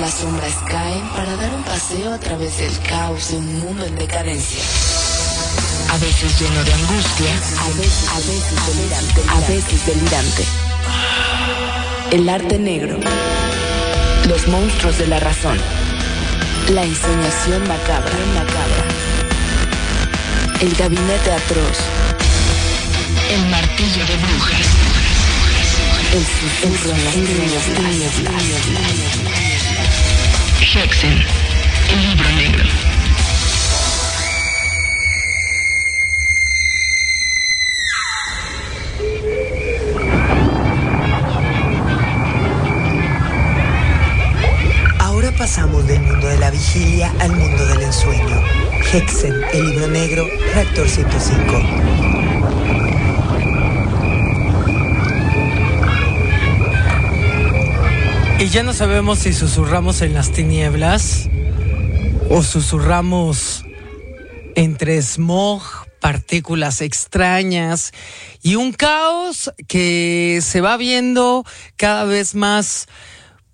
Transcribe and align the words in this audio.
Las 0.00 0.14
sombras 0.14 0.54
caen 0.68 1.08
para 1.08 1.34
dar 1.34 1.52
un 1.52 1.64
paseo 1.64 2.14
a 2.14 2.18
través 2.18 2.58
del 2.58 2.78
caos 2.88 3.30
de 3.30 3.38
un 3.38 3.58
mundo 3.58 3.84
en 3.84 3.96
decadencia. 3.96 4.62
A 5.90 5.98
veces 5.98 6.38
lleno 6.38 6.62
de 6.62 6.72
angustia, 6.72 7.32
a 7.58 7.68
veces, 7.76 8.08
a 8.08 8.18
veces 8.18 8.64
delirante, 8.68 9.20
a 9.28 9.40
veces 9.48 9.84
delirante. 9.86 10.44
El 12.12 12.28
arte 12.28 12.60
negro. 12.60 13.00
Los 14.28 14.46
monstruos 14.46 14.98
de 14.98 15.08
la 15.08 15.18
razón. 15.18 15.58
La 16.70 16.84
ensoñación 16.84 17.66
macabra, 17.66 18.14
macabra. 18.34 18.84
El 20.60 20.72
gabinete 20.74 21.32
atroz. 21.32 21.78
El 23.30 23.48
martillo 23.50 24.06
de 24.06 24.16
brujas. 24.16 24.68
El 26.14 26.24
susurro 26.24 26.94
en 26.94 27.04
las 27.04 27.14
tinieblas. 27.14 29.27
Hexen, 30.74 31.12
el 31.90 32.02
libro 32.02 32.28
negro. 32.36 32.64
Ahora 44.98 45.32
pasamos 45.32 45.86
del 45.86 46.00
mundo 46.02 46.26
de 46.26 46.36
la 46.36 46.50
vigilia 46.50 47.14
al 47.18 47.32
mundo 47.32 47.66
del 47.66 47.82
ensueño. 47.82 48.42
Hexen, 48.92 49.34
el 49.54 49.70
libro 49.70 49.88
negro, 49.88 50.28
Reactor 50.52 50.86
105. 50.86 51.62
Y 58.48 58.50
ya 58.50 58.62
no 58.62 58.72
sabemos 58.72 59.18
si 59.18 59.34
susurramos 59.34 60.00
en 60.00 60.14
las 60.14 60.32
tinieblas 60.32 61.28
o 62.30 62.42
susurramos 62.42 63.62
entre 64.54 65.02
smog, 65.02 65.60
partículas 66.00 66.80
extrañas 66.80 67.92
y 68.40 68.54
un 68.54 68.72
caos 68.72 69.52
que 69.66 70.40
se 70.40 70.62
va 70.62 70.78
viendo 70.78 71.44
cada 71.76 72.04
vez 72.04 72.34
más 72.34 72.88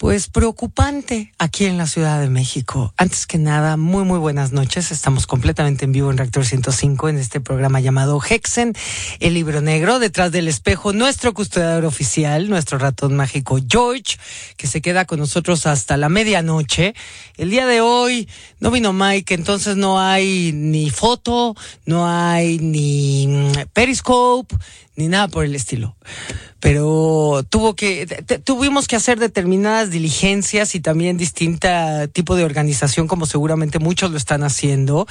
pues 0.04 0.28
preocupante 0.28 1.32
aquí 1.38 1.64
en 1.64 1.78
la 1.78 1.86
Ciudad 1.86 2.20
de 2.20 2.28
México. 2.28 2.92
Antes 2.98 3.26
que 3.26 3.38
nada, 3.38 3.78
muy 3.78 4.04
muy 4.04 4.18
buenas 4.18 4.52
noches. 4.52 4.90
Estamos 4.90 5.26
completamente 5.26 5.86
en 5.86 5.92
vivo 5.92 6.10
en 6.10 6.18
Reactor 6.18 6.44
105 6.44 7.08
en 7.08 7.16
este 7.16 7.40
programa 7.40 7.80
llamado 7.80 8.20
Hexen, 8.20 8.74
el 9.20 9.32
libro 9.32 9.62
negro, 9.62 9.98
detrás 9.98 10.30
del 10.30 10.46
espejo, 10.46 10.92
nuestro 10.92 11.32
custodiador 11.32 11.86
oficial, 11.86 12.50
nuestro 12.50 12.76
ratón 12.76 13.16
mágico 13.16 13.58
George, 13.66 14.18
que 14.58 14.66
se 14.66 14.82
queda 14.82 15.06
con 15.06 15.20
nosotros 15.20 15.64
hasta 15.64 15.96
la 15.96 16.10
medianoche. 16.10 16.94
El 17.38 17.48
día 17.48 17.64
de 17.64 17.80
hoy 17.80 18.28
no 18.60 18.70
vino 18.70 18.92
Mike, 18.92 19.32
entonces 19.32 19.78
no 19.78 19.98
hay 19.98 20.52
ni 20.52 20.90
foto, 20.90 21.56
no 21.86 22.06
hay 22.06 22.58
ni 22.58 23.26
mm, 23.26 23.52
Periscope, 23.72 24.54
ni 24.96 25.08
nada 25.08 25.28
por 25.28 25.46
el 25.46 25.54
estilo. 25.54 25.96
Pero 26.64 27.44
tuvo 27.50 27.74
que, 27.74 28.06
tuvimos 28.42 28.88
que 28.88 28.96
hacer 28.96 29.18
determinadas 29.18 29.90
diligencias 29.90 30.74
y 30.74 30.80
también 30.80 31.18
distinta 31.18 32.08
tipo 32.08 32.36
de 32.36 32.44
organización, 32.44 33.06
como 33.06 33.26
seguramente 33.26 33.78
muchos 33.78 34.10
lo 34.10 34.16
están 34.16 34.42
haciendo, 34.42 35.06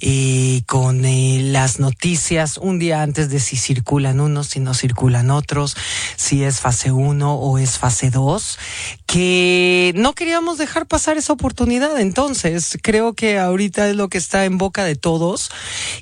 y 0.00 0.62
con 0.62 1.04
eh, 1.04 1.38
las 1.44 1.78
noticias 1.78 2.58
un 2.58 2.80
día 2.80 3.02
antes 3.02 3.30
de 3.30 3.38
si 3.38 3.56
circulan 3.56 4.18
unos, 4.18 4.48
si 4.48 4.58
no 4.58 4.74
circulan 4.74 5.30
otros, 5.30 5.76
si 6.16 6.42
es 6.42 6.58
fase 6.58 6.90
1 6.90 7.34
o 7.36 7.58
es 7.58 7.78
fase 7.78 8.10
2, 8.10 8.58
que 9.06 9.92
no 9.94 10.12
queríamos 10.12 10.58
dejar 10.58 10.86
pasar 10.86 11.18
esa 11.18 11.32
oportunidad. 11.32 12.00
Entonces, 12.00 12.76
creo 12.82 13.12
que 13.12 13.38
ahorita 13.38 13.88
es 13.88 13.94
lo 13.94 14.08
que 14.08 14.18
está 14.18 14.44
en 14.44 14.58
boca 14.58 14.82
de 14.82 14.96
todos. 14.96 15.52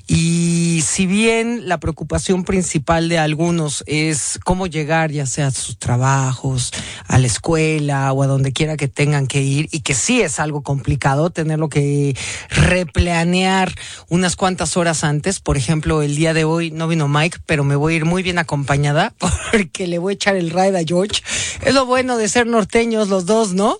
Y 0.07 0.81
si 0.83 1.05
bien 1.05 1.69
la 1.69 1.79
preocupación 1.79 2.43
principal 2.43 3.07
de 3.07 3.19
algunos 3.19 3.83
es 3.85 4.39
cómo 4.43 4.65
llegar, 4.65 4.94
ya 5.03 5.25
sea 5.25 5.47
a 5.47 5.51
sus 5.51 5.77
trabajos, 5.77 6.71
a 7.07 7.19
la 7.19 7.27
escuela 7.27 8.11
o 8.13 8.23
a 8.23 8.27
donde 8.27 8.53
quiera 8.53 8.77
que 8.77 8.87
tengan 8.87 9.27
que 9.27 9.41
ir, 9.41 9.67
y 9.71 9.81
que 9.81 9.93
sí 9.93 10.21
es 10.21 10.39
algo 10.39 10.63
complicado 10.63 11.29
tenerlo 11.29 11.69
que 11.69 12.15
replanear 12.49 13.73
unas 14.09 14.35
cuantas 14.35 14.77
horas 14.77 15.03
antes. 15.03 15.39
Por 15.39 15.57
ejemplo, 15.57 16.01
el 16.01 16.15
día 16.15 16.33
de 16.33 16.45
hoy 16.45 16.71
no 16.71 16.87
vino 16.87 17.07
Mike, 17.07 17.39
pero 17.45 17.63
me 17.63 17.75
voy 17.75 17.93
a 17.93 17.97
ir 17.97 18.05
muy 18.05 18.23
bien 18.23 18.39
acompañada 18.39 19.13
porque 19.51 19.87
le 19.87 19.99
voy 19.99 20.13
a 20.13 20.15
echar 20.15 20.35
el 20.35 20.49
ride 20.49 20.79
a 20.79 20.83
George. 20.85 21.21
Es 21.63 21.73
lo 21.73 21.85
bueno 21.85 22.17
de 22.17 22.29
ser 22.29 22.47
norteños 22.47 23.09
los 23.09 23.25
dos, 23.25 23.53
¿no? 23.53 23.77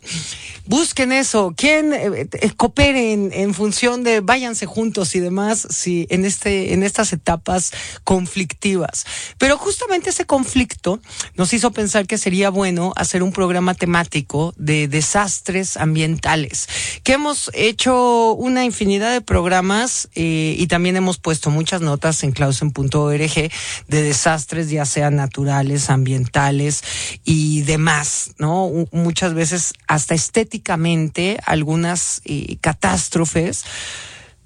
Busquen 0.67 1.11
eso, 1.11 1.53
quién 1.55 1.93
eh, 1.93 2.27
eh, 2.31 2.51
cooperen 2.57 3.29
en 3.31 3.53
función 3.53 4.03
de 4.03 4.21
váyanse 4.21 4.65
juntos 4.65 5.13
y 5.13 5.19
demás, 5.19 5.67
si 5.69 6.07
en 6.09 6.25
este 6.25 6.73
en 6.73 6.81
estas 6.81 7.13
etapas 7.13 7.71
conflictivas. 8.03 9.05
Pero 9.37 9.59
justamente 9.59 10.09
ese 10.09 10.25
conflicto 10.25 10.99
nos 11.35 11.53
hizo 11.53 11.71
pensar 11.71 12.07
que 12.07 12.17
sería 12.17 12.49
bueno 12.49 12.93
hacer 12.95 13.23
un 13.23 13.31
programa 13.31 13.73
temático 13.73 14.53
de 14.57 14.88
desastres 14.88 15.77
ambientales, 15.77 16.67
que 17.03 17.13
hemos 17.13 17.51
hecho 17.53 18.33
una 18.33 18.66
infinidad 18.66 19.11
de 19.11 19.21
programas 19.21 20.09
eh, 20.16 20.55
y 20.57 20.67
también 20.67 20.97
hemos 20.97 21.17
puesto 21.17 21.49
muchas 21.49 21.81
notas 21.81 22.23
en 22.23 22.31
clausen.org 22.31 23.51
de 23.88 24.01
desastres, 24.01 24.69
ya 24.69 24.85
sean 24.85 25.16
naturales, 25.16 25.89
ambientales 25.89 26.83
y 27.23 27.61
demás, 27.61 28.31
¿no? 28.37 28.72
Muchas 28.91 29.33
veces 29.33 29.73
hasta 29.87 30.16
estéticamente 30.16 31.39
algunas 31.45 32.22
eh, 32.25 32.57
catástrofes 32.61 33.66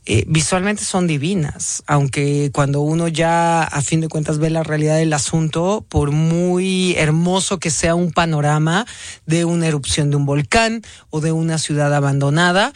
eh, 0.05 0.23
visualmente 0.27 0.83
son 0.83 1.07
divinas, 1.07 1.83
aunque 1.85 2.49
cuando 2.53 2.81
uno 2.81 3.07
ya 3.07 3.63
a 3.63 3.81
fin 3.81 4.01
de 4.01 4.07
cuentas 4.07 4.39
ve 4.39 4.49
la 4.49 4.63
realidad 4.63 4.97
del 4.97 5.13
asunto, 5.13 5.85
por 5.87 6.11
muy 6.11 6.95
hermoso 6.97 7.59
que 7.59 7.69
sea 7.69 7.95
un 7.95 8.11
panorama 8.11 8.87
de 9.25 9.45
una 9.45 9.67
erupción 9.67 10.09
de 10.09 10.15
un 10.15 10.25
volcán 10.25 10.81
o 11.09 11.21
de 11.21 11.31
una 11.31 11.57
ciudad 11.57 11.93
abandonada, 11.93 12.73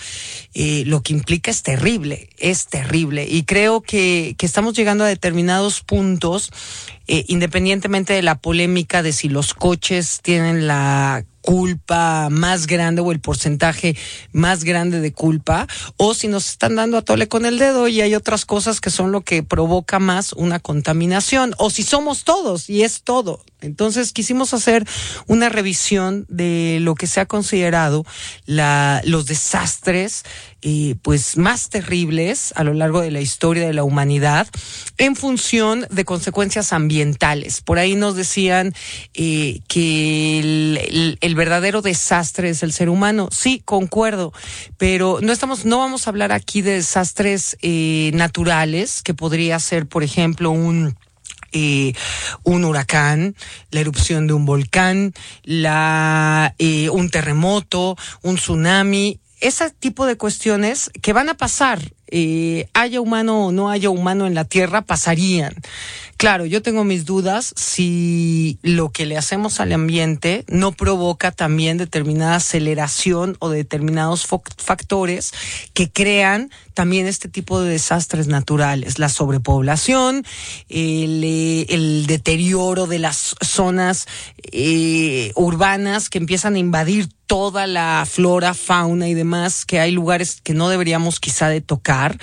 eh, 0.54 0.84
lo 0.86 1.02
que 1.02 1.14
implica 1.14 1.50
es 1.50 1.64
terrible, 1.64 2.30
es 2.38 2.68
terrible. 2.68 3.26
Y 3.28 3.44
creo 3.44 3.82
que, 3.82 4.36
que 4.38 4.46
estamos 4.46 4.76
llegando 4.76 5.04
a 5.04 5.08
determinados 5.08 5.82
puntos, 5.82 6.52
eh, 7.08 7.26
independientemente 7.28 8.14
de 8.14 8.22
la 8.22 8.36
polémica 8.36 9.02
de 9.02 9.12
si 9.12 9.28
los 9.28 9.54
coches 9.54 10.20
tienen 10.22 10.68
la 10.68 11.26
culpa 11.44 12.30
más 12.32 12.68
grande 12.68 13.02
o 13.02 13.12
el 13.12 13.20
porcentaje 13.20 13.96
más 14.32 14.64
grande 14.64 15.02
de 15.02 15.12
culpa 15.12 15.68
o 15.98 16.14
si 16.14 16.30
nos 16.30 16.50
están 16.50 16.78
dando 16.78 16.98
a 16.98 17.02
tole 17.02 17.28
con 17.28 17.46
el 17.46 17.60
dedo 17.60 17.90
y 17.90 18.00
hay 18.02 18.16
otras 18.16 18.46
cosas 18.46 18.80
que 18.80 18.90
son 18.90 19.12
lo 19.12 19.22
que 19.22 19.44
provoca 19.44 20.00
más 20.00 20.32
una 20.34 20.60
contaminación 20.60 21.54
o 21.58 21.70
si 21.70 21.84
somos 21.84 22.24
todos 22.24 22.70
y 22.70 22.84
es 22.84 23.04
todo. 23.04 23.44
Entonces 23.60 24.14
quisimos 24.14 24.54
hacer 24.54 24.86
una 25.28 25.50
revisión 25.50 26.26
de 26.30 26.80
lo 26.82 26.96
que 26.96 27.08
se 27.08 27.20
ha 27.20 27.26
considerado 27.26 28.06
la, 28.46 29.02
los 29.04 29.26
desastres 29.26 30.24
eh, 30.64 30.96
pues 31.02 31.38
más 31.38 31.70
terribles 31.70 32.54
a 32.56 32.64
lo 32.64 32.74
largo 32.74 33.02
de 33.02 33.12
la 33.12 33.20
historia 33.20 33.68
de 33.68 33.74
la 33.74 33.84
humanidad 33.84 34.48
en 34.98 35.16
función 35.16 35.86
de 35.90 36.06
consecuencias 36.06 36.72
ambientales. 36.72 37.62
Por 37.62 37.80
ahí 37.80 37.96
nos 37.96 38.16
decían 38.16 38.74
eh, 39.14 39.60
que 39.68 40.40
el, 41.20 41.36
verdadero 41.36 41.82
desastre 41.82 42.50
es 42.50 42.64
el 42.64 42.72
ser 42.72 42.90
humano. 42.90 43.28
Sí, 43.32 43.62
concuerdo, 43.66 44.32
pero 44.78 45.20
no 45.22 45.34
estamos, 45.34 45.66
no 45.66 45.80
vamos 45.80 46.08
a 46.08 46.12
hablar 46.12 46.32
aquí 46.32 46.62
de 46.62 46.76
desastres 46.76 47.58
eh, 47.62 48.12
naturales, 48.14 49.02
que 49.02 49.14
podría 49.14 49.60
ser, 49.60 49.88
por 49.88 50.04
ejemplo, 50.04 50.52
un 50.52 50.96
eh, 51.56 51.94
un 52.42 52.66
huracán, 52.66 53.36
la 53.70 53.80
erupción 53.80 54.26
de 54.26 54.34
un 54.34 54.44
volcán, 54.44 55.14
la, 55.44 56.56
eh, 56.58 56.90
un 56.90 57.12
terremoto, 57.12 57.96
un 58.24 58.38
tsunami, 58.38 59.20
ese 59.44 59.70
tipo 59.72 60.06
de 60.06 60.16
cuestiones 60.16 60.90
que 61.02 61.12
van 61.12 61.28
a 61.28 61.34
pasar, 61.36 61.80
eh, 62.08 62.70
haya 62.74 63.02
humano 63.02 63.48
o 63.48 63.52
no 63.52 63.70
haya 63.70 63.90
humano 63.90 64.26
en 64.26 64.34
la 64.34 64.46
Tierra, 64.46 64.84
pasarían. 64.84 65.54
Claro, 66.24 66.46
yo 66.46 66.62
tengo 66.62 66.86
mis 66.86 67.04
dudas 67.04 67.54
si 67.58 68.58
lo 68.62 68.92
que 68.92 69.06
le 69.06 69.18
hacemos 69.18 69.60
al 69.60 69.74
ambiente 69.74 70.46
no 70.48 70.72
provoca 70.72 71.32
también 71.34 71.78
determinada 71.78 72.38
aceleración 72.38 73.36
o 73.40 73.50
determinados 73.50 74.26
factores 74.26 75.34
que 75.74 75.92
crean 75.92 76.50
también 76.74 77.08
este 77.08 77.28
tipo 77.28 77.62
de 77.62 77.72
desastres 77.72 78.28
naturales, 78.28 79.00
la 79.00 79.10
sobrepoblación, 79.10 80.26
el, 80.70 82.06
deterioro 82.08 82.88
de 82.88 83.00
las 83.00 83.36
zonas 83.42 84.08
eh, 84.44 85.34
urbanas 85.36 86.10
que 86.10 86.20
empiezan 86.20 86.56
a 86.56 86.60
invadir 86.60 87.10
toda 87.28 87.68
la 87.68 88.06
flora, 88.10 88.54
fauna 88.54 89.08
y 89.08 89.14
demás, 89.14 89.66
que 89.66 89.80
hay 89.80 89.92
lugares 89.92 90.40
que 90.42 90.54
no 90.54 90.70
deberíamos 90.70 91.20
quizá 91.20 91.48
de 91.48 91.62
tocar 91.62 92.20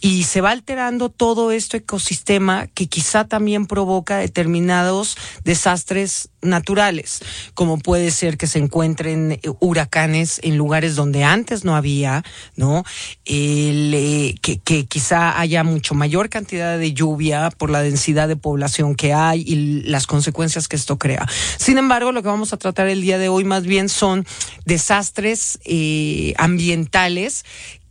y 0.00 0.24
se 0.24 0.40
va 0.40 0.50
alterando 0.50 1.08
todo 1.08 1.50
este 1.50 1.78
ecosistema 1.78 2.66
que 2.68 2.86
quizá 2.86 3.24
también 3.26 3.43
provoca 3.66 4.18
determinados 4.18 5.16
desastres 5.44 6.30
naturales, 6.42 7.20
como 7.54 7.78
puede 7.78 8.10
ser 8.10 8.36
que 8.36 8.46
se 8.46 8.58
encuentren 8.58 9.32
eh, 9.32 9.40
huracanes 9.60 10.40
en 10.42 10.56
lugares 10.56 10.94
donde 10.94 11.24
antes 11.24 11.64
no 11.64 11.76
había, 11.76 12.22
¿no? 12.56 12.84
Eh, 13.24 14.34
que, 14.42 14.58
que, 14.58 14.86
quizá 14.86 15.38
haya 15.40 15.64
mucho 15.64 15.94
mayor 15.94 16.28
cantidad 16.28 16.78
de 16.78 16.92
lluvia 16.92 17.50
por 17.56 17.70
la 17.70 17.82
densidad 17.82 18.28
de 18.28 18.36
población 18.36 18.94
que 18.94 19.12
hay 19.14 19.42
y 19.46 19.82
las 19.82 20.06
consecuencias 20.06 20.68
que 20.68 20.76
esto 20.76 20.98
crea. 20.98 21.26
Sin 21.58 21.78
embargo, 21.78 22.12
lo 22.12 22.22
que 22.22 22.28
vamos 22.28 22.52
a 22.52 22.56
tratar 22.56 22.88
el 22.88 23.00
día 23.00 23.18
de 23.18 23.28
hoy 23.28 23.44
más 23.44 23.64
bien 23.64 23.88
son 23.88 24.26
desastres 24.64 25.58
eh, 25.64 26.34
ambientales 26.36 27.44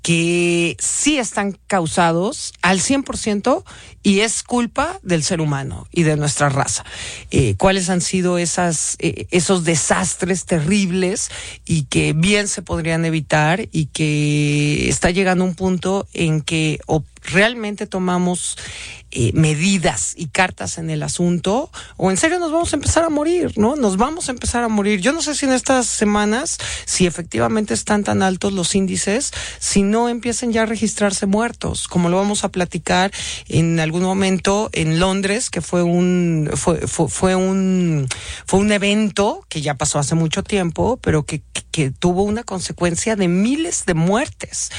que 0.04 0.76
sí 0.80 1.18
están 1.18 1.58
causados 1.66 2.54
al 2.62 2.80
100% 2.80 3.64
y 4.04 4.20
es 4.20 4.44
culpa 4.44 5.00
del 5.02 5.24
ser 5.24 5.40
humano 5.40 5.88
y 5.94 6.04
de 6.04 6.18
nuestra 6.18 6.50
raza. 6.50 6.84
Eh, 7.32 7.56
¿Cuáles 7.58 7.90
han 7.90 8.02
sido 8.02 8.38
esas, 8.38 8.98
eh, 9.00 9.28
esos 9.32 9.64
desastres 9.64 10.46
terribles 10.46 11.32
y 11.66 11.84
que 11.84 12.12
bien 12.12 12.50
se 12.50 12.62
podrían 12.62 13.06
evitar 13.06 13.70
y 13.72 13.86
que 13.86 14.90
está 14.90 15.10
llegando 15.10 15.46
un 15.46 15.56
punto 15.56 16.06
en 16.14 16.42
que 16.42 16.82
realmente 17.24 17.88
tomamos 17.88 18.58
eh, 19.15 19.31
medidas 19.33 20.13
y 20.18 20.25
cartas 20.25 20.80
en 20.80 20.89
el 20.89 21.04
asunto 21.04 21.69
o 21.98 22.10
en 22.10 22.18
serio 22.18 22.39
nos 22.39 22.51
vamos 22.51 22.74
a 22.74 22.77
empezar 22.77 23.04
a 23.04 23.10
morir, 23.10 23.54
¿no? 23.57 23.75
Nos 23.75 23.98
vamos 23.98 24.27
a 24.27 24.31
empezar 24.31 24.63
a 24.63 24.69
morir. 24.69 25.01
Yo 25.01 25.13
no 25.13 25.21
sé 25.21 25.36
si 25.36 25.45
en 25.45 25.54
estas 25.54 25.86
semanas, 25.86 26.57
si 26.86 27.06
efectivamente 27.06 27.75
están 27.75 28.04
tan 28.04 28.24
altos 28.24 28.54
los 28.54 28.74
índices, 28.74 29.31
si 29.60 29.83
no 29.83 30.10
empiecen 30.10 30.51
ya 30.51 30.63
a 30.63 30.65
registrarse 30.65 31.27
muertos, 31.27 31.88
como 31.88 32.10
lo 32.10 32.18
vamos 32.18 32.44
a 32.44 32.50
platicar 32.50 33.12
en 33.50 33.80
algún 33.80 34.01
momento 34.01 34.71
en 34.74 35.00
Londres, 35.00 35.51
que 35.51 35.62
fue 35.62 35.83
un, 35.83 36.50
fue, 36.56 36.88
fue, 36.88 37.36
un, 37.36 38.07
fue 38.48 38.60
un 38.62 38.71
evento 38.71 39.45
que 39.48 39.62
ya 39.62 39.75
pasó 39.75 40.00
hace 40.00 40.15
mucho 40.15 40.42
tiempo, 40.42 40.98
pero 41.04 41.24
que, 41.24 41.44
que 41.69 41.92
tuvo 41.92 42.24
una 42.24 42.44
consecuencia 42.44 43.15
de 43.15 43.27
miles 43.27 43.86
de 43.86 43.94
muertes. 43.94 44.71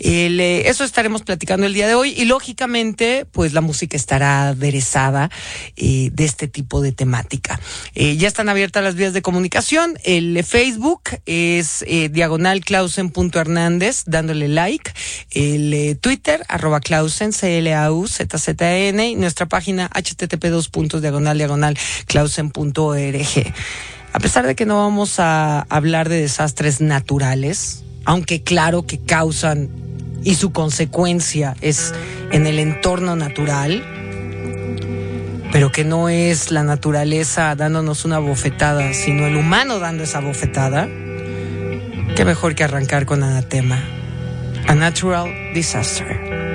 Eh, 0.00 0.62
eso 0.66 0.82
estaremos 0.82 1.22
platicando 1.22 1.66
el 1.66 1.74
día 1.74 1.86
de 1.86 1.94
hoy 1.94 2.14
y 2.16 2.24
lógicamente, 2.24 3.26
pues 3.30 3.52
la 3.52 3.59
música 3.60 3.96
estará 3.96 4.48
aderezada 4.48 5.30
eh, 5.76 6.10
de 6.12 6.24
este 6.24 6.48
tipo 6.48 6.80
de 6.80 6.92
temática. 6.92 7.60
Eh, 7.94 8.16
ya 8.16 8.28
están 8.28 8.48
abiertas 8.48 8.82
las 8.84 8.94
vías 8.94 9.12
de 9.12 9.22
comunicación. 9.22 9.98
El 10.04 10.42
Facebook 10.44 11.02
es 11.26 11.84
eh, 11.86 12.10
dándole 14.06 14.48
like. 14.48 14.92
El 15.30 15.98
Twitter, 16.00 16.44
arroba 16.48 16.80
Clausen, 16.80 17.32
C-L-A-U-Z-Z-N. 17.32 19.08
Y 19.08 19.16
nuestra 19.16 19.46
página 19.46 19.88
http 19.88 20.44
dos 20.46 20.68
puntos. 20.68 21.02
A 24.12 24.18
pesar 24.18 24.46
de 24.46 24.54
que 24.54 24.66
no 24.66 24.76
vamos 24.76 25.20
a 25.20 25.60
hablar 25.68 26.08
de 26.08 26.20
desastres 26.20 26.80
naturales, 26.80 27.84
aunque 28.04 28.42
claro 28.42 28.86
que 28.86 28.98
causan 28.98 29.70
y 30.22 30.34
su 30.34 30.52
consecuencia 30.52 31.56
es 31.60 31.94
en 32.30 32.46
el 32.46 32.58
entorno 32.58 33.16
natural, 33.16 33.84
pero 35.52 35.72
que 35.72 35.84
no 35.84 36.08
es 36.08 36.50
la 36.50 36.62
naturaleza 36.62 37.54
dándonos 37.54 38.04
una 38.04 38.18
bofetada, 38.18 38.92
sino 38.92 39.26
el 39.26 39.36
humano 39.36 39.78
dando 39.78 40.04
esa 40.04 40.20
bofetada, 40.20 40.86
qué 42.16 42.24
mejor 42.24 42.54
que 42.54 42.64
arrancar 42.64 43.06
con 43.06 43.22
anatema. 43.22 43.82
A 44.66 44.74
natural 44.74 45.32
disaster. 45.54 46.49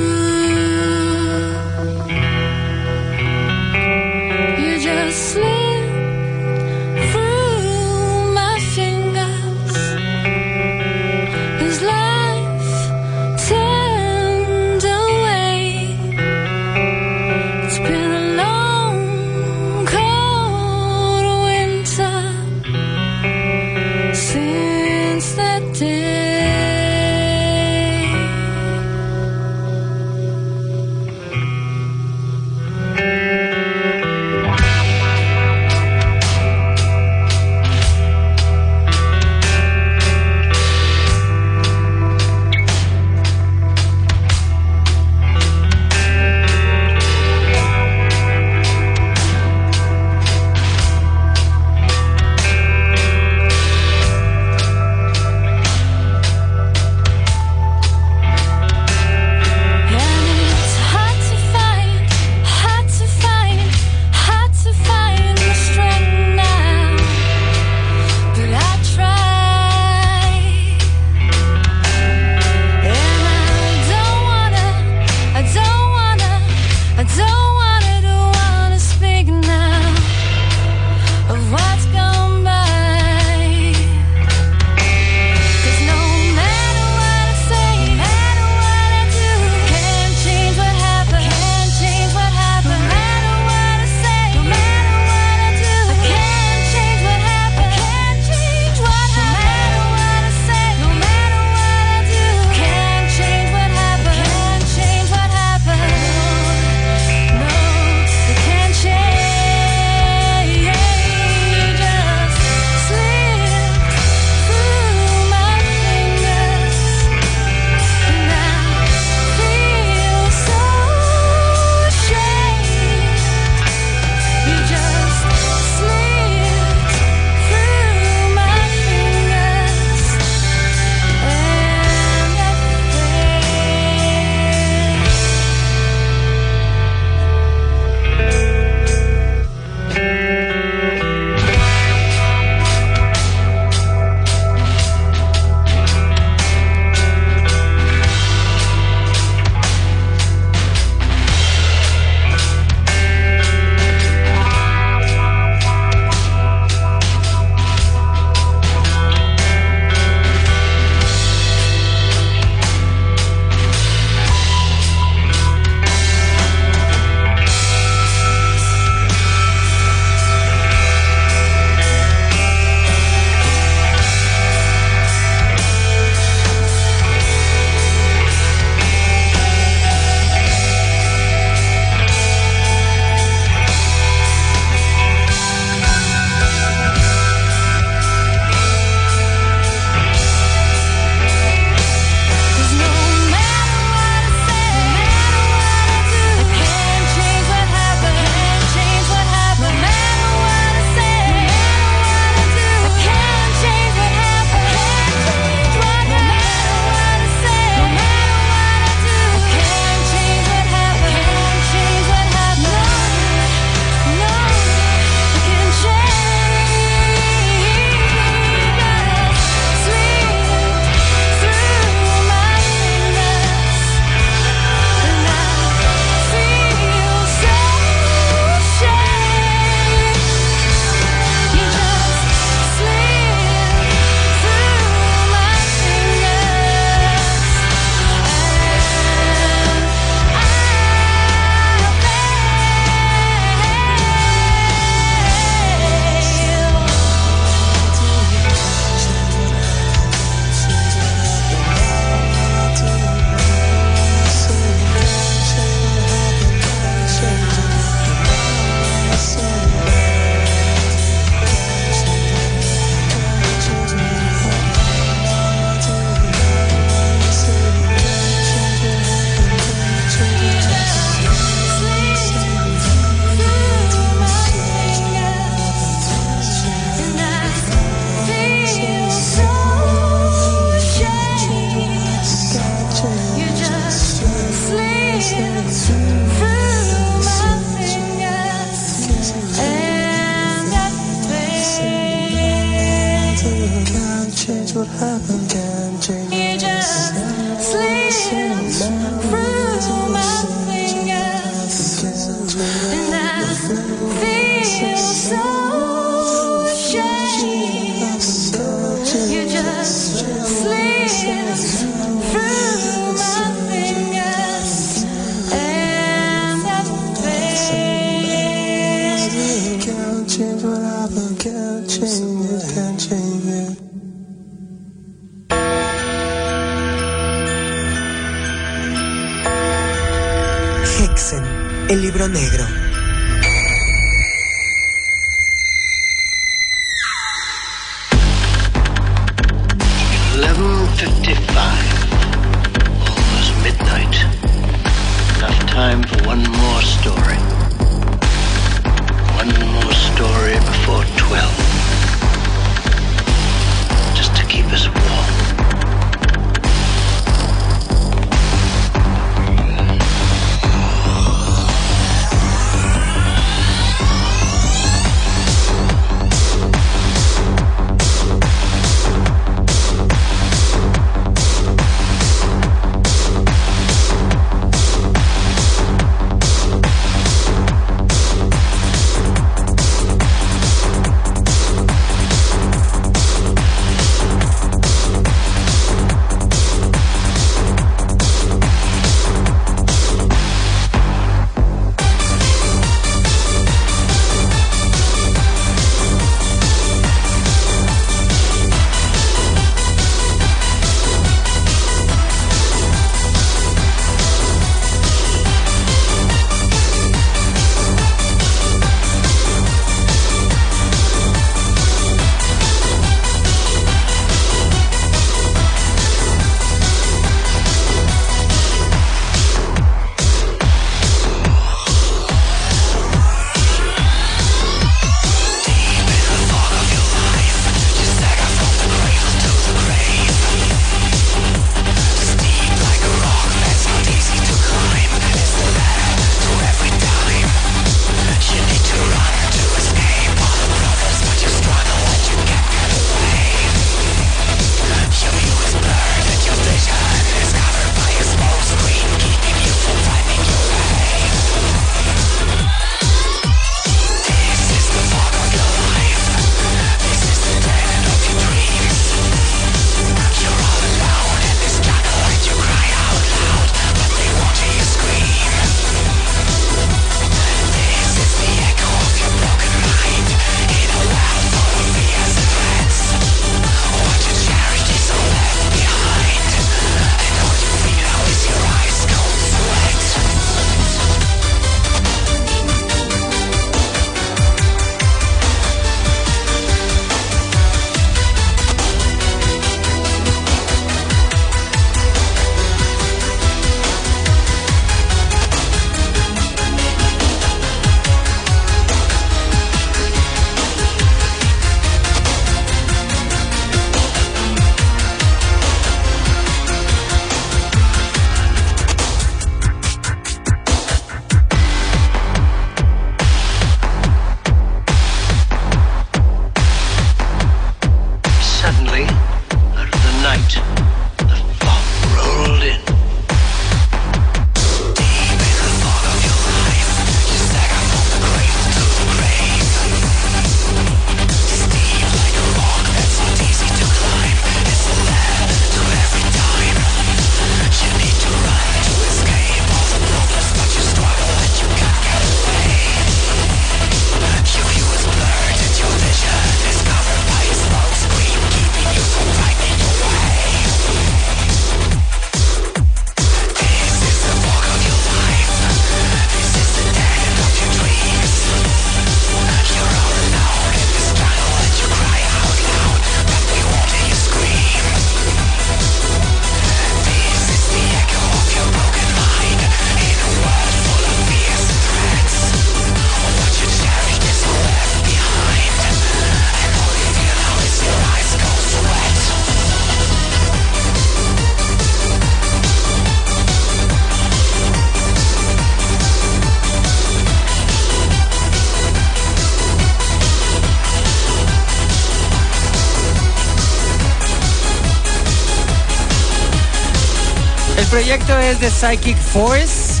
Proyecto 597.92 598.38
es 598.38 598.58
de 598.58 598.70
Psychic 598.70 599.18
Force 599.18 600.00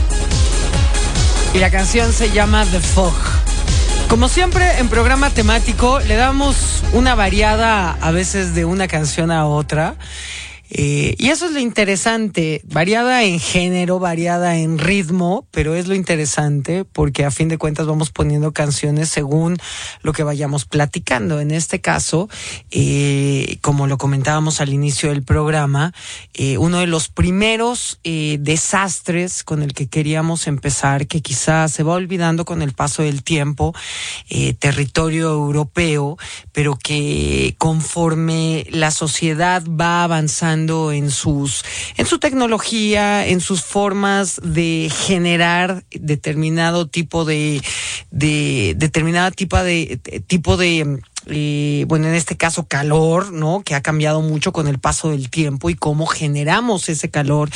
y 1.52 1.58
la 1.58 1.70
canción 1.70 2.10
se 2.14 2.30
llama 2.30 2.64
The 2.64 2.80
Fog. 2.80 3.12
Como 4.08 4.30
siempre, 4.30 4.78
en 4.78 4.88
programa 4.88 5.28
temático 5.28 6.00
le 6.00 6.16
damos 6.16 6.82
una 6.94 7.14
variada 7.14 7.98
a 8.00 8.10
veces 8.10 8.54
de 8.54 8.64
una 8.64 8.88
canción 8.88 9.30
a 9.30 9.44
otra. 9.44 9.96
Eh, 10.74 11.16
y 11.18 11.28
eso 11.28 11.44
es 11.44 11.52
lo 11.52 11.58
interesante, 11.58 12.62
variada 12.64 13.24
en 13.24 13.38
género, 13.38 13.98
variada 13.98 14.56
en 14.56 14.78
ritmo, 14.78 15.46
pero 15.50 15.74
es 15.74 15.86
lo 15.86 15.94
interesante 15.94 16.86
porque 16.86 17.26
a 17.26 17.30
fin 17.30 17.48
de 17.48 17.58
cuentas 17.58 17.86
vamos 17.86 18.10
poniendo 18.10 18.52
canciones 18.52 19.10
según 19.10 19.58
lo 20.00 20.14
que 20.14 20.22
vayamos 20.22 20.64
platicando. 20.64 21.40
En 21.40 21.50
este 21.50 21.82
caso, 21.82 22.30
eh, 22.70 23.58
como 23.60 23.86
lo 23.86 23.98
comentábamos 23.98 24.62
al 24.62 24.72
inicio 24.72 25.10
del 25.10 25.22
programa, 25.22 25.92
eh, 26.32 26.56
uno 26.56 26.78
de 26.78 26.86
los 26.86 27.10
primeros 27.10 28.00
desastres 28.02 29.44
con 29.44 29.62
el 29.62 29.74
que 29.74 29.88
queríamos 29.88 30.46
empezar, 30.46 31.06
que 31.06 31.20
quizás 31.20 31.72
se 31.72 31.82
va 31.82 31.94
olvidando 31.94 32.46
con 32.46 32.62
el 32.62 32.72
paso 32.72 33.02
del 33.02 33.22
tiempo, 33.22 33.74
territorio 34.58 35.30
europeo, 35.30 36.16
pero 36.52 36.76
que 36.76 37.54
conforme 37.58 38.66
la 38.70 38.90
sociedad 38.90 39.62
va 39.68 40.04
avanzando, 40.04 40.61
en 40.68 41.10
sus, 41.10 41.64
en 41.96 42.06
su 42.06 42.18
tecnología, 42.18 43.26
en 43.26 43.40
sus 43.40 43.64
formas 43.64 44.40
de 44.42 44.90
generar 44.90 45.84
determinado 45.90 46.86
tipo 46.86 47.24
de, 47.24 47.62
de 48.10 48.74
determinada 48.76 49.30
tipo 49.30 49.62
de, 49.62 49.98
tipo 50.26 50.56
de 50.56 51.00
eh, 51.26 51.84
bueno, 51.88 52.08
en 52.08 52.14
este 52.14 52.36
caso 52.36 52.66
calor, 52.66 53.32
¿no? 53.32 53.62
Que 53.64 53.74
ha 53.74 53.82
cambiado 53.82 54.20
mucho 54.22 54.52
con 54.52 54.66
el 54.66 54.78
paso 54.78 55.10
del 55.10 55.30
tiempo 55.30 55.70
y 55.70 55.74
cómo 55.74 56.06
generamos 56.06 56.88
ese 56.88 57.10
calor 57.10 57.50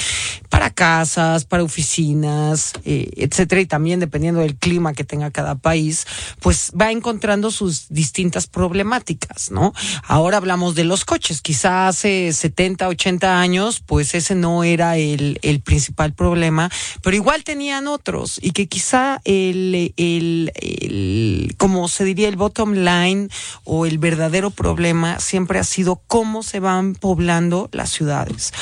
para 0.48 0.70
casas, 0.70 1.44
para 1.44 1.62
oficinas, 1.62 2.72
eh, 2.84 3.10
etcétera, 3.16 3.60
y 3.60 3.66
también 3.66 4.00
dependiendo 4.00 4.40
del 4.40 4.56
clima 4.56 4.92
que 4.92 5.04
tenga 5.04 5.30
cada 5.30 5.56
país, 5.56 6.06
pues 6.40 6.72
va 6.80 6.92
encontrando 6.92 7.50
sus 7.50 7.88
distintas 7.88 8.46
problemáticas, 8.46 9.50
¿no? 9.50 9.72
Ahora 10.04 10.36
hablamos 10.36 10.74
de 10.74 10.84
los 10.84 11.04
coches, 11.04 11.42
quizá 11.42 11.88
hace 11.88 12.32
70, 12.32 12.88
80 12.88 13.40
años, 13.40 13.82
pues 13.84 14.14
ese 14.14 14.34
no 14.34 14.64
era 14.64 14.96
el, 14.96 15.38
el 15.42 15.60
principal 15.60 16.12
problema, 16.14 16.70
pero 17.02 17.16
igual 17.16 17.44
tenían 17.44 17.86
otros 17.86 18.38
y 18.40 18.52
que 18.52 18.68
quizá 18.68 19.20
el, 19.24 19.92
el, 19.96 20.52
el 20.54 21.54
como 21.56 21.88
se 21.88 22.04
diría, 22.04 22.28
el 22.28 22.36
bottom 22.36 22.72
line 22.72 23.28
o 23.64 23.86
el 23.86 23.98
verdadero 23.98 24.50
problema 24.50 25.20
siempre 25.20 25.58
ha 25.58 25.64
sido 25.64 26.02
cómo 26.06 26.42
se 26.42 26.60
van 26.60 26.94
poblando 26.94 27.68
las 27.72 27.90
ciudades. 27.90 28.52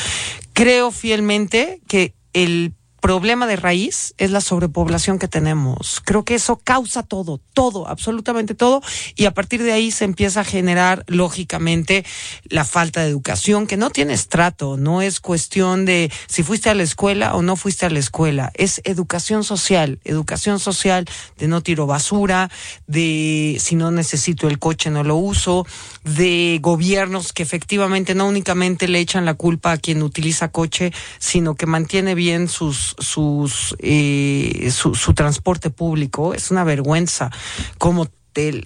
Creo 0.52 0.90
fielmente 0.90 1.80
que 1.88 2.14
el 2.32 2.74
problema 3.04 3.46
de 3.46 3.56
raíz 3.56 4.14
es 4.16 4.30
la 4.30 4.40
sobrepoblación 4.40 5.18
que 5.18 5.28
tenemos. 5.28 6.00
Creo 6.06 6.24
que 6.24 6.36
eso 6.36 6.56
causa 6.56 7.02
todo, 7.02 7.38
todo, 7.52 7.86
absolutamente 7.86 8.54
todo, 8.54 8.80
y 9.14 9.26
a 9.26 9.34
partir 9.34 9.62
de 9.62 9.72
ahí 9.72 9.90
se 9.90 10.06
empieza 10.06 10.40
a 10.40 10.44
generar, 10.44 11.04
lógicamente, 11.06 12.06
la 12.44 12.64
falta 12.64 13.02
de 13.02 13.10
educación, 13.10 13.66
que 13.66 13.76
no 13.76 13.90
tiene 13.90 14.14
estrato, 14.14 14.78
no 14.78 15.02
es 15.02 15.20
cuestión 15.20 15.84
de 15.84 16.10
si 16.28 16.42
fuiste 16.42 16.70
a 16.70 16.74
la 16.74 16.82
escuela 16.82 17.34
o 17.34 17.42
no 17.42 17.56
fuiste 17.56 17.84
a 17.84 17.90
la 17.90 17.98
escuela, 17.98 18.50
es 18.54 18.80
educación 18.84 19.44
social, 19.44 20.00
educación 20.04 20.58
social 20.58 21.04
de 21.36 21.46
no 21.46 21.62
tiro 21.62 21.86
basura, 21.86 22.50
de 22.86 23.58
si 23.60 23.74
no 23.74 23.90
necesito 23.90 24.48
el 24.48 24.58
coche 24.58 24.88
no 24.88 25.04
lo 25.04 25.16
uso, 25.16 25.66
de 26.04 26.58
gobiernos 26.62 27.34
que 27.34 27.42
efectivamente 27.42 28.14
no 28.14 28.26
únicamente 28.26 28.88
le 28.88 29.00
echan 29.00 29.26
la 29.26 29.34
culpa 29.34 29.72
a 29.72 29.76
quien 29.76 30.02
utiliza 30.02 30.48
coche, 30.48 30.90
sino 31.18 31.54
que 31.54 31.66
mantiene 31.66 32.14
bien 32.14 32.48
sus 32.48 32.93
sus, 32.98 33.76
eh, 33.78 34.70
su, 34.72 34.94
su 34.94 35.14
transporte 35.14 35.70
público. 35.70 36.34
Es 36.34 36.50
una 36.50 36.64
vergüenza 36.64 37.30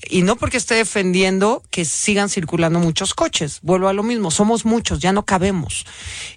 y 0.09 0.23
no 0.23 0.37
porque 0.37 0.57
esté 0.57 0.75
defendiendo 0.75 1.63
que 1.71 1.85
sigan 1.85 2.29
circulando 2.29 2.79
muchos 2.79 3.13
coches. 3.15 3.59
Vuelvo 3.63 3.89
a 3.89 3.93
lo 3.93 4.03
mismo, 4.03 4.31
somos 4.31 4.65
muchos, 4.65 4.99
ya 4.99 5.13
no 5.13 5.25
cabemos. 5.25 5.85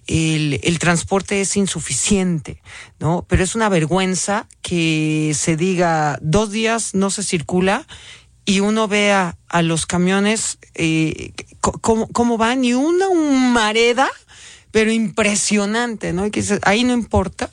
El, 0.07 0.59
el, 0.63 0.79
transporte 0.79 1.39
es 1.41 1.55
insuficiente, 1.55 2.61
¿no? 2.99 3.25
Pero 3.27 3.43
es 3.43 3.55
una 3.55 3.69
vergüenza 3.69 4.47
que 4.61 5.33
se 5.35 5.55
diga 5.55 6.19
dos 6.21 6.51
días 6.51 6.93
no 6.93 7.09
se 7.09 7.23
circula 7.23 7.87
y 8.45 8.59
uno 8.59 8.87
vea 8.87 9.37
a 9.47 9.61
los 9.61 9.85
camiones 9.85 10.57
eh, 10.73 11.31
cómo, 11.61 12.07
cómo 12.07 12.37
van 12.37 12.65
y 12.65 12.73
una 12.73 13.07
humareda 13.07 14.09
pero 14.71 14.91
impresionante, 14.91 16.13
¿no? 16.13 16.29
Que 16.31 16.43
ahí 16.63 16.83
no 16.83 16.93
importa. 16.93 17.49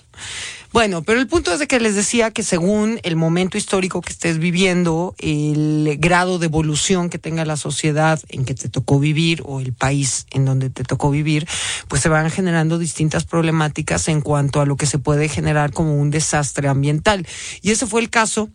Bueno, 0.70 1.02
pero 1.02 1.18
el 1.18 1.26
punto 1.26 1.50
es 1.50 1.59
de 1.61 1.66
que 1.66 1.81
les 1.81 1.94
decía 1.94 2.31
que 2.31 2.42
según 2.42 3.00
el 3.02 3.16
momento 3.16 3.57
histórico 3.57 4.02
que 4.02 4.12
estés 4.12 4.38
viviendo, 4.38 5.14
el 5.18 5.96
grado 5.98 6.38
de 6.38 6.46
evolución 6.46 7.09
que 7.09 7.18
tenga 7.18 7.46
la 7.46 7.57
sociedad 7.57 8.20
en 8.28 8.44
que 8.44 8.54
te 8.54 8.68
tocó 8.68 9.00
vivir 9.00 9.42
o 9.46 9.61
el 9.61 9.72
país 9.72 10.26
en 10.31 10.44
donde 10.44 10.68
te 10.68 10.85
tocó 10.85 11.11
vivir, 11.11 11.48
pues 11.88 12.02
se 12.02 12.11
van 12.11 12.31
generando 12.31 12.76
distintas 12.78 13.24
problemáticas 13.24 14.09
en 14.09 14.20
cuanto 14.20 14.61
a 14.61 14.66
lo 14.66 14.76
que 14.76 14.85
se 14.85 14.98
puede 14.98 15.31
generar 15.31 15.72
como 15.72 15.96
un 15.96 16.11
desastre 16.11 16.68
ambiental. 16.68 17.26
Y 17.62 17.70
ese 17.70 17.87
fue 17.87 18.02
el 18.02 18.11
caso 18.11 18.50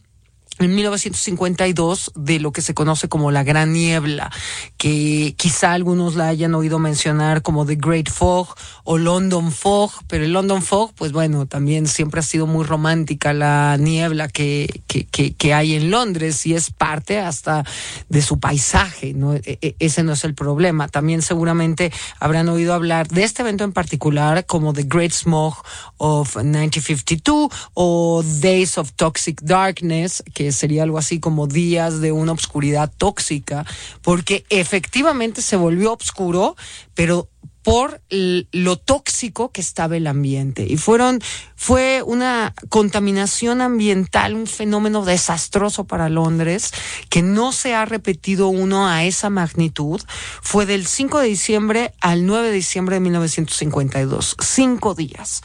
en 0.59 0.75
1952 0.75 2.11
de 2.15 2.39
lo 2.39 2.51
que 2.51 2.61
se 2.61 2.73
conoce 2.73 3.09
como 3.09 3.31
la 3.31 3.43
Gran 3.43 3.73
Niebla, 3.73 4.31
que 4.77 5.33
quizá 5.37 5.73
algunos 5.73 6.15
la 6.15 6.27
hayan 6.27 6.53
oído 6.55 6.79
mencionar 6.79 7.41
como 7.41 7.65
The 7.65 7.75
Great 7.75 8.09
Fog 8.09 8.55
o 8.83 8.97
London 8.97 9.51
Fog, 9.51 9.91
pero 10.07 10.23
el 10.23 10.33
London 10.33 10.61
Fog, 10.61 10.93
pues 10.95 11.11
bueno, 11.11 11.47
también 11.47 11.87
siempre 11.87 12.19
ha 12.19 12.23
sido 12.23 12.45
muy 12.47 12.65
romántica 12.65 13.33
la 13.33 13.77
niebla 13.79 14.27
que, 14.27 14.81
que, 14.87 15.53
hay 15.53 15.75
en 15.75 15.91
Londres 15.91 16.45
y 16.45 16.53
es 16.53 16.71
parte 16.71 17.19
hasta 17.19 17.63
de 18.09 18.21
su 18.21 18.39
paisaje. 18.39 19.15
E, 19.45 19.57
e, 19.61 19.75
ese 19.79 20.03
no 20.03 20.13
es 20.13 20.23
el 20.23 20.35
problema. 20.35 20.87
También 20.87 21.21
seguramente 21.21 21.91
habrán 22.19 22.49
oído 22.49 22.73
hablar 22.73 23.07
de 23.07 23.23
este 23.23 23.41
evento 23.41 23.63
en 23.63 23.71
particular 23.71 24.45
como 24.45 24.73
The 24.73 24.83
Great 24.83 25.11
Smog 25.11 25.55
of 25.97 26.35
1952 26.35 27.49
o 27.73 28.23
Days 28.41 28.77
of 28.77 28.91
Toxic 28.93 29.41
Darkness, 29.41 30.23
que 30.33 30.42
sería 30.51 30.83
algo 30.83 30.97
así 30.97 31.19
como 31.19 31.47
días 31.47 32.01
de 32.01 32.11
una 32.11 32.31
obscuridad 32.31 32.91
tóxica, 32.97 33.65
porque 34.01 34.45
efectivamente 34.49 35.41
se 35.41 35.55
volvió 35.55 35.93
oscuro, 35.93 36.55
pero 36.93 37.29
por 37.63 38.01
lo 38.09 38.77
tóxico 38.77 39.51
que 39.51 39.61
estaba 39.61 39.95
el 39.95 40.05
ambiente. 40.07 40.65
Y 40.69 40.77
fueron, 40.77 41.21
fue 41.55 42.03
una 42.05 42.53
contaminación 42.69 43.61
ambiental, 43.61 44.35
un 44.35 44.47
fenómeno 44.47 45.05
desastroso 45.05 45.85
para 45.85 46.09
Londres, 46.09 46.71
que 47.09 47.21
no 47.21 47.53
se 47.53 47.73
ha 47.73 47.85
repetido 47.85 48.49
uno 48.49 48.87
a 48.87 49.05
esa 49.05 49.29
magnitud. 49.29 50.01
Fue 50.41 50.65
del 50.65 50.85
5 50.85 51.19
de 51.19 51.27
diciembre 51.27 51.93
al 52.01 52.25
9 52.25 52.49
de 52.49 52.53
diciembre 52.53 52.97
de 52.97 52.99
1952. 52.99 54.35
Cinco 54.41 54.93
días 54.93 55.41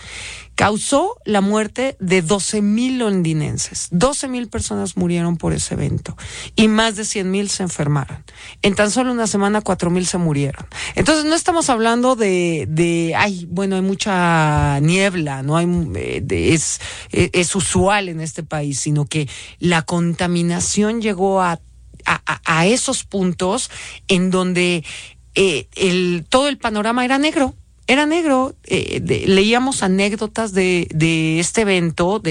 causó 0.58 1.20
la 1.24 1.40
muerte 1.40 1.96
de 2.00 2.20
12 2.20 2.62
mil 2.62 2.98
londinenses. 2.98 3.86
12 3.92 4.26
mil 4.26 4.48
personas 4.48 4.96
murieron 4.96 5.36
por 5.36 5.52
ese 5.52 5.74
evento 5.74 6.16
y 6.56 6.66
más 6.66 6.96
de 6.96 7.04
100 7.04 7.30
mil 7.30 7.48
se 7.48 7.62
enfermaron. 7.62 8.24
En 8.62 8.74
tan 8.74 8.90
solo 8.90 9.12
una 9.12 9.28
semana, 9.28 9.60
4 9.60 9.88
mil 9.90 10.04
se 10.04 10.18
murieron. 10.18 10.66
Entonces 10.96 11.26
no 11.26 11.36
estamos 11.36 11.70
hablando 11.70 12.16
de, 12.16 12.66
de, 12.68 13.14
ay, 13.16 13.46
bueno, 13.48 13.76
hay 13.76 13.82
mucha 13.82 14.80
niebla, 14.80 15.44
no 15.44 15.56
hay, 15.56 15.68
eh, 15.94 16.26
es, 16.28 16.80
eh, 17.12 17.30
es, 17.34 17.54
usual 17.54 18.08
en 18.08 18.20
este 18.20 18.42
país, 18.42 18.80
sino 18.80 19.04
que 19.04 19.28
la 19.60 19.82
contaminación 19.82 21.00
llegó 21.00 21.40
a, 21.40 21.60
a, 22.04 22.40
a 22.44 22.66
esos 22.66 23.04
puntos 23.04 23.70
en 24.08 24.32
donde 24.32 24.84
eh, 25.36 25.68
el, 25.76 26.26
todo 26.28 26.48
el 26.48 26.58
panorama 26.58 27.04
era 27.04 27.16
negro 27.16 27.54
era 27.88 28.04
negro. 28.04 28.54
Eh, 28.64 29.02
leíamos 29.26 29.82
anécdotas 29.82 30.52
de, 30.52 30.86
de 30.94 31.40
este 31.40 31.62
evento, 31.62 32.22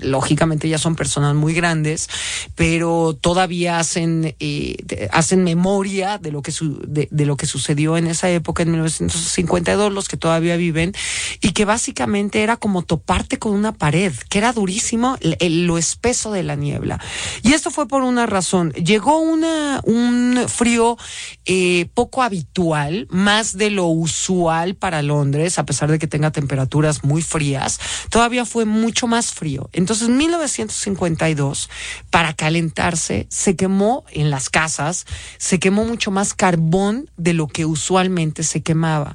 lógicamente 0.00 0.70
ya 0.70 0.78
son 0.78 0.96
personas 0.96 1.34
muy 1.34 1.52
grandes, 1.52 2.08
pero 2.54 3.16
todavía 3.20 3.78
hacen, 3.78 4.34
eh, 4.40 4.76
hacen 5.12 5.44
memoria 5.44 6.16
de 6.16 6.32
lo, 6.32 6.40
que 6.40 6.50
su, 6.50 6.78
de, 6.86 7.08
lo 7.26 7.36
que 7.36 7.44
sucedió 7.44 7.98
en 7.98 8.06
esa 8.06 8.30
época, 8.30 8.62
en 8.62 8.70
1952, 8.70 9.92
los 9.92 10.08
que 10.08 10.16
todavía 10.16 10.56
viven, 10.56 10.94
y 11.42 11.52
que 11.52 11.66
básicamente 11.66 12.42
era 12.42 12.56
como 12.56 12.80
toparte 12.80 13.38
con 13.38 13.52
una 13.52 13.72
pared, 13.72 14.14
que 14.30 14.38
era 14.38 14.54
durísimo 14.54 15.18
lo 15.20 15.76
espeso 15.76 16.32
de 16.32 16.42
la 16.42 16.56
niebla. 16.56 16.98
Y 17.42 17.52
esto 17.52 17.70
fue 17.70 17.86
por 17.86 18.02
una 18.02 18.24
razón. 18.24 18.72
Llegó 18.72 19.18
una, 19.18 19.82
un 19.84 20.46
frío 20.48 20.96
eh, 21.44 21.90
poco 21.92 22.22
habitual, 22.22 23.06
más 23.10 23.58
de 23.58 23.68
lo 23.68 23.88
usual 23.88 24.74
para 24.74 24.85
Londres, 25.02 25.58
a 25.58 25.66
pesar 25.66 25.90
de 25.90 25.98
que 25.98 26.06
tenga 26.06 26.30
temperaturas 26.30 27.04
muy 27.04 27.22
frías, 27.22 27.80
todavía 28.10 28.44
fue 28.44 28.64
mucho 28.64 29.06
más 29.06 29.32
frío. 29.32 29.68
Entonces, 29.72 30.08
en 30.08 30.16
1952, 30.16 31.70
para 32.10 32.34
calentarse, 32.34 33.26
se 33.30 33.56
quemó 33.56 34.04
en 34.10 34.30
las 34.30 34.50
casas, 34.50 35.06
se 35.38 35.58
quemó 35.58 35.84
mucho 35.84 36.10
más 36.10 36.34
carbón 36.34 37.10
de 37.16 37.34
lo 37.34 37.48
que 37.48 37.64
usualmente 37.64 38.42
se 38.42 38.62
quemaba 38.62 39.14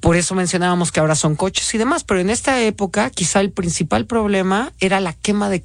por 0.00 0.16
eso 0.16 0.34
mencionábamos 0.34 0.92
que 0.92 1.00
ahora 1.00 1.14
son 1.14 1.36
coches 1.36 1.72
y 1.74 1.78
demás, 1.78 2.04
pero 2.04 2.20
en 2.20 2.30
esta 2.30 2.60
época 2.62 3.10
quizá 3.10 3.40
el 3.40 3.52
principal 3.52 4.06
problema 4.06 4.72
era 4.80 4.98
la 4.98 5.12
quema 5.12 5.50
de, 5.50 5.62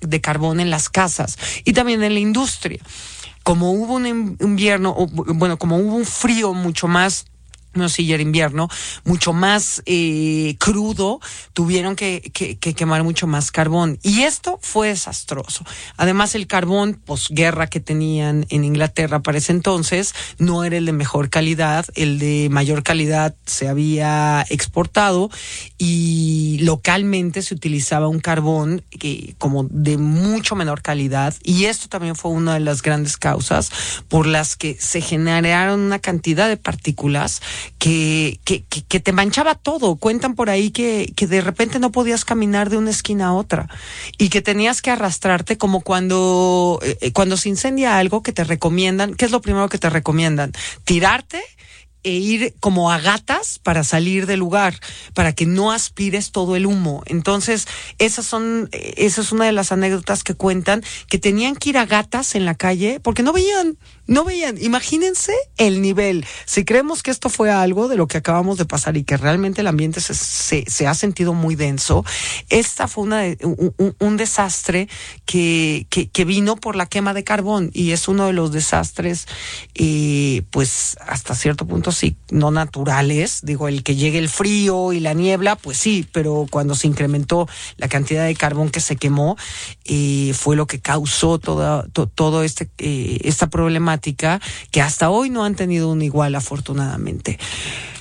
de 0.00 0.20
carbón 0.20 0.60
en 0.60 0.70
las 0.70 0.88
casas 0.88 1.38
y 1.64 1.72
también 1.72 2.02
en 2.02 2.14
la 2.14 2.20
industria. 2.20 2.80
Como 3.44 3.70
hubo 3.70 3.94
un 3.94 4.36
invierno, 4.40 4.92
bueno, 5.12 5.56
como 5.56 5.78
hubo 5.78 5.94
un 5.94 6.04
frío 6.04 6.52
mucho 6.52 6.88
más 6.88 7.26
no 7.76 7.88
si 7.88 8.12
era 8.12 8.22
invierno, 8.22 8.68
mucho 9.04 9.32
más 9.32 9.82
eh, 9.86 10.56
crudo, 10.58 11.20
tuvieron 11.52 11.96
que, 11.96 12.20
que, 12.32 12.56
quemar 12.56 13.02
mucho 13.02 13.26
más 13.26 13.50
carbón. 13.50 13.98
Y 14.02 14.22
esto 14.22 14.58
fue 14.62 14.88
desastroso. 14.88 15.64
Además, 15.96 16.34
el 16.34 16.46
carbón 16.46 16.94
posguerra 16.94 17.66
que 17.66 17.80
tenían 17.80 18.46
en 18.48 18.64
Inglaterra 18.64 19.20
para 19.20 19.38
ese 19.38 19.52
entonces 19.52 20.14
no 20.38 20.64
era 20.64 20.76
el 20.76 20.86
de 20.86 20.92
mejor 20.92 21.30
calidad, 21.30 21.86
el 21.94 22.18
de 22.18 22.48
mayor 22.50 22.82
calidad 22.82 23.34
se 23.44 23.68
había 23.68 24.44
exportado 24.48 25.30
y 25.78 26.58
localmente 26.62 27.42
se 27.42 27.54
utilizaba 27.54 28.08
un 28.08 28.20
carbón 28.20 28.82
que, 28.90 29.34
como 29.38 29.64
de 29.64 29.98
mucho 29.98 30.56
menor 30.56 30.80
calidad. 30.80 31.34
Y 31.42 31.66
esto 31.66 31.88
también 31.88 32.16
fue 32.16 32.30
una 32.30 32.54
de 32.54 32.60
las 32.60 32.82
grandes 32.82 33.16
causas 33.16 33.70
por 34.08 34.26
las 34.26 34.56
que 34.56 34.76
se 34.78 35.00
generaron 35.00 35.80
una 35.80 35.98
cantidad 35.98 36.48
de 36.48 36.56
partículas 36.56 37.42
que, 37.78 38.40
que, 38.44 38.64
que, 38.64 39.00
te 39.00 39.12
manchaba 39.12 39.54
todo. 39.54 39.96
Cuentan 39.96 40.34
por 40.34 40.48
ahí 40.48 40.70
que, 40.70 41.12
que 41.14 41.26
de 41.26 41.42
repente 41.42 41.78
no 41.78 41.92
podías 41.92 42.24
caminar 42.24 42.70
de 42.70 42.78
una 42.78 42.90
esquina 42.90 43.26
a 43.28 43.32
otra 43.34 43.68
y 44.18 44.30
que 44.30 44.40
tenías 44.40 44.80
que 44.80 44.90
arrastrarte 44.90 45.58
como 45.58 45.82
cuando, 45.82 46.80
eh, 46.82 47.12
cuando 47.12 47.36
se 47.36 47.50
incendia 47.50 47.98
algo 47.98 48.22
que 48.22 48.32
te 48.32 48.44
recomiendan. 48.44 49.14
¿Qué 49.14 49.26
es 49.26 49.30
lo 49.30 49.42
primero 49.42 49.68
que 49.68 49.78
te 49.78 49.90
recomiendan? 49.90 50.52
Tirarte 50.84 51.42
e 52.06 52.10
ir 52.10 52.54
como 52.60 52.92
a 52.92 53.00
gatas 53.00 53.58
para 53.58 53.82
salir 53.82 54.26
del 54.26 54.38
lugar, 54.38 54.78
para 55.12 55.32
que 55.32 55.44
no 55.44 55.72
aspires 55.72 56.30
todo 56.30 56.54
el 56.54 56.64
humo. 56.64 57.02
Entonces, 57.06 57.66
esas 57.98 58.24
son, 58.24 58.68
esa 58.70 59.20
es 59.20 59.32
una 59.32 59.44
de 59.44 59.50
las 59.50 59.72
anécdotas 59.72 60.22
que 60.22 60.34
cuentan, 60.34 60.84
que 61.08 61.18
tenían 61.18 61.56
que 61.56 61.70
ir 61.70 61.78
a 61.78 61.84
gatas 61.84 62.36
en 62.36 62.44
la 62.44 62.54
calle 62.54 63.00
porque 63.00 63.24
no 63.24 63.32
veían, 63.32 63.76
no 64.06 64.24
veían. 64.24 64.56
Imagínense 64.60 65.32
el 65.56 65.82
nivel. 65.82 66.24
Si 66.44 66.64
creemos 66.64 67.02
que 67.02 67.10
esto 67.10 67.28
fue 67.28 67.50
algo 67.50 67.88
de 67.88 67.96
lo 67.96 68.06
que 68.06 68.18
acabamos 68.18 68.58
de 68.58 68.64
pasar 68.64 68.96
y 68.96 69.04
que 69.04 69.16
realmente 69.16 69.60
el 69.62 69.66
ambiente 69.66 70.00
se, 70.00 70.14
se, 70.14 70.86
ha 70.86 70.94
sentido 70.94 71.34
muy 71.34 71.56
denso, 71.56 72.04
esta 72.48 72.88
fue 72.88 73.04
una, 73.04 73.22
un, 73.42 73.96
un 73.98 74.16
desastre 74.16 74.88
que, 75.24 75.86
que, 75.90 76.08
que, 76.08 76.24
vino 76.24 76.56
por 76.56 76.76
la 76.76 76.86
quema 76.86 77.14
de 77.14 77.24
carbón 77.24 77.70
y 77.72 77.92
es 77.92 78.08
uno 78.08 78.26
de 78.26 78.32
los 78.32 78.52
desastres, 78.52 79.26
eh, 79.74 80.42
pues 80.50 80.96
hasta 81.06 81.34
cierto 81.34 81.66
punto 81.66 81.92
sí, 81.92 82.16
no 82.30 82.50
naturales, 82.50 83.40
digo, 83.42 83.68
el 83.68 83.82
que 83.82 83.96
llegue 83.96 84.18
el 84.18 84.28
frío 84.28 84.92
y 84.92 85.00
la 85.00 85.14
niebla, 85.14 85.56
pues 85.56 85.78
sí, 85.78 86.06
pero 86.12 86.46
cuando 86.50 86.74
se 86.74 86.86
incrementó 86.86 87.48
la 87.76 87.88
cantidad 87.88 88.24
de 88.24 88.34
carbón 88.34 88.70
que 88.70 88.80
se 88.80 88.96
quemó, 88.96 89.36
eh, 89.84 90.32
fue 90.34 90.56
lo 90.56 90.66
que 90.66 90.80
causó 90.80 91.38
toda, 91.38 91.86
todo 92.14 92.42
este, 92.42 92.68
eh, 92.78 93.18
esta 93.24 93.48
problemática 93.48 93.95
que 94.70 94.82
hasta 94.82 95.10
hoy 95.10 95.30
no 95.30 95.44
han 95.44 95.54
tenido 95.54 95.90
un 95.90 96.02
igual, 96.02 96.34
afortunadamente. 96.34 97.38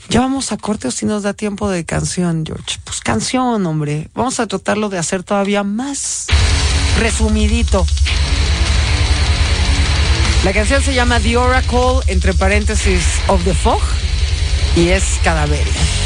Ya 0.09 0.19
vamos 0.19 0.51
a 0.51 0.57
corte 0.57 0.87
o 0.87 0.91
si 0.91 1.05
nos 1.05 1.23
da 1.23 1.33
tiempo 1.33 1.69
de 1.69 1.83
canción, 1.83 2.45
George. 2.45 2.77
Pues 2.83 2.99
canción, 2.99 3.65
hombre. 3.65 4.09
Vamos 4.13 4.39
a 4.39 4.47
tratarlo 4.47 4.89
de 4.89 4.99
hacer 4.99 5.23
todavía 5.23 5.63
más 5.63 6.27
resumidito. 6.99 7.85
La 10.43 10.53
canción 10.53 10.83
se 10.83 10.93
llama 10.93 11.19
The 11.19 11.37
Oracle, 11.37 12.01
entre 12.07 12.33
paréntesis, 12.33 13.03
of 13.27 13.43
the 13.45 13.53
Fog, 13.55 13.81
y 14.75 14.89
es 14.89 15.03
Cadaveria. 15.23 16.04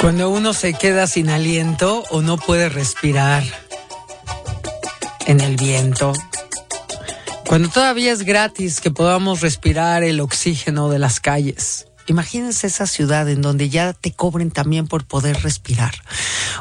Cuando 0.00 0.30
uno 0.30 0.54
se 0.54 0.72
queda 0.72 1.06
sin 1.06 1.28
aliento 1.28 2.04
o 2.10 2.22
no 2.22 2.38
puede 2.38 2.70
respirar 2.70 3.42
en 5.26 5.40
el 5.40 5.56
viento. 5.56 6.14
Cuando 7.46 7.68
todavía 7.68 8.10
es 8.10 8.22
gratis 8.22 8.80
que 8.80 8.90
podamos 8.90 9.42
respirar 9.42 10.02
el 10.02 10.20
oxígeno 10.20 10.88
de 10.88 10.98
las 10.98 11.20
calles. 11.20 11.86
Imagínense 12.06 12.66
esa 12.66 12.86
ciudad 12.86 13.28
en 13.28 13.42
donde 13.42 13.68
ya 13.68 13.92
te 13.92 14.12
cobren 14.12 14.50
también 14.50 14.88
por 14.88 15.04
poder 15.04 15.42
respirar. 15.42 15.94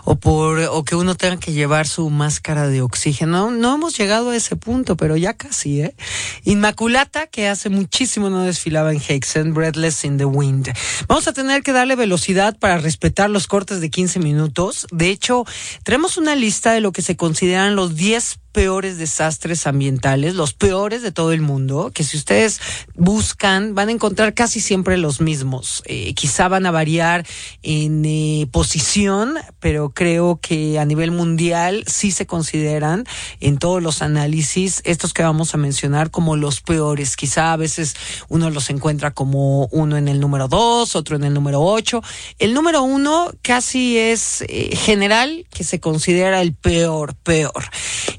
O 0.06 0.16
por 0.16 0.60
o 0.60 0.84
que 0.84 0.96
uno 0.96 1.16
tenga 1.16 1.38
que 1.38 1.54
llevar 1.54 1.88
su 1.88 2.10
máscara 2.10 2.68
de 2.68 2.82
oxígeno. 2.82 3.52
No 3.52 3.76
hemos 3.76 3.98
llegado 3.98 4.30
a 4.32 4.36
ese 4.36 4.56
punto, 4.56 4.98
pero 4.98 5.18
ya 5.18 5.34
casi, 5.34 5.82
¿eh? 5.82 5.96
Inmaculata, 6.44 7.28
que 7.28 7.48
hace 7.48 7.70
muchísimo 7.70 8.30
no 8.30 8.44
desfilaba 8.44 8.92
en 8.92 9.02
Hexen, 9.06 9.54
Breathless 9.54 10.04
in 10.06 10.18
the 10.18 10.26
Wind. 10.26 10.72
Vamos 11.08 11.28
a 11.28 11.34
tener 11.34 11.64
que 11.64 11.74
darle 11.74 11.96
velocidad 11.96 12.58
para 12.58 12.78
respetar 12.78 13.30
los 13.30 13.48
cortes 13.48 13.82
de 13.82 13.90
15 13.90 14.20
minutos. 14.20 14.88
De 14.92 15.10
hecho, 15.10 15.46
tenemos 15.84 16.18
una 16.18 16.36
lista 16.36 16.74
de 16.74 16.82
lo 16.82 16.92
que 16.92 17.02
se 17.02 17.16
consideran 17.16 17.76
los 17.76 17.96
10 17.96 18.40
peores 18.52 18.98
desastres 18.98 19.68
ambientales, 19.68 20.36
los 20.36 20.54
peores 20.54 21.02
de 21.02 21.12
todo 21.12 21.32
el 21.32 21.42
mundo, 21.42 21.92
que 21.94 22.04
si 22.04 22.18
ustedes 22.18 22.60
buscan 22.96 23.76
van 23.76 23.90
a 23.90 23.92
encontrar 23.92 24.34
casi 24.34 24.60
siempre 24.60 24.98
los 24.98 25.22
mismos. 25.22 25.84
Eh, 25.86 26.14
quizá 26.14 26.48
van 26.48 26.66
a 26.66 26.72
variar 26.72 27.26
en 27.62 28.04
eh, 28.06 28.48
posición, 28.52 29.36
pero 29.60 29.92
creo 29.92 30.40
que 30.42 30.80
a 30.80 30.86
nivel 30.86 31.12
mundial 31.12 31.84
sí 31.88 32.12
se 32.12 32.26
consideran 32.26 33.06
en 33.40 33.58
todos 33.58 33.82
los 33.82 34.02
análisis 34.02 34.82
estos 34.86 35.14
que 35.14 35.24
vamos 35.24 35.54
a 35.54 35.58
mencionar 35.58 36.12
como 36.12 36.36
los 36.36 36.62
peores. 36.62 37.16
Quizá 37.16 37.54
a 37.54 37.58
veces 37.58 37.96
uno 38.28 38.50
los 38.50 38.70
encuentra 38.70 39.12
como 39.12 39.68
uno 39.68 39.98
en 39.98 40.08
el 40.08 40.20
número 40.20 40.48
dos, 40.48 40.96
otro 40.96 41.16
en 41.16 41.24
el 41.24 41.34
número 41.34 41.62
ocho. 41.62 42.02
El 42.40 42.54
número 42.54 42.82
uno 42.82 43.32
casi 43.42 43.98
es 43.98 44.42
eh, 44.48 44.76
general, 44.76 45.46
que 45.50 45.64
se 45.64 45.80
considera 45.80 46.42
el 46.42 46.54
peor, 46.54 47.16
peor. 47.16 47.70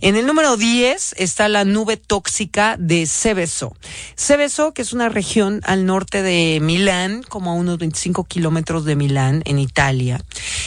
En 0.01 0.17
el 0.21 0.27
número 0.27 0.57
10 0.59 1.15
está 1.17 1.49
la 1.49 1.65
nube 1.65 1.97
tóxica 1.97 2.77
de 2.79 3.07
Seveso. 3.07 3.75
Seveso, 4.17 4.75
que 4.75 4.83
es 4.83 4.93
una 4.93 5.09
región 5.09 5.63
al 5.65 5.87
norte 5.87 6.23
de 6.23 6.59
Milán, 6.61 7.23
como 7.27 7.51
a 7.51 7.55
unos 7.55 7.79
25 7.79 8.25
kilómetros 8.25 8.85
de 8.85 8.97
Milán, 8.97 9.41
en 9.47 9.59
Italia. 9.59 10.23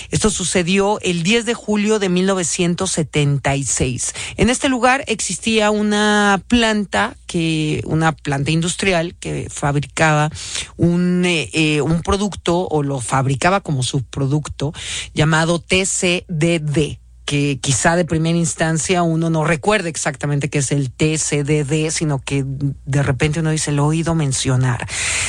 Esto 0.10 0.32
sucedió 0.32 1.00
el 1.02 1.22
10 1.22 1.46
de 1.46 1.54
julio 1.54 2.00
de 2.00 2.10
1976. 2.10 4.16
En 4.38 4.50
este 4.50 4.70
lugar 4.70 5.04
existía 5.06 5.70
una 5.70 6.42
planta 6.48 7.16
que, 7.28 7.84
una 7.86 8.12
planta 8.12 8.50
industrial 8.50 9.14
que 9.20 9.50
fabricaba 9.52 10.32
un, 10.78 11.26
eh, 11.26 11.52
eh, 11.54 11.82
un 11.82 12.02
producto 12.02 12.68
o 12.68 12.82
lo 12.82 13.02
fabricaba 13.02 13.62
como 13.62 13.84
subproducto 13.84 14.74
llamado 15.14 15.60
TCDD 15.60 17.03
que 17.26 17.60
quizá 17.60 17.96
de 17.96 18.06
primera 18.06 18.38
instancia 18.38 19.04
uno 19.04 19.30
no 19.30 19.46
recuerde 19.46 19.90
exactamente 19.90 20.50
qué 20.50 20.60
es 20.60 20.72
el 20.72 20.92
TCDD, 20.92 21.90
sino 21.90 22.20
que 22.20 22.44
de 22.46 23.04
repente 23.04 23.40
uno 23.40 23.52
dice, 23.52 23.72
lo 23.72 23.84
he 23.84 23.88
oído 23.88 24.16
mencionar. 24.16 24.88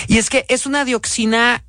Y 0.08 0.18
es 0.18 0.30
que 0.30 0.44
es 0.48 0.66
una 0.66 0.84
dioxina 0.84 1.64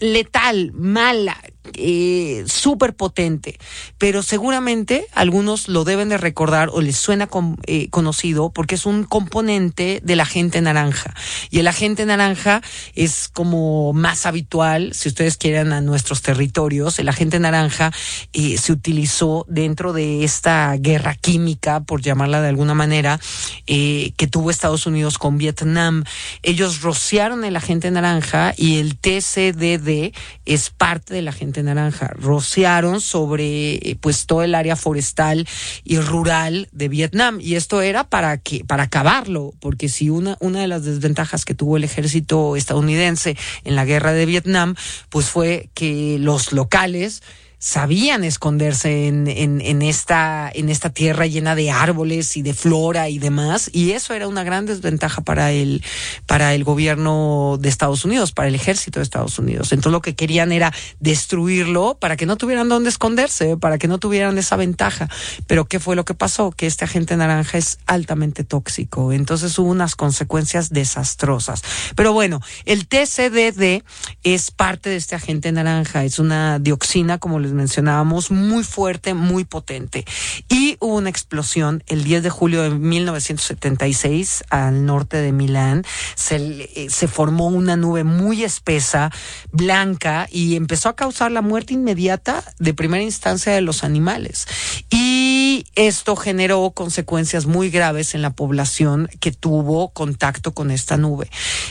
letal, 0.00 0.72
mala, 0.72 1.36
eh, 1.74 2.44
súper 2.46 2.94
potente, 2.94 3.58
pero 3.98 4.22
seguramente 4.22 5.06
algunos 5.14 5.68
lo 5.68 5.84
deben 5.84 6.08
de 6.08 6.18
recordar 6.18 6.70
o 6.72 6.80
les 6.80 6.96
suena 6.96 7.28
eh, 7.66 7.88
conocido 7.90 8.50
porque 8.50 8.74
es 8.74 8.86
un 8.86 9.04
componente 9.04 10.00
del 10.02 10.20
agente 10.20 10.60
naranja. 10.60 11.14
Y 11.50 11.60
el 11.60 11.66
agente 11.66 12.06
naranja 12.06 12.62
es 12.94 13.28
como 13.28 13.92
más 13.92 14.26
habitual, 14.26 14.92
si 14.94 15.08
ustedes 15.08 15.36
quieren, 15.36 15.72
a 15.72 15.80
nuestros 15.80 16.22
territorios. 16.22 16.98
El 16.98 17.08
agente 17.08 17.38
naranja 17.38 17.92
eh, 18.32 18.58
se 18.58 18.72
utilizó 18.72 19.44
dentro 19.48 19.92
de 19.92 20.24
esta 20.24 20.74
guerra 20.76 21.14
química, 21.14 21.80
por 21.80 22.02
llamarla 22.02 22.40
de 22.40 22.48
alguna 22.48 22.74
manera, 22.74 23.20
eh, 23.66 24.12
que 24.16 24.26
tuvo 24.26 24.50
Estados 24.50 24.86
Unidos 24.86 25.18
con 25.18 25.38
Vietnam. 25.38 26.04
Ellos 26.42 26.82
rociaron 26.82 27.44
el 27.44 27.56
agente 27.56 27.90
naranja 27.90 28.54
y 28.56 28.78
el 28.78 28.96
TCDD 28.96 30.14
es 30.44 30.70
parte 30.70 31.14
del 31.14 31.28
agente 31.28 31.57
naranja. 31.62 32.12
Rociaron 32.14 33.00
sobre 33.00 33.74
eh, 33.74 33.96
pues 34.00 34.26
todo 34.26 34.42
el 34.42 34.54
área 34.54 34.76
forestal 34.76 35.46
y 35.84 35.98
rural 35.98 36.68
de 36.72 36.88
Vietnam 36.88 37.38
y 37.40 37.54
esto 37.54 37.80
era 37.80 38.04
para 38.04 38.38
que 38.38 38.64
para 38.64 38.84
acabarlo, 38.84 39.54
porque 39.60 39.88
si 39.88 40.10
una 40.10 40.36
una 40.40 40.60
de 40.60 40.68
las 40.68 40.84
desventajas 40.84 41.44
que 41.44 41.54
tuvo 41.54 41.76
el 41.76 41.84
ejército 41.84 42.56
estadounidense 42.56 43.36
en 43.64 43.76
la 43.76 43.84
guerra 43.84 44.12
de 44.12 44.26
Vietnam 44.26 44.74
pues 45.08 45.26
fue 45.26 45.70
que 45.74 46.18
los 46.18 46.52
locales 46.52 47.22
sabían 47.58 48.22
esconderse 48.22 49.08
en, 49.08 49.26
en, 49.26 49.82
esta, 49.82 50.50
en 50.54 50.68
esta 50.68 50.90
tierra 50.90 51.26
llena 51.26 51.56
de 51.56 51.70
árboles 51.70 52.36
y 52.36 52.42
de 52.42 52.54
flora 52.54 53.08
y 53.08 53.18
demás, 53.18 53.68
y 53.72 53.92
eso 53.92 54.14
era 54.14 54.28
una 54.28 54.44
gran 54.44 54.64
desventaja 54.64 55.22
para 55.22 55.50
el, 55.50 55.82
para 56.26 56.54
el 56.54 56.62
gobierno 56.62 57.56
de 57.60 57.68
Estados 57.68 58.04
Unidos, 58.04 58.32
para 58.32 58.48
el 58.48 58.54
ejército 58.54 59.00
de 59.00 59.04
Estados 59.04 59.38
Unidos. 59.38 59.72
Entonces 59.72 59.92
lo 59.92 60.02
que 60.02 60.14
querían 60.14 60.52
era 60.52 60.72
destruirlo 61.00 61.98
para 61.98 62.16
que 62.16 62.26
no 62.26 62.36
tuvieran 62.36 62.68
dónde 62.68 62.90
esconderse, 62.90 63.56
para 63.56 63.78
que 63.78 63.88
no 63.88 63.98
tuvieran 63.98 64.38
esa 64.38 64.56
ventaja. 64.56 65.08
Pero 65.46 65.66
¿qué 65.66 65.80
fue 65.80 65.96
lo 65.96 66.04
que 66.04 66.14
pasó? 66.14 66.52
Que 66.52 66.66
este 66.66 66.84
agente 66.84 67.16
naranja 67.16 67.58
es 67.58 67.78
altamente 67.86 68.44
tóxico, 68.44 69.12
entonces 69.12 69.58
hubo 69.58 69.70
unas 69.70 69.96
consecuencias 69.96 70.70
desastrosas. 70.70 71.62
Pero 71.96 72.12
bueno, 72.12 72.40
el 72.66 72.86
TCDD 72.86 73.82
es 74.22 74.50
parte 74.52 74.90
de 74.90 74.96
este 74.96 75.16
agente 75.16 75.50
naranja, 75.50 76.04
es 76.04 76.20
una 76.20 76.60
dioxina, 76.60 77.18
como 77.18 77.47
mencionábamos, 77.52 78.30
muy 78.30 78.64
fuerte, 78.64 79.14
muy 79.14 79.44
potente. 79.44 80.04
Y 80.48 80.76
hubo 80.80 80.96
una 80.96 81.10
explosión 81.10 81.82
el 81.86 82.04
10 82.04 82.22
de 82.22 82.30
julio 82.30 82.62
de 82.62 82.70
1976 82.70 84.44
al 84.50 84.86
norte 84.86 85.18
de 85.18 85.32
Milán. 85.32 85.84
Se, 86.14 86.36
eh, 86.36 86.88
se 86.90 87.08
formó 87.08 87.46
una 87.46 87.76
nube 87.76 88.04
muy 88.04 88.44
espesa, 88.44 89.10
blanca, 89.52 90.26
y 90.30 90.56
empezó 90.56 90.88
a 90.88 90.96
causar 90.96 91.32
la 91.32 91.42
muerte 91.42 91.74
inmediata 91.74 92.44
de 92.58 92.74
primera 92.74 93.02
instancia 93.02 93.52
de 93.52 93.60
los 93.60 93.84
animales. 93.84 94.46
Y 94.90 95.66
esto 95.74 96.16
generó 96.16 96.70
consecuencias 96.70 97.46
muy 97.46 97.70
graves 97.70 98.14
en 98.14 98.22
la 98.22 98.30
población 98.30 99.08
que 99.20 99.32
tuvo 99.32 99.90
contacto 99.90 100.52
con 100.52 100.70
esta 100.70 100.96
nube. 100.96 101.30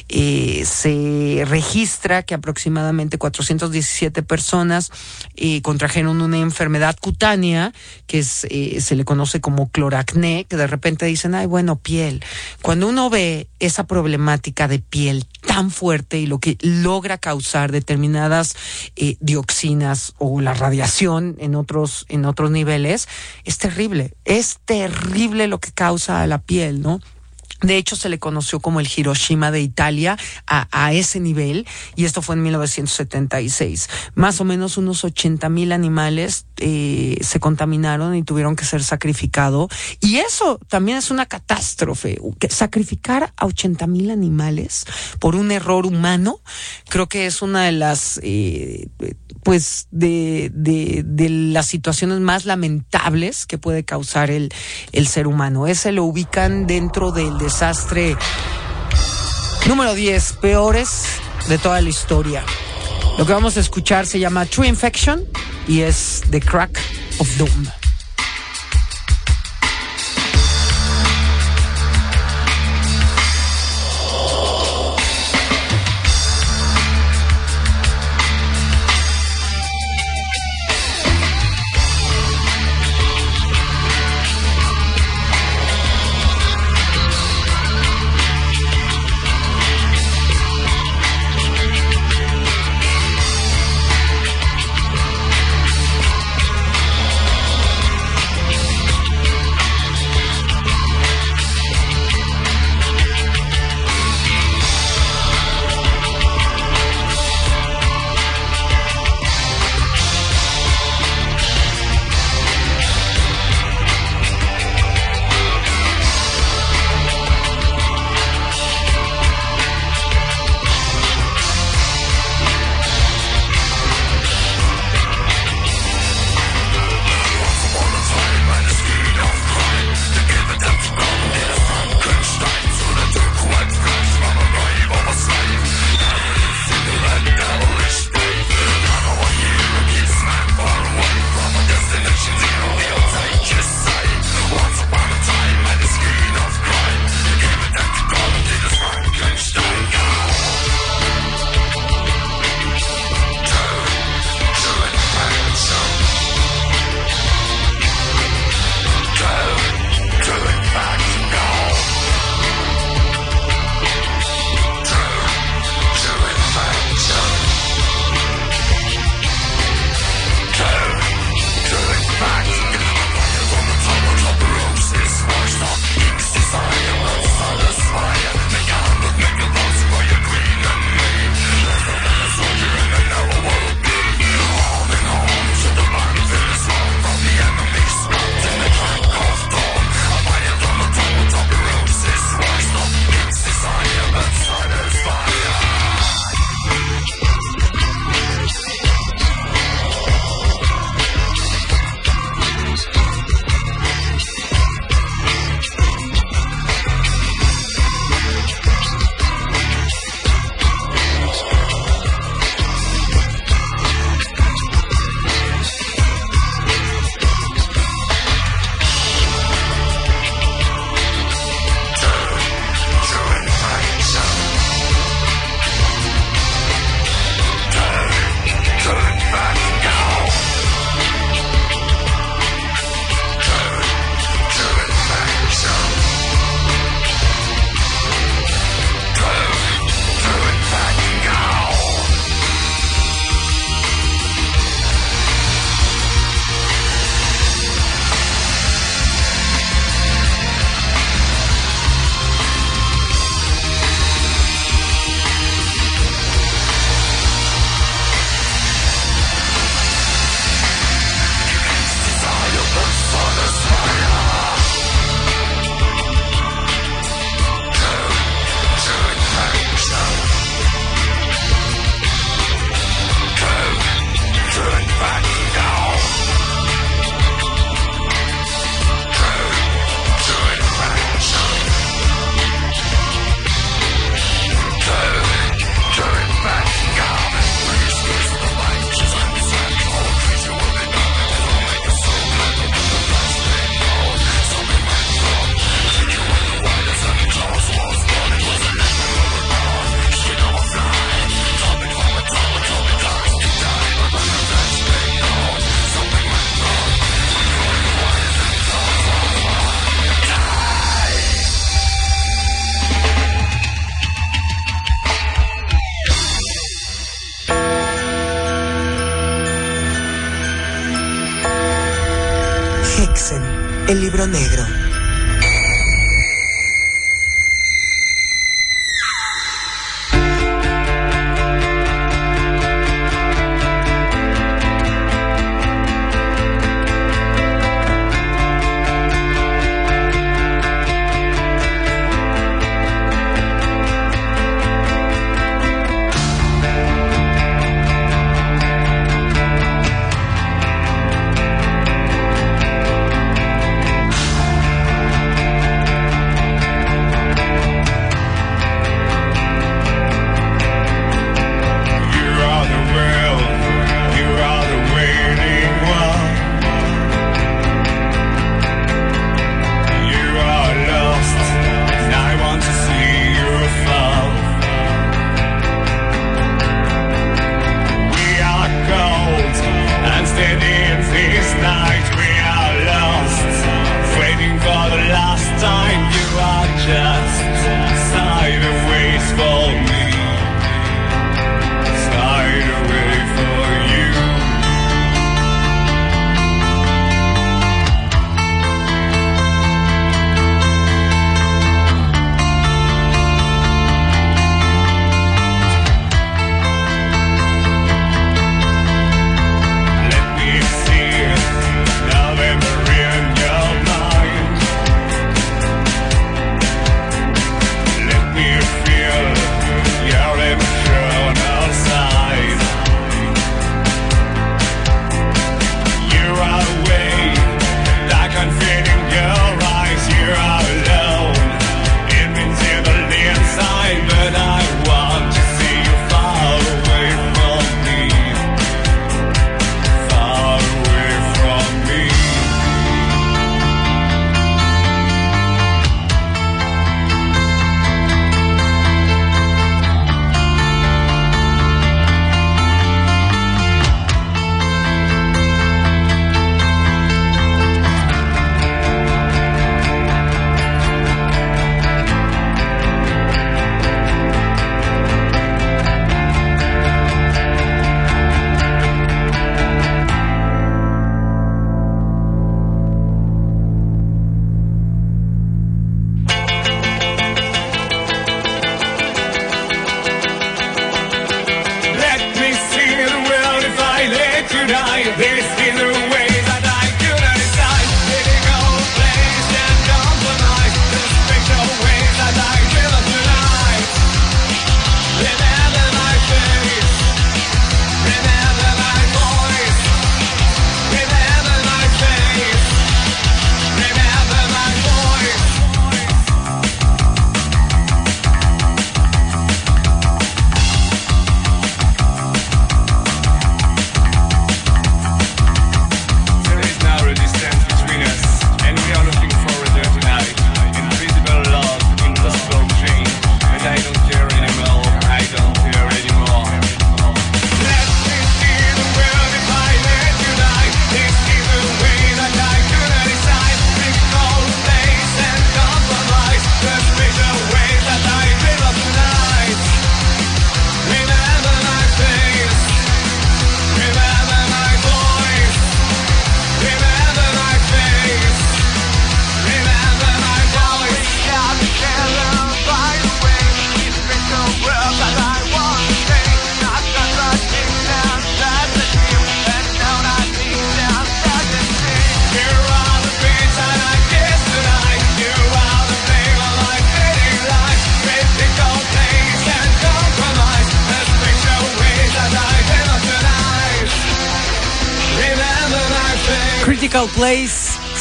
Eh, 0.09 0.63
se 0.65 1.43
registra 1.45 2.23
que 2.23 2.33
aproximadamente 2.33 3.17
417 3.17 4.23
personas 4.23 4.91
eh, 5.35 5.61
contrajeron 5.61 6.21
una 6.21 6.37
enfermedad 6.37 6.95
cutánea 6.99 7.73
que 8.05 8.19
eh, 8.49 8.81
se 8.81 8.95
le 8.95 9.05
conoce 9.05 9.41
como 9.41 9.69
cloracné, 9.69 10.45
que 10.45 10.57
de 10.57 10.67
repente 10.67 11.05
dicen, 11.05 11.35
ay, 11.35 11.45
bueno, 11.45 11.77
piel. 11.77 12.23
Cuando 12.61 12.87
uno 12.87 13.09
ve 13.09 13.47
esa 13.59 13.85
problemática 13.85 14.67
de 14.67 14.79
piel 14.79 15.25
tan 15.45 15.71
fuerte 15.71 16.19
y 16.19 16.27
lo 16.27 16.39
que 16.39 16.57
logra 16.61 17.17
causar 17.17 17.71
determinadas 17.71 18.55
eh, 18.95 19.17
dioxinas 19.19 20.13
o 20.17 20.41
la 20.41 20.53
radiación 20.53 21.35
en 21.39 21.55
otros, 21.55 22.05
en 22.09 22.25
otros 22.25 22.51
niveles, 22.51 23.07
es 23.43 23.57
terrible. 23.57 24.13
Es 24.25 24.59
terrible 24.65 25.47
lo 25.47 25.59
que 25.59 25.71
causa 25.71 26.21
a 26.21 26.27
la 26.27 26.39
piel, 26.39 26.81
¿no? 26.81 26.99
De 27.61 27.77
hecho, 27.77 27.95
se 27.95 28.09
le 28.09 28.19
conoció 28.19 28.59
como 28.59 28.79
el 28.79 28.87
Hiroshima 28.95 29.51
de 29.51 29.61
Italia 29.61 30.17
a, 30.45 30.67
a, 30.71 30.93
ese 30.93 31.19
nivel, 31.19 31.65
y 31.95 32.05
esto 32.05 32.21
fue 32.21 32.35
en 32.35 32.43
1976. 32.43 33.89
Más 34.15 34.39
o 34.41 34.45
menos 34.45 34.77
unos 34.77 35.03
80 35.03 35.49
mil 35.49 35.71
animales 35.71 36.45
eh, 36.57 37.17
se 37.21 37.39
contaminaron 37.39 38.15
y 38.15 38.23
tuvieron 38.23 38.55
que 38.55 38.65
ser 38.65 38.83
sacrificados. 38.83 39.71
Y 40.01 40.17
eso 40.17 40.59
también 40.67 40.97
es 40.97 41.11
una 41.11 41.25
catástrofe. 41.25 42.19
Sacrificar 42.49 43.33
a 43.35 43.45
80 43.45 43.87
mil 43.87 44.11
animales 44.11 44.85
por 45.19 45.35
un 45.35 45.51
error 45.51 45.85
humano, 45.85 46.39
creo 46.89 47.07
que 47.07 47.25
es 47.25 47.41
una 47.41 47.65
de 47.65 47.71
las, 47.71 48.19
eh, 48.23 48.87
pues, 49.47 49.87
de, 49.91 50.51
de, 50.53 51.03
de, 51.05 51.29
las 51.29 51.67
situaciones 51.67 52.19
más 52.19 52.43
lamentables 52.43 53.45
que 53.45 53.57
puede 53.57 53.85
causar 53.85 54.29
el, 54.29 54.49
el 54.91 55.07
ser 55.07 55.25
humano. 55.25 55.67
Ese 55.67 55.93
lo 55.93 56.03
ubican 56.03 56.67
dentro 56.67 57.13
del 57.13 57.37
desastre 57.37 58.17
número 59.65 59.93
10, 59.93 60.33
peores 60.41 61.05
de 61.47 61.57
toda 61.57 61.79
la 61.79 61.87
historia. 61.87 62.43
Lo 63.17 63.25
que 63.25 63.31
vamos 63.31 63.55
a 63.55 63.61
escuchar 63.61 64.05
se 64.05 64.19
llama 64.19 64.45
True 64.45 64.67
Infection 64.67 65.23
y 65.65 65.79
es 65.79 66.23
The 66.29 66.41
Crack 66.41 66.77
of 67.19 67.37
Doom. 67.37 67.86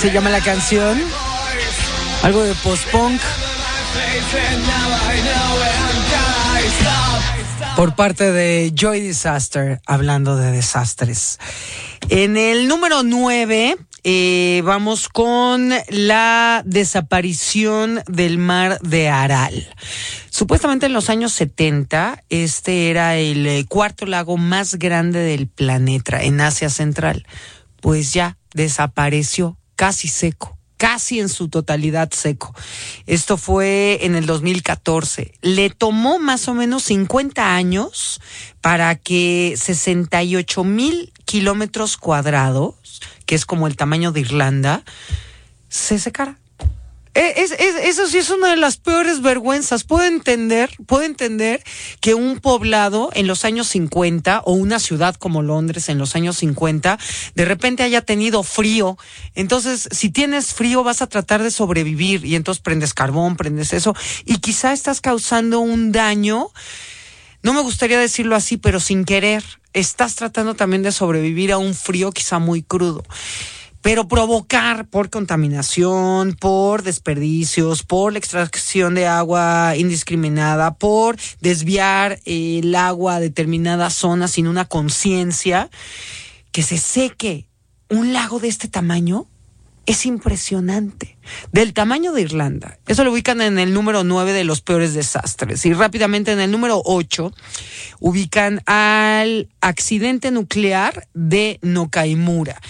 Se 0.06 0.12
llama 0.12 0.30
la 0.30 0.40
canción. 0.40 1.02
Algo 2.22 2.44
de 2.44 2.54
post-punk. 2.62 3.20
Por 7.74 7.96
parte 7.96 8.30
de 8.30 8.72
Joy 8.72 9.00
Disaster, 9.00 9.80
hablando 9.84 10.36
de 10.36 10.52
desastres. 10.52 11.40
En 12.08 12.36
el 12.36 12.68
número 12.68 13.02
9 13.02 13.76
eh, 14.04 14.62
vamos 14.64 15.08
con 15.08 15.72
la 15.88 16.62
desaparición 16.64 18.00
del 18.06 18.38
mar 18.38 18.78
de 18.82 19.08
Aral. 19.08 19.74
Supuestamente 20.30 20.86
en 20.86 20.92
los 20.92 21.10
años 21.10 21.32
70, 21.32 22.22
este 22.28 22.90
era 22.90 23.16
el 23.16 23.44
eh, 23.44 23.64
cuarto 23.68 24.06
lago 24.06 24.36
más 24.36 24.76
grande 24.76 25.18
del 25.18 25.48
planeta 25.48 26.22
en 26.22 26.40
Asia 26.40 26.70
Central. 26.70 27.26
Pues 27.80 28.12
ya 28.12 28.36
desapareció 28.54 29.58
casi 29.76 30.08
seco, 30.08 30.58
casi 30.76 31.20
en 31.20 31.28
su 31.28 31.48
totalidad 31.48 32.10
seco. 32.12 32.54
Esto 33.06 33.36
fue 33.36 34.00
en 34.02 34.16
el 34.16 34.26
2014. 34.26 35.32
Le 35.42 35.70
tomó 35.70 36.18
más 36.18 36.48
o 36.48 36.54
menos 36.54 36.84
50 36.84 37.54
años 37.54 38.20
para 38.60 38.96
que 38.96 39.54
68 39.56 40.64
mil 40.64 41.12
kilómetros 41.24 41.96
cuadrados, 41.96 42.74
que 43.26 43.34
es 43.34 43.46
como 43.46 43.66
el 43.66 43.76
tamaño 43.76 44.12
de 44.12 44.20
Irlanda, 44.20 44.82
se 45.68 45.98
secara. 45.98 46.38
E, 47.16 47.40
es, 47.40 47.52
es, 47.52 47.76
eso 47.82 48.06
sí 48.06 48.18
es 48.18 48.28
una 48.28 48.50
de 48.50 48.56
las 48.56 48.76
peores 48.76 49.22
vergüenzas. 49.22 49.84
Puedo 49.84 50.04
entender, 50.04 50.70
puedo 50.84 51.02
entender 51.02 51.64
que 52.00 52.12
un 52.12 52.40
poblado 52.40 53.08
en 53.14 53.26
los 53.26 53.46
años 53.46 53.68
50 53.68 54.42
o 54.44 54.52
una 54.52 54.78
ciudad 54.78 55.14
como 55.14 55.40
Londres 55.40 55.88
en 55.88 55.96
los 55.96 56.14
años 56.14 56.36
50 56.36 56.98
de 57.34 57.44
repente 57.46 57.82
haya 57.84 58.02
tenido 58.02 58.42
frío. 58.42 58.98
Entonces, 59.34 59.88
si 59.92 60.10
tienes 60.10 60.52
frío 60.52 60.84
vas 60.84 61.00
a 61.00 61.06
tratar 61.06 61.42
de 61.42 61.50
sobrevivir 61.50 62.26
y 62.26 62.36
entonces 62.36 62.60
prendes 62.62 62.92
carbón, 62.92 63.36
prendes 63.36 63.72
eso 63.72 63.94
y 64.26 64.36
quizá 64.36 64.74
estás 64.74 65.00
causando 65.00 65.60
un 65.60 65.92
daño. 65.92 66.50
No 67.42 67.54
me 67.54 67.62
gustaría 67.62 67.98
decirlo 67.98 68.36
así, 68.36 68.58
pero 68.58 68.78
sin 68.78 69.06
querer, 69.06 69.42
estás 69.72 70.16
tratando 70.16 70.54
también 70.54 70.82
de 70.82 70.92
sobrevivir 70.92 71.52
a 71.52 71.56
un 71.56 71.74
frío 71.74 72.12
quizá 72.12 72.38
muy 72.38 72.62
crudo 72.62 73.02
pero 73.86 74.08
provocar 74.08 74.88
por 74.88 75.10
contaminación, 75.10 76.34
por 76.34 76.82
desperdicios, 76.82 77.84
por 77.84 78.12
la 78.12 78.18
extracción 78.18 78.96
de 78.96 79.06
agua 79.06 79.74
indiscriminada, 79.76 80.74
por 80.74 81.16
desviar 81.40 82.18
el 82.24 82.74
agua 82.74 83.14
a 83.14 83.20
determinadas 83.20 83.94
zonas 83.94 84.32
sin 84.32 84.48
una 84.48 84.64
conciencia, 84.64 85.70
que 86.50 86.64
se 86.64 86.78
seque 86.78 87.46
un 87.88 88.12
lago 88.12 88.40
de 88.40 88.48
este 88.48 88.66
tamaño 88.66 89.26
es 89.86 90.04
impresionante. 90.04 91.15
Del 91.52 91.72
tamaño 91.72 92.12
de 92.12 92.22
Irlanda. 92.22 92.78
Eso 92.86 93.04
lo 93.04 93.12
ubican 93.12 93.40
en 93.40 93.58
el 93.58 93.72
número 93.72 94.04
9 94.04 94.32
de 94.32 94.44
los 94.44 94.60
peores 94.60 94.94
desastres. 94.94 95.64
Y 95.66 95.72
rápidamente 95.72 96.32
en 96.32 96.40
el 96.40 96.50
número 96.50 96.82
8 96.84 97.32
ubican 98.00 98.62
al 98.66 99.48
accidente 99.60 100.30
nuclear 100.30 101.08
de 101.14 101.58
Nokaimura. 101.62 102.60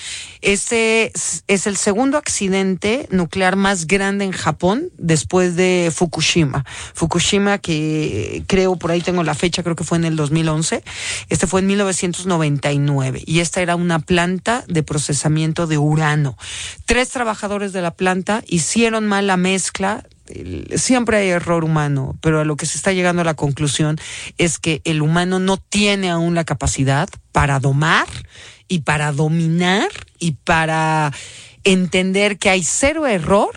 Este 0.41 1.13
es 1.49 1.67
el 1.67 1.77
segundo 1.77 2.19
accidente 2.19 3.09
nuclear 3.11 3.57
más 3.57 3.87
grande 3.87 4.25
en 4.25 4.33
Japón 4.33 4.91
después 4.97 5.57
de 5.57 5.93
Fukushima. 5.95 6.65
Fukushima, 6.95 7.59
que 7.59 8.45
creo 8.47 8.77
por 8.77 8.91
ahí 8.91 9.01
tengo 9.01 9.23
la 9.23 9.35
fecha, 9.35 9.63
creo 9.63 9.77
que 9.77 9.85
fue 9.85 9.99
en 9.99 10.05
el 10.05 10.17
2011. 10.17 10.85
Este 11.29 11.47
fue 11.47 11.61
en 11.61 11.67
1999 11.67 13.23
y 13.27 13.41
esta 13.41 13.61
era 13.61 13.77
una 13.77 13.99
planta 13.99 14.65
de 14.69 14.83
procesamiento 14.83 15.67
de 15.67 15.79
urano. 15.79 16.37
Tres 16.85 17.09
trabajadores 17.11 17.73
de 17.73 17.83
la 17.83 17.93
planta 17.93 18.45
hicieron 18.47 19.07
mal 19.07 19.27
la 19.27 19.37
mezcla 19.37 20.05
siempre 20.75 21.19
hay 21.19 21.29
error 21.29 21.65
humano, 21.65 22.17
pero 22.21 22.41
a 22.41 22.45
lo 22.45 22.57
que 22.57 22.67
se 22.67 22.77
está 22.77 22.93
llegando 22.93 23.23
a 23.23 23.25
la 23.25 23.35
conclusión 23.35 23.99
es 24.39 24.59
que 24.59 24.81
el 24.85 25.03
humano 25.03 25.39
no 25.39 25.57
tiene 25.57 26.11
aún 26.11 26.35
la 26.35 26.45
capacidad 26.45 27.09
para 27.33 27.61
domar 27.61 28.09
y 28.69 28.81
para 28.81 29.13
dominar 29.13 29.89
y 30.19 30.33
para 30.33 31.13
entender 31.65 32.39
que 32.39 32.51
hay 32.51 32.63
cero 32.65 33.07
error 33.07 33.51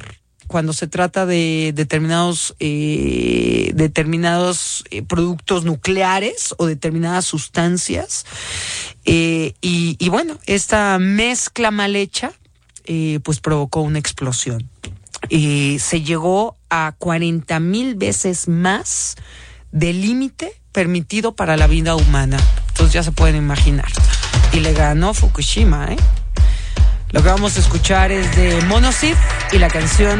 cuando 0.47 0.73
se 0.73 0.87
trata 0.87 1.27
de 1.27 1.73
determinados 1.75 2.55
eh, 2.59 3.71
determinados 3.75 4.83
eh, 4.89 5.03
productos 5.03 5.63
nucleares 5.63 6.55
o 6.57 6.65
determinadas 6.65 7.25
sustancias. 7.25 8.25
Eh, 9.05 9.53
y, 9.61 9.95
y, 9.99 10.09
bueno 10.09 10.37
esta 10.45 10.97
mezcla 10.99 11.71
mal 11.71 11.95
hecha 11.95 12.33
pues 13.23 13.39
provocó 13.39 13.81
una 13.81 13.99
explosión 13.99 14.67
y 15.27 15.77
se 15.79 16.01
llegó 16.01 16.55
a 16.69 16.95
40 16.97 17.59
mil 17.59 17.95
veces 17.95 18.47
más 18.47 19.15
del 19.71 20.01
límite 20.01 20.53
permitido 20.71 21.35
para 21.35 21.57
la 21.57 21.67
vida 21.67 21.95
humana. 21.95 22.37
Entonces 22.69 22.93
ya 22.93 23.03
se 23.03 23.11
pueden 23.11 23.35
imaginar. 23.35 23.91
Y 24.53 24.61
le 24.61 24.73
ganó 24.73 25.13
Fukushima, 25.13 25.91
¿eh? 25.91 25.97
Lo 27.11 27.23
que 27.23 27.29
vamos 27.29 27.57
a 27.57 27.59
escuchar 27.59 28.11
es 28.11 28.35
de 28.35 28.61
Monosid 28.67 29.15
y 29.51 29.57
la 29.57 29.67
canción 29.67 30.19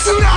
Snow. 0.03 0.29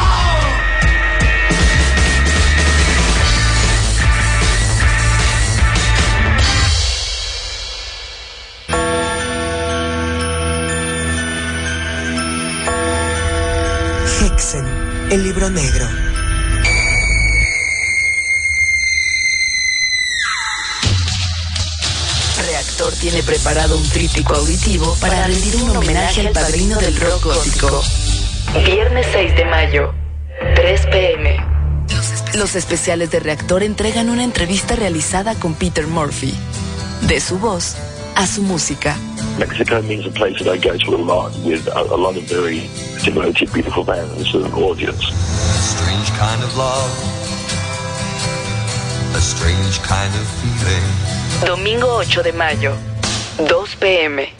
Hexen, 14.21 14.65
el 15.11 15.23
libro 15.23 15.49
negro. 15.49 16.04
Dead 23.05 24.25
auditivo 24.33 24.97
para 24.99 25.27
rendir 25.27 25.55
un 25.57 25.77
homenaje 25.77 26.21
al 26.21 26.33
padrino 26.33 26.75
del 26.79 26.99
rock 26.99 27.25
gótico. 27.25 27.83
Viernes 28.65 29.05
6 29.13 29.35
de 29.35 29.45
mayo, 29.45 29.93
3 30.55 30.85
pm. 30.87 31.37
Los 32.33 32.55
especiales 32.55 33.11
de 33.11 33.19
Reactor 33.19 33.61
entregan 33.61 34.09
una 34.09 34.23
entrevista 34.23 34.75
realizada 34.75 35.35
con 35.35 35.53
Peter 35.53 35.85
Murphy. 35.85 36.33
De 37.01 37.19
su 37.19 37.37
voz 37.37 37.75
a 38.15 38.25
su 38.25 38.41
música. 38.41 38.97
Mexico 39.37 39.83
means 39.83 40.07
a 40.07 40.09
place 40.09 40.43
that 40.43 40.55
I 40.55 40.57
go 40.57 40.75
to 40.75 40.95
a 40.95 40.97
lot 40.97 41.31
with 41.45 41.67
a, 41.67 41.81
a 41.81 41.97
lot 41.97 42.17
of 42.17 42.23
very 42.23 42.67
devoted, 43.03 43.53
beautiful 43.53 43.83
bands 43.83 44.33
and 44.33 44.51
audience. 44.55 45.11
A 45.11 45.61
strange 45.61 46.09
kind 46.17 46.43
of 46.43 46.57
love. 46.57 46.89
A 49.13 49.21
strange 49.21 49.79
kind 49.83 50.11
of 50.15 50.27
feeling. 50.41 51.15
Domingo 51.45 52.01
8 52.01 52.23
de 52.23 52.31
mayo, 52.31 52.75
2 53.37 53.75
pm. 53.75 54.33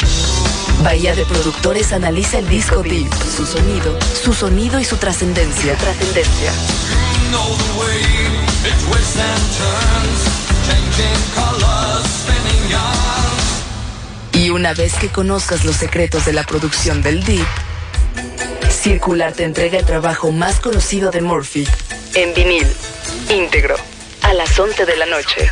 Bahía 0.83 1.15
de 1.15 1.25
Productores 1.25 1.91
analiza 1.91 2.39
el 2.39 2.47
disco 2.47 2.81
Deep, 2.81 3.11
su 3.35 3.45
sonido, 3.45 3.99
su 4.01 4.33
sonido 4.33 4.79
y 4.79 4.85
su 4.85 4.95
trascendencia. 4.97 5.75
trascendencia. 5.75 6.51
Y 14.31 14.49
una 14.49 14.73
vez 14.73 14.93
que 14.93 15.09
conozcas 15.09 15.65
los 15.65 15.75
secretos 15.75 16.25
de 16.25 16.33
la 16.33 16.43
producción 16.43 17.01
del 17.01 17.23
Deep, 17.23 17.47
Circular 18.69 19.33
te 19.33 19.43
entrega 19.43 19.79
el 19.79 19.85
trabajo 19.85 20.31
más 20.31 20.59
conocido 20.59 21.11
de 21.11 21.21
Murphy, 21.21 21.67
en 22.13 22.33
vinil, 22.33 22.67
íntegro, 23.29 23.75
a 24.21 24.33
las 24.33 24.57
11 24.57 24.85
de 24.85 24.95
la 24.95 25.05
noche. 25.07 25.49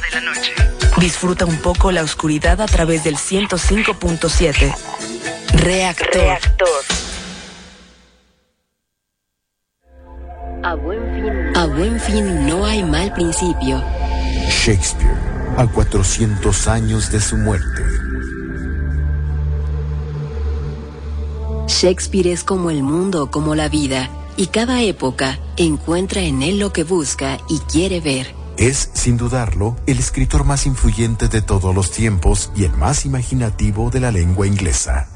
Disfruta 1.00 1.46
un 1.46 1.58
poco 1.58 1.92
la 1.92 2.04
oscuridad 2.04 2.62
a 2.62 2.66
través 2.66 3.04
del 3.04 3.18
105.7. 3.18 4.76
Reactor. 5.56 6.38
A 10.64 10.76
buen, 10.76 11.14
fin, 11.14 11.58
a 11.58 11.66
buen 11.66 12.00
fin 12.00 12.48
no 12.48 12.66
hay 12.66 12.84
mal 12.84 13.12
principio. 13.14 13.84
Shakespeare, 14.48 15.18
a 15.58 15.68
400 15.68 16.68
años 16.68 17.12
de 17.12 17.20
su 17.20 17.38
muerte. 17.38 17.84
Shakespeare 21.68 22.28
es 22.28 22.44
como 22.44 22.70
el 22.70 22.82
mundo, 22.82 23.30
como 23.30 23.56
la 23.56 23.68
vida, 23.68 24.10
y 24.38 24.48
cada 24.48 24.82
época 24.82 25.40
encuentra 25.58 26.22
en 26.22 26.42
él 26.44 26.60
lo 26.60 26.72
que 26.72 26.84
busca 26.84 27.40
y 27.50 27.60
quiere 27.60 28.00
ver. 28.00 28.43
Es, 28.58 28.92
sin 28.94 29.18
dudarlo, 29.18 29.76
el 29.88 30.00
escritor 30.00 30.44
más 30.44 30.66
influyente 30.66 31.28
de 31.28 31.42
todos 31.42 31.74
los 31.74 31.92
tiempos 31.92 32.52
y 32.56 32.66
el 32.66 32.72
más 32.74 33.06
imaginativo 33.06 33.90
de 33.90 34.00
la 34.00 34.12
lengua 34.12 34.46
inglesa. 34.46 35.10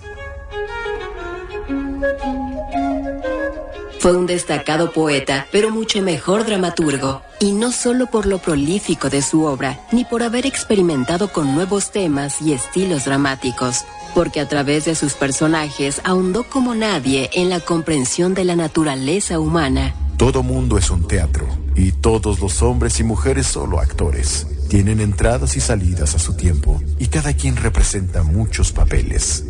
Fue 3.99 4.15
un 4.15 4.25
destacado 4.25 4.91
poeta, 4.91 5.47
pero 5.51 5.69
mucho 5.69 6.01
mejor 6.01 6.45
dramaturgo, 6.45 7.21
y 7.39 7.51
no 7.51 7.71
solo 7.71 8.07
por 8.07 8.25
lo 8.25 8.37
prolífico 8.37 9.09
de 9.09 9.21
su 9.21 9.43
obra, 9.43 9.79
ni 9.91 10.05
por 10.05 10.23
haber 10.23 10.45
experimentado 10.45 11.31
con 11.31 11.53
nuevos 11.53 11.91
temas 11.91 12.41
y 12.41 12.53
estilos 12.53 13.05
dramáticos, 13.05 13.85
porque 14.13 14.39
a 14.39 14.47
través 14.47 14.85
de 14.85 14.95
sus 14.95 15.13
personajes 15.13 15.99
ahondó 16.03 16.43
como 16.43 16.73
nadie 16.73 17.29
en 17.33 17.49
la 17.49 17.59
comprensión 17.59 18.33
de 18.33 18.45
la 18.45 18.55
naturaleza 18.55 19.39
humana. 19.39 19.93
Todo 20.15 20.41
mundo 20.41 20.77
es 20.77 20.89
un 20.89 21.07
teatro 21.07 21.66
y 21.77 21.91
todos 21.91 22.39
los 22.39 22.61
hombres 22.63 22.99
y 22.99 23.03
mujeres 23.03 23.47
solo 23.47 23.79
actores. 23.79 24.47
Tienen 24.67 24.99
entradas 24.99 25.55
y 25.55 25.61
salidas 25.61 26.15
a 26.15 26.19
su 26.19 26.35
tiempo 26.35 26.81
y 26.99 27.07
cada 27.07 27.33
quien 27.33 27.55
representa 27.55 28.23
muchos 28.23 28.71
papeles. 28.71 29.45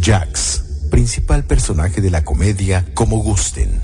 Jax, 0.00 0.62
principal 0.90 1.44
personaje 1.44 2.00
de 2.00 2.10
la 2.10 2.24
comedia 2.24 2.86
como 2.94 3.18
gusten. 3.18 3.82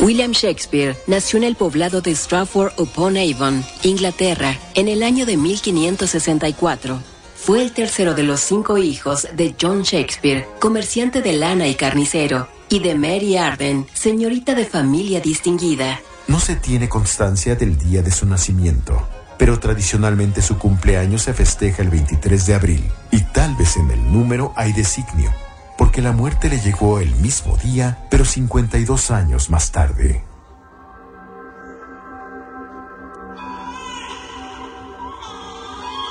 William 0.00 0.32
Shakespeare 0.32 0.96
nació 1.06 1.38
en 1.38 1.44
el 1.44 1.54
poblado 1.54 2.00
de 2.00 2.14
Stratford 2.14 2.72
upon 2.78 3.16
Avon, 3.16 3.64
Inglaterra, 3.84 4.58
en 4.74 4.88
el 4.88 5.02
año 5.02 5.24
de 5.24 5.36
1564 5.36 7.14
fue 7.44 7.60
el 7.60 7.72
tercero 7.72 8.14
de 8.14 8.22
los 8.22 8.40
cinco 8.40 8.78
hijos 8.78 9.28
de 9.36 9.54
John 9.60 9.82
Shakespeare, 9.82 10.46
comerciante 10.60 11.20
de 11.20 11.34
lana 11.34 11.68
y 11.68 11.74
carnicero, 11.74 12.48
y 12.74 12.80
de 12.80 12.96
Mary 12.96 13.36
Arden, 13.36 13.86
señorita 13.94 14.52
de 14.52 14.64
familia 14.64 15.20
distinguida. 15.20 16.00
No 16.26 16.40
se 16.40 16.56
tiene 16.56 16.88
constancia 16.88 17.54
del 17.54 17.78
día 17.78 18.02
de 18.02 18.10
su 18.10 18.26
nacimiento, 18.26 19.00
pero 19.38 19.60
tradicionalmente 19.60 20.42
su 20.42 20.58
cumpleaños 20.58 21.22
se 21.22 21.34
festeja 21.34 21.82
el 21.82 21.90
23 21.90 22.46
de 22.46 22.54
abril, 22.54 22.84
y 23.12 23.20
tal 23.32 23.54
vez 23.54 23.76
en 23.76 23.92
el 23.92 24.12
número 24.12 24.52
hay 24.56 24.72
designio, 24.72 25.30
porque 25.78 26.02
la 26.02 26.10
muerte 26.10 26.48
le 26.48 26.58
llegó 26.58 26.98
el 26.98 27.14
mismo 27.14 27.56
día, 27.58 28.08
pero 28.10 28.24
52 28.24 29.12
años 29.12 29.50
más 29.50 29.70
tarde. 29.70 30.24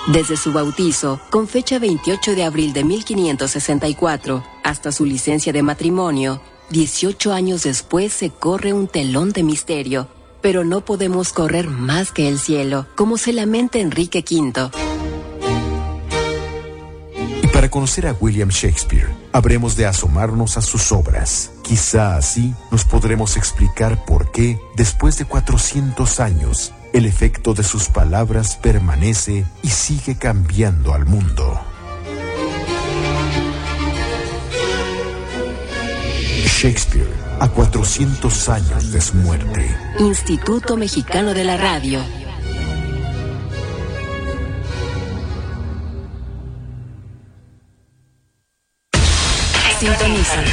Desde 0.08 0.38
su 0.38 0.54
bautizo, 0.54 1.20
con 1.30 1.50
fecha 1.50 1.78
28 1.80 2.36
de 2.36 2.46
abril 2.46 2.72
de 2.72 2.86
1564, 2.86 4.46
hasta 4.64 4.94
su 4.94 5.06
licencia 5.06 5.52
de 5.52 5.62
matrimonio, 5.64 6.42
18 6.70 7.34
años 7.34 7.64
después 7.64 8.14
se 8.14 8.30
corre 8.30 8.74
un 8.74 8.88
telón 8.88 9.32
de 9.32 9.44
misterio, 9.44 10.08
pero 10.42 10.64
no 10.64 10.84
podemos 10.84 11.32
correr 11.34 11.68
más 11.68 12.12
que 12.12 12.28
el 12.28 12.40
cielo, 12.40 12.88
como 12.96 13.18
se 13.18 13.34
lamenta 13.34 13.80
Enrique 13.80 14.24
V. 14.30 14.72
Y 17.44 17.48
para 17.48 17.70
conocer 17.70 18.08
a 18.08 18.16
William 18.20 18.50
Shakespeare, 18.50 19.08
habremos 19.32 19.76
de 19.76 19.86
asomarnos 19.86 20.58
a 20.58 20.62
sus 20.62 20.92
obras. 20.92 21.52
Quizá 21.62 22.18
así 22.18 22.54
nos 22.72 22.86
podremos 22.86 23.38
explicar 23.38 24.04
por 24.06 24.32
qué, 24.32 24.60
después 24.76 25.18
de 25.18 25.26
400 25.26 26.20
años, 26.20 26.74
el 26.94 27.06
efecto 27.06 27.54
de 27.54 27.64
sus 27.64 27.90
palabras 27.90 28.58
permanece 28.58 29.46
y 29.62 29.70
sigue 29.70 30.18
cambiando 30.18 30.94
al 30.94 31.06
mundo. 31.06 31.60
Shakespeare 36.64 37.10
a 37.42 37.50
400 37.50 38.48
años 38.48 38.94
de 38.94 39.02
su 39.02 39.16
muerte. 39.16 39.78
Instituto 40.00 40.78
Mexicano 40.78 41.34
de 41.34 41.44
la 41.44 41.58
Radio. 41.58 42.00
Sintonizan. 49.78 50.46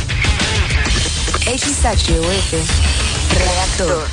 XHOF 1.44 2.54
Reactor. 3.38 4.08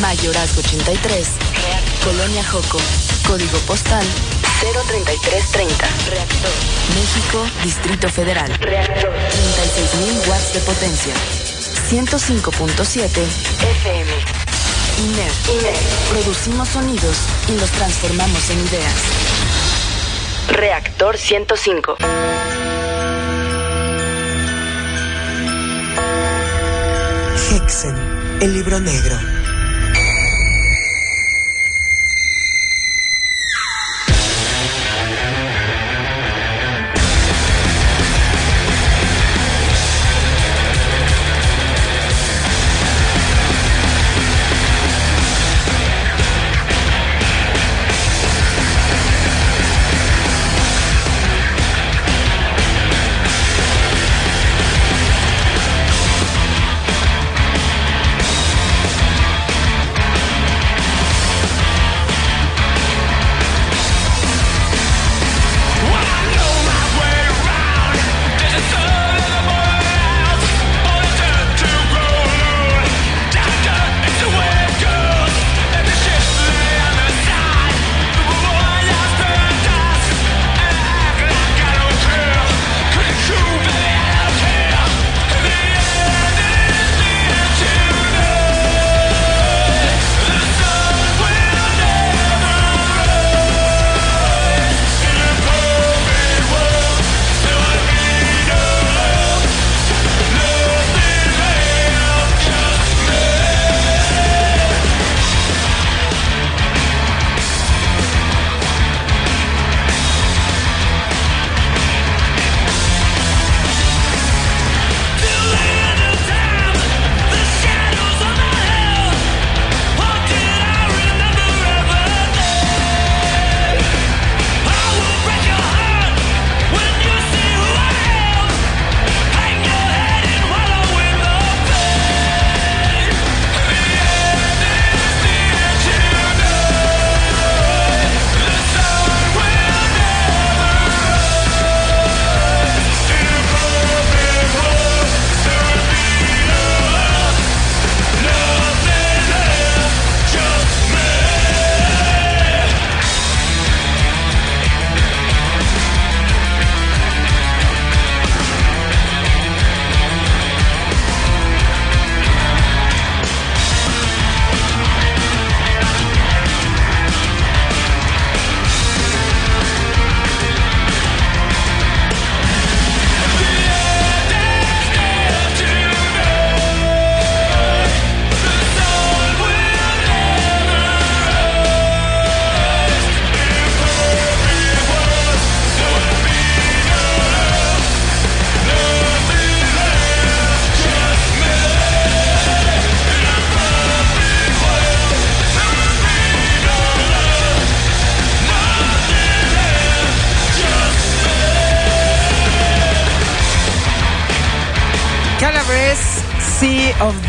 Mayorazgo 0.00 0.60
83. 0.60 1.28
Colonia 2.04 2.44
Joco. 2.44 2.78
Código 3.26 3.58
postal 3.66 4.06
03330. 4.72 5.88
Reactor. 6.10 6.50
México, 6.94 7.46
Distrito 7.64 8.08
Federal. 8.08 8.52
Reactor. 8.60 9.10
36.000 9.10 10.28
watts 10.28 10.52
de 10.52 10.60
potencia. 10.60 11.14
105.7 11.88 13.06
FM. 13.06 14.10
INER. 14.98 15.32
INER. 15.58 15.76
Producimos 16.10 16.68
sonidos 16.68 17.16
y 17.48 17.58
los 17.58 17.70
transformamos 17.70 18.50
en 18.50 18.66
ideas. 18.66 18.94
Reactor 20.48 21.16
105. 21.16 21.96
Hexen, 27.50 27.96
el 28.42 28.52
libro 28.52 28.80
negro. 28.80 29.37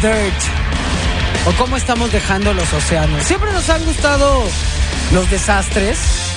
Dirt. 0.01 0.33
O 1.45 1.51
cómo 1.57 1.75
estamos 1.75 2.11
dejando 2.11 2.53
los 2.53 2.71
océanos. 2.71 3.21
Siempre 3.23 3.51
nos 3.51 3.69
han 3.69 3.83
gustado 3.83 4.43
los 5.11 5.29
desastres. 5.29 6.28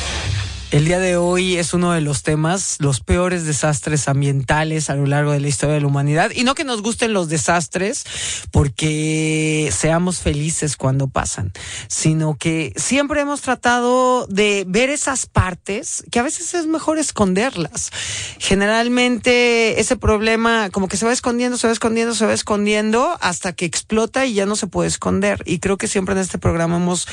El 0.72 0.86
día 0.86 0.98
de 0.98 1.18
hoy 1.18 1.58
es 1.58 1.74
uno 1.74 1.92
de 1.92 2.00
los 2.00 2.22
temas, 2.22 2.76
los 2.78 3.00
peores 3.00 3.44
desastres 3.44 4.08
ambientales 4.08 4.88
a 4.88 4.94
lo 4.94 5.04
largo 5.04 5.32
de 5.32 5.38
la 5.38 5.48
historia 5.48 5.74
de 5.74 5.82
la 5.82 5.86
humanidad. 5.86 6.30
Y 6.34 6.44
no 6.44 6.54
que 6.54 6.64
nos 6.64 6.80
gusten 6.80 7.12
los 7.12 7.28
desastres 7.28 8.06
porque 8.50 9.70
seamos 9.70 10.20
felices 10.20 10.78
cuando 10.78 11.08
pasan, 11.08 11.52
sino 11.88 12.38
que 12.38 12.72
siempre 12.76 13.20
hemos 13.20 13.42
tratado 13.42 14.26
de 14.28 14.64
ver 14.66 14.88
esas 14.88 15.26
partes 15.26 16.04
que 16.10 16.20
a 16.20 16.22
veces 16.22 16.54
es 16.54 16.66
mejor 16.66 16.98
esconderlas. 16.98 17.90
Generalmente 18.38 19.78
ese 19.78 19.96
problema 19.96 20.70
como 20.70 20.88
que 20.88 20.96
se 20.96 21.04
va 21.04 21.12
escondiendo, 21.12 21.58
se 21.58 21.66
va 21.66 21.74
escondiendo, 21.74 22.14
se 22.14 22.24
va 22.24 22.32
escondiendo 22.32 23.18
hasta 23.20 23.52
que 23.52 23.66
explota 23.66 24.24
y 24.24 24.32
ya 24.32 24.46
no 24.46 24.56
se 24.56 24.68
puede 24.68 24.88
esconder. 24.88 25.42
Y 25.44 25.58
creo 25.58 25.76
que 25.76 25.86
siempre 25.86 26.14
en 26.14 26.22
este 26.22 26.38
programa 26.38 26.76
hemos 26.76 27.06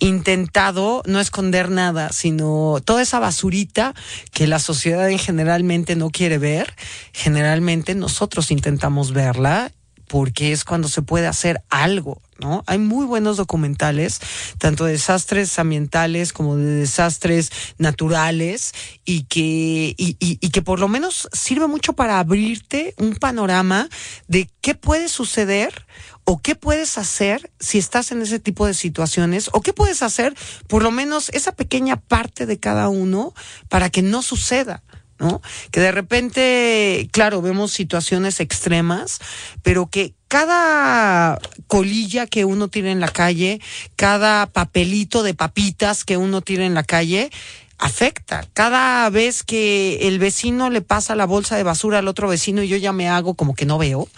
intentado 0.00 1.04
no 1.06 1.20
esconder 1.20 1.70
nada, 1.70 2.10
sino 2.10 2.78
toda 2.84 3.03
esa 3.04 3.20
basurita 3.20 3.94
que 4.32 4.46
la 4.46 4.58
sociedad 4.58 5.08
en 5.08 5.18
generalmente 5.18 5.96
no 5.96 6.10
quiere 6.10 6.38
ver, 6.38 6.74
generalmente 7.12 7.94
nosotros 7.94 8.50
intentamos 8.50 9.12
verla 9.12 9.72
porque 10.08 10.52
es 10.52 10.64
cuando 10.64 10.88
se 10.88 11.02
puede 11.02 11.26
hacer 11.26 11.62
algo, 11.70 12.20
¿no? 12.38 12.62
Hay 12.66 12.78
muy 12.78 13.06
buenos 13.06 13.36
documentales, 13.36 14.20
tanto 14.58 14.84
de 14.84 14.92
desastres 14.92 15.58
ambientales 15.58 16.32
como 16.32 16.56
de 16.56 16.64
desastres 16.64 17.50
naturales, 17.78 18.72
y 19.04 19.24
que, 19.24 19.94
y, 19.96 20.16
y, 20.18 20.38
y, 20.40 20.50
que 20.50 20.62
por 20.62 20.80
lo 20.80 20.88
menos 20.88 21.28
sirve 21.32 21.66
mucho 21.66 21.92
para 21.92 22.18
abrirte 22.18 22.94
un 22.98 23.14
panorama 23.16 23.88
de 24.28 24.48
qué 24.60 24.74
puede 24.74 25.08
suceder 25.08 25.86
o 26.24 26.40
qué 26.40 26.54
puedes 26.54 26.96
hacer 26.98 27.50
si 27.60 27.78
estás 27.78 28.10
en 28.10 28.22
ese 28.22 28.38
tipo 28.38 28.66
de 28.66 28.74
situaciones, 28.74 29.50
o 29.52 29.60
qué 29.60 29.72
puedes 29.72 30.02
hacer, 30.02 30.34
por 30.68 30.82
lo 30.82 30.90
menos 30.90 31.28
esa 31.30 31.52
pequeña 31.52 31.96
parte 31.96 32.46
de 32.46 32.58
cada 32.58 32.88
uno, 32.88 33.34
para 33.68 33.90
que 33.90 34.02
no 34.02 34.22
suceda. 34.22 34.82
¿No? 35.18 35.40
Que 35.70 35.80
de 35.80 35.92
repente, 35.92 37.08
claro, 37.12 37.42
vemos 37.42 37.72
situaciones 37.72 38.40
extremas, 38.40 39.20
pero 39.62 39.86
que 39.86 40.14
cada 40.28 41.38
colilla 41.66 42.26
que 42.26 42.44
uno 42.44 42.68
tiene 42.68 42.90
en 42.90 43.00
la 43.00 43.08
calle, 43.08 43.60
cada 43.96 44.46
papelito 44.46 45.22
de 45.22 45.34
papitas 45.34 46.04
que 46.04 46.16
uno 46.16 46.40
tiene 46.40 46.66
en 46.66 46.74
la 46.74 46.82
calle, 46.82 47.30
afecta. 47.78 48.46
Cada 48.52 49.08
vez 49.10 49.42
que 49.42 50.08
el 50.08 50.18
vecino 50.18 50.70
le 50.70 50.80
pasa 50.80 51.14
la 51.14 51.26
bolsa 51.26 51.56
de 51.56 51.62
basura 51.62 51.98
al 51.98 52.08
otro 52.08 52.28
vecino 52.28 52.62
y 52.62 52.68
yo 52.68 52.76
ya 52.76 52.92
me 52.92 53.08
hago 53.08 53.34
como 53.34 53.54
que 53.54 53.66
no 53.66 53.78
veo, 53.78 54.08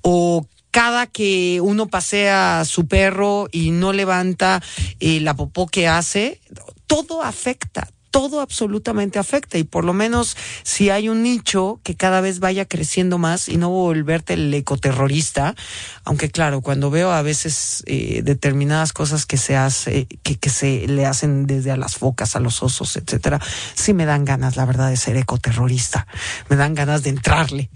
o 0.00 0.46
cada 0.72 1.06
que 1.06 1.60
uno 1.60 1.86
pasea 1.86 2.60
a 2.60 2.64
su 2.64 2.88
perro 2.88 3.46
y 3.52 3.70
no 3.70 3.92
levanta 3.92 4.62
eh, 5.00 5.20
la 5.20 5.34
popó 5.34 5.66
que 5.66 5.86
hace, 5.86 6.40
todo 6.86 7.22
afecta, 7.22 7.88
todo 8.12 8.40
absolutamente 8.40 9.18
afecta 9.18 9.58
y 9.58 9.64
por 9.64 9.84
lo 9.84 9.94
menos 9.94 10.36
si 10.62 10.90
hay 10.90 11.08
un 11.08 11.22
nicho 11.22 11.80
que 11.82 11.96
cada 11.96 12.20
vez 12.20 12.38
vaya 12.38 12.66
creciendo 12.66 13.18
más 13.18 13.48
y 13.48 13.56
no 13.56 13.70
volverte 13.70 14.34
el 14.34 14.52
ecoterrorista, 14.54 15.56
aunque 16.04 16.30
claro, 16.30 16.60
cuando 16.60 16.90
veo 16.90 17.10
a 17.10 17.22
veces 17.22 17.82
eh, 17.86 18.20
determinadas 18.22 18.92
cosas 18.92 19.26
que 19.26 19.38
se 19.38 19.56
hace, 19.56 20.06
que, 20.22 20.36
que 20.36 20.50
se 20.50 20.86
le 20.86 21.06
hacen 21.06 21.46
desde 21.46 21.72
a 21.72 21.76
las 21.76 21.96
focas, 21.96 22.36
a 22.36 22.40
los 22.40 22.62
osos, 22.62 22.96
etcétera, 22.96 23.40
sí 23.74 23.94
me 23.94 24.04
dan 24.04 24.24
ganas, 24.24 24.56
la 24.56 24.66
verdad, 24.66 24.90
de 24.90 24.96
ser 24.96 25.16
ecoterrorista, 25.16 26.06
me 26.50 26.56
dan 26.56 26.74
ganas 26.74 27.02
de 27.02 27.10
entrarle. 27.10 27.70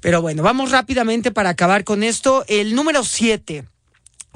Pero 0.00 0.20
bueno, 0.20 0.42
vamos 0.42 0.70
rápidamente 0.70 1.30
para 1.30 1.48
acabar 1.48 1.84
con 1.84 2.02
esto. 2.02 2.44
El 2.48 2.74
número 2.74 3.02
siete 3.02 3.64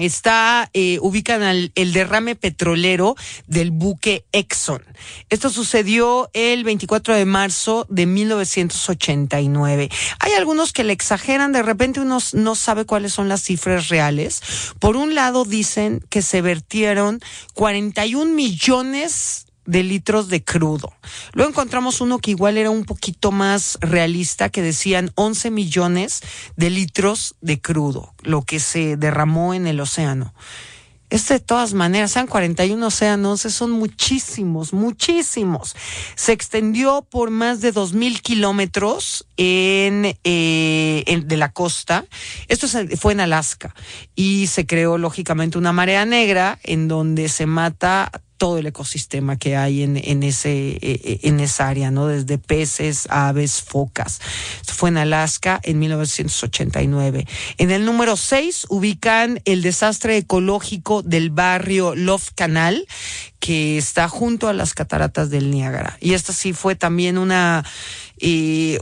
está 0.06 0.70
eh, 0.72 0.98
ubican 1.02 1.42
al, 1.42 1.72
el 1.74 1.92
derrame 1.92 2.36
petrolero 2.36 3.16
del 3.46 3.70
buque 3.70 4.24
Exxon. 4.32 4.82
Esto 5.28 5.50
sucedió 5.50 6.30
el 6.32 6.64
24 6.64 7.14
de 7.14 7.24
marzo 7.24 7.86
de 7.88 8.06
1989. 8.06 9.90
Hay 10.20 10.32
algunos 10.32 10.72
que 10.72 10.84
le 10.84 10.92
exageran, 10.92 11.52
de 11.52 11.62
repente 11.62 12.00
uno 12.00 12.18
no 12.32 12.54
sabe 12.54 12.84
cuáles 12.84 13.12
son 13.12 13.28
las 13.28 13.42
cifras 13.42 13.88
reales. 13.88 14.40
Por 14.78 14.96
un 14.96 15.14
lado 15.14 15.44
dicen 15.44 16.04
que 16.08 16.22
se 16.22 16.42
vertieron 16.42 17.20
41 17.54 18.32
millones 18.32 19.47
de 19.68 19.82
litros 19.82 20.28
de 20.28 20.42
crudo. 20.42 20.94
Luego 21.34 21.50
encontramos 21.50 22.00
uno 22.00 22.18
que 22.18 22.30
igual 22.30 22.56
era 22.56 22.70
un 22.70 22.84
poquito 22.84 23.32
más 23.32 23.76
realista, 23.82 24.48
que 24.48 24.62
decían 24.62 25.12
11 25.14 25.50
millones 25.50 26.22
de 26.56 26.70
litros 26.70 27.36
de 27.42 27.60
crudo, 27.60 28.14
lo 28.22 28.42
que 28.42 28.60
se 28.60 28.96
derramó 28.96 29.52
en 29.52 29.66
el 29.66 29.78
océano. 29.80 30.32
Este 31.10 31.34
de 31.34 31.40
todas 31.40 31.72
maneras, 31.72 32.12
sean 32.12 32.26
41 32.26 32.86
océanos, 32.86 33.40
son 33.40 33.70
muchísimos, 33.70 34.72
muchísimos. 34.72 35.74
Se 36.14 36.32
extendió 36.32 37.02
por 37.02 37.30
más 37.30 37.60
de 37.60 37.72
2.000 37.72 38.20
kilómetros 38.20 39.26
en, 39.36 40.16
eh, 40.24 41.04
en, 41.06 41.28
de 41.28 41.36
la 41.36 41.52
costa. 41.52 42.04
Esto 42.48 42.66
fue 42.98 43.12
en 43.12 43.20
Alaska 43.20 43.74
y 44.14 44.48
se 44.48 44.66
creó 44.66 44.98
lógicamente 44.98 45.56
una 45.56 45.72
marea 45.72 46.04
negra 46.04 46.58
en 46.62 46.88
donde 46.88 47.30
se 47.30 47.46
mata 47.46 48.10
todo 48.38 48.58
el 48.58 48.66
ecosistema 48.66 49.36
que 49.36 49.56
hay 49.56 49.82
en, 49.82 49.96
en, 49.96 50.22
ese, 50.22 50.68
eh, 50.68 50.80
eh, 50.82 51.20
en 51.24 51.40
esa 51.40 51.68
área, 51.68 51.90
¿no? 51.90 52.06
Desde 52.06 52.38
peces, 52.38 53.06
aves, 53.10 53.62
focas. 53.62 54.20
Esto 54.60 54.72
fue 54.74 54.88
en 54.88 54.96
Alaska 54.98 55.60
en 55.62 55.78
1989. 55.80 57.26
En 57.58 57.70
el 57.70 57.84
número 57.84 58.16
6 58.16 58.66
ubican 58.70 59.42
el 59.44 59.62
desastre 59.62 60.16
ecológico 60.16 61.02
del 61.02 61.30
barrio 61.30 61.94
Love 61.94 62.30
Canal, 62.34 62.86
que 63.40 63.78
está 63.78 64.08
junto 64.08 64.48
a 64.48 64.52
las 64.52 64.74
cataratas 64.74 65.30
del 65.30 65.50
Niágara. 65.50 65.96
Y 66.00 66.14
esta 66.14 66.32
sí 66.32 66.52
fue 66.52 66.74
también 66.74 67.18
una 67.18 67.64
eh, 68.20 68.78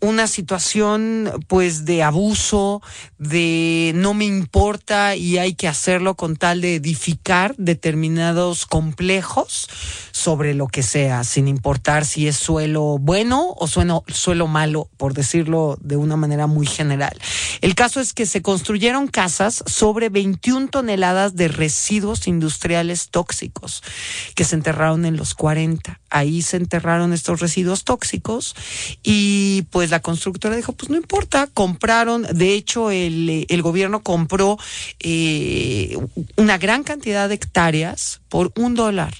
una 0.00 0.26
situación 0.26 1.30
pues 1.48 1.84
de 1.84 2.02
abuso, 2.02 2.82
de 3.18 3.92
no 3.94 4.14
me 4.14 4.24
importa 4.24 5.16
y 5.16 5.38
hay 5.38 5.54
que 5.54 5.68
hacerlo 5.68 6.14
con 6.14 6.36
tal 6.36 6.60
de 6.60 6.76
edificar 6.76 7.54
determinados 7.56 8.66
complejos 8.66 9.68
sobre 10.12 10.54
lo 10.54 10.66
que 10.68 10.82
sea, 10.82 11.24
sin 11.24 11.48
importar 11.48 12.04
si 12.04 12.28
es 12.28 12.36
suelo 12.36 12.98
bueno 12.98 13.54
o 13.58 13.66
suelo, 13.66 14.04
suelo 14.08 14.46
malo, 14.46 14.88
por 14.96 15.14
decirlo 15.14 15.78
de 15.80 15.96
una 15.96 16.16
manera 16.16 16.46
muy 16.46 16.66
general. 16.66 17.16
El 17.60 17.74
caso 17.74 18.00
es 18.00 18.12
que 18.12 18.26
se 18.26 18.42
construyeron 18.42 19.08
casas 19.08 19.62
sobre 19.66 20.08
21 20.08 20.68
toneladas 20.68 21.36
de 21.36 21.48
residuos 21.48 22.26
industriales 22.26 23.08
tóxicos 23.10 23.82
que 24.34 24.44
se 24.44 24.54
enterraron 24.54 25.04
en 25.04 25.16
los 25.16 25.34
40. 25.34 26.00
Ahí 26.10 26.42
se 26.42 26.56
enterraron 26.56 27.12
estos 27.12 27.40
residuos 27.40 27.84
tóxicos 27.84 28.54
y 29.02 29.62
pues 29.70 29.90
la 29.90 30.00
constructora 30.00 30.56
dijo, 30.56 30.72
pues 30.72 30.90
no 30.90 30.96
importa, 30.96 31.48
compraron, 31.52 32.26
de 32.32 32.54
hecho 32.54 32.90
el, 32.90 33.46
el 33.48 33.62
gobierno 33.62 34.02
compró 34.02 34.58
eh, 35.00 35.96
una 36.36 36.58
gran 36.58 36.84
cantidad 36.84 37.28
de 37.28 37.36
hectáreas 37.36 38.20
por 38.28 38.52
un 38.56 38.74
dólar. 38.74 39.14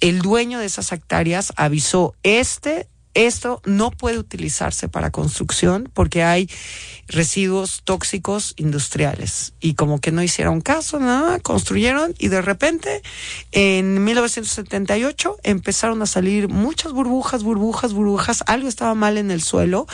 El 0.00 0.20
dueño 0.20 0.58
de 0.58 0.66
esas 0.66 0.92
hectáreas 0.92 1.52
avisó, 1.56 2.14
este 2.22 2.88
esto 3.14 3.62
no 3.64 3.90
puede 3.90 4.18
utilizarse 4.18 4.88
para 4.88 5.10
construcción 5.10 5.90
porque 5.94 6.22
hay 6.22 6.50
residuos 7.08 7.82
tóxicos 7.84 8.54
industriales. 8.56 9.54
Y 9.60 9.74
como 9.74 10.00
que 10.00 10.12
no 10.12 10.22
hicieron 10.22 10.60
caso, 10.60 10.98
nada, 10.98 11.38
construyeron 11.40 12.14
y 12.18 12.28
de 12.28 12.42
repente 12.42 13.02
en 13.52 14.02
1978 14.04 15.36
empezaron 15.42 16.02
a 16.02 16.06
salir 16.06 16.48
muchas 16.48 16.92
burbujas, 16.92 17.42
burbujas, 17.42 17.92
burbujas. 17.92 18.44
Algo 18.46 18.68
estaba 18.68 18.94
mal 18.94 19.18
en 19.18 19.30
el 19.30 19.42
suelo 19.42 19.86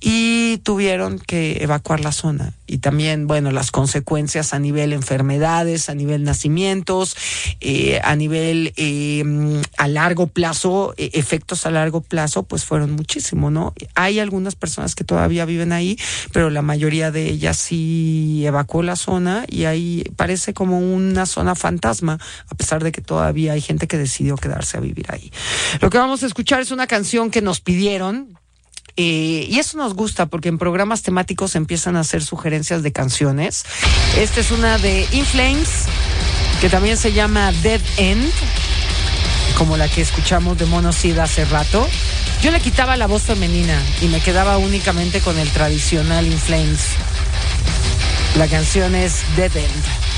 y 0.00 0.58
tuvieron 0.58 1.18
que 1.18 1.58
evacuar 1.62 2.00
la 2.00 2.12
zona. 2.12 2.54
Y 2.70 2.78
también, 2.78 3.26
bueno, 3.26 3.50
las 3.50 3.72
consecuencias 3.72 4.54
a 4.54 4.60
nivel 4.60 4.92
enfermedades, 4.92 5.90
a 5.90 5.94
nivel 5.96 6.22
nacimientos, 6.22 7.16
eh, 7.60 8.00
a 8.04 8.14
nivel 8.14 8.72
eh, 8.76 9.24
a 9.76 9.88
largo 9.88 10.28
plazo, 10.28 10.94
eh, 10.96 11.10
efectos 11.14 11.66
a 11.66 11.72
largo 11.72 12.00
plazo, 12.00 12.44
pues 12.44 12.64
fueron 12.64 12.92
muchísimo, 12.92 13.50
¿no? 13.50 13.74
Hay 13.96 14.20
algunas 14.20 14.54
personas 14.54 14.94
que 14.94 15.02
todavía 15.02 15.46
viven 15.46 15.72
ahí, 15.72 15.98
pero 16.32 16.48
la 16.48 16.62
mayoría 16.62 17.10
de 17.10 17.26
ellas 17.28 17.56
sí 17.56 18.44
evacuó 18.46 18.84
la 18.84 18.94
zona 18.94 19.46
y 19.48 19.64
ahí 19.64 20.04
parece 20.14 20.54
como 20.54 20.78
una 20.78 21.26
zona 21.26 21.56
fantasma, 21.56 22.20
a 22.48 22.54
pesar 22.54 22.84
de 22.84 22.92
que 22.92 23.00
todavía 23.00 23.54
hay 23.54 23.62
gente 23.62 23.88
que 23.88 23.98
decidió 23.98 24.36
quedarse 24.36 24.76
a 24.76 24.80
vivir 24.80 25.06
ahí. 25.08 25.32
Lo 25.80 25.90
que 25.90 25.98
vamos 25.98 26.22
a 26.22 26.26
escuchar 26.26 26.60
es 26.60 26.70
una 26.70 26.86
canción 26.86 27.32
que 27.32 27.42
nos 27.42 27.60
pidieron, 27.60 28.38
eh, 28.96 29.46
y 29.48 29.58
eso 29.58 29.78
nos 29.78 29.94
gusta 29.94 30.26
porque 30.26 30.48
en 30.48 30.58
programas 30.58 31.02
temáticos 31.02 31.54
empiezan 31.54 31.96
a 31.96 32.00
hacer 32.00 32.22
sugerencias 32.22 32.82
de 32.82 32.92
canciones. 32.92 33.64
Esta 34.16 34.40
es 34.40 34.50
una 34.50 34.78
de 34.78 35.06
Inflames, 35.12 35.86
que 36.60 36.68
también 36.68 36.96
se 36.96 37.12
llama 37.12 37.52
Dead 37.62 37.80
End, 37.96 38.30
como 39.56 39.76
la 39.76 39.88
que 39.88 40.00
escuchamos 40.02 40.58
de 40.58 40.66
Monosid 40.66 41.18
hace 41.18 41.44
rato. 41.44 41.86
Yo 42.42 42.50
le 42.50 42.60
quitaba 42.60 42.96
la 42.96 43.06
voz 43.06 43.22
femenina 43.22 43.80
y 44.00 44.06
me 44.06 44.20
quedaba 44.20 44.56
únicamente 44.56 45.20
con 45.20 45.38
el 45.38 45.50
tradicional 45.50 46.26
In 46.26 46.38
Flames. 46.38 46.80
La 48.36 48.48
canción 48.48 48.94
es 48.94 49.22
Dead 49.36 49.54
End. 49.54 50.09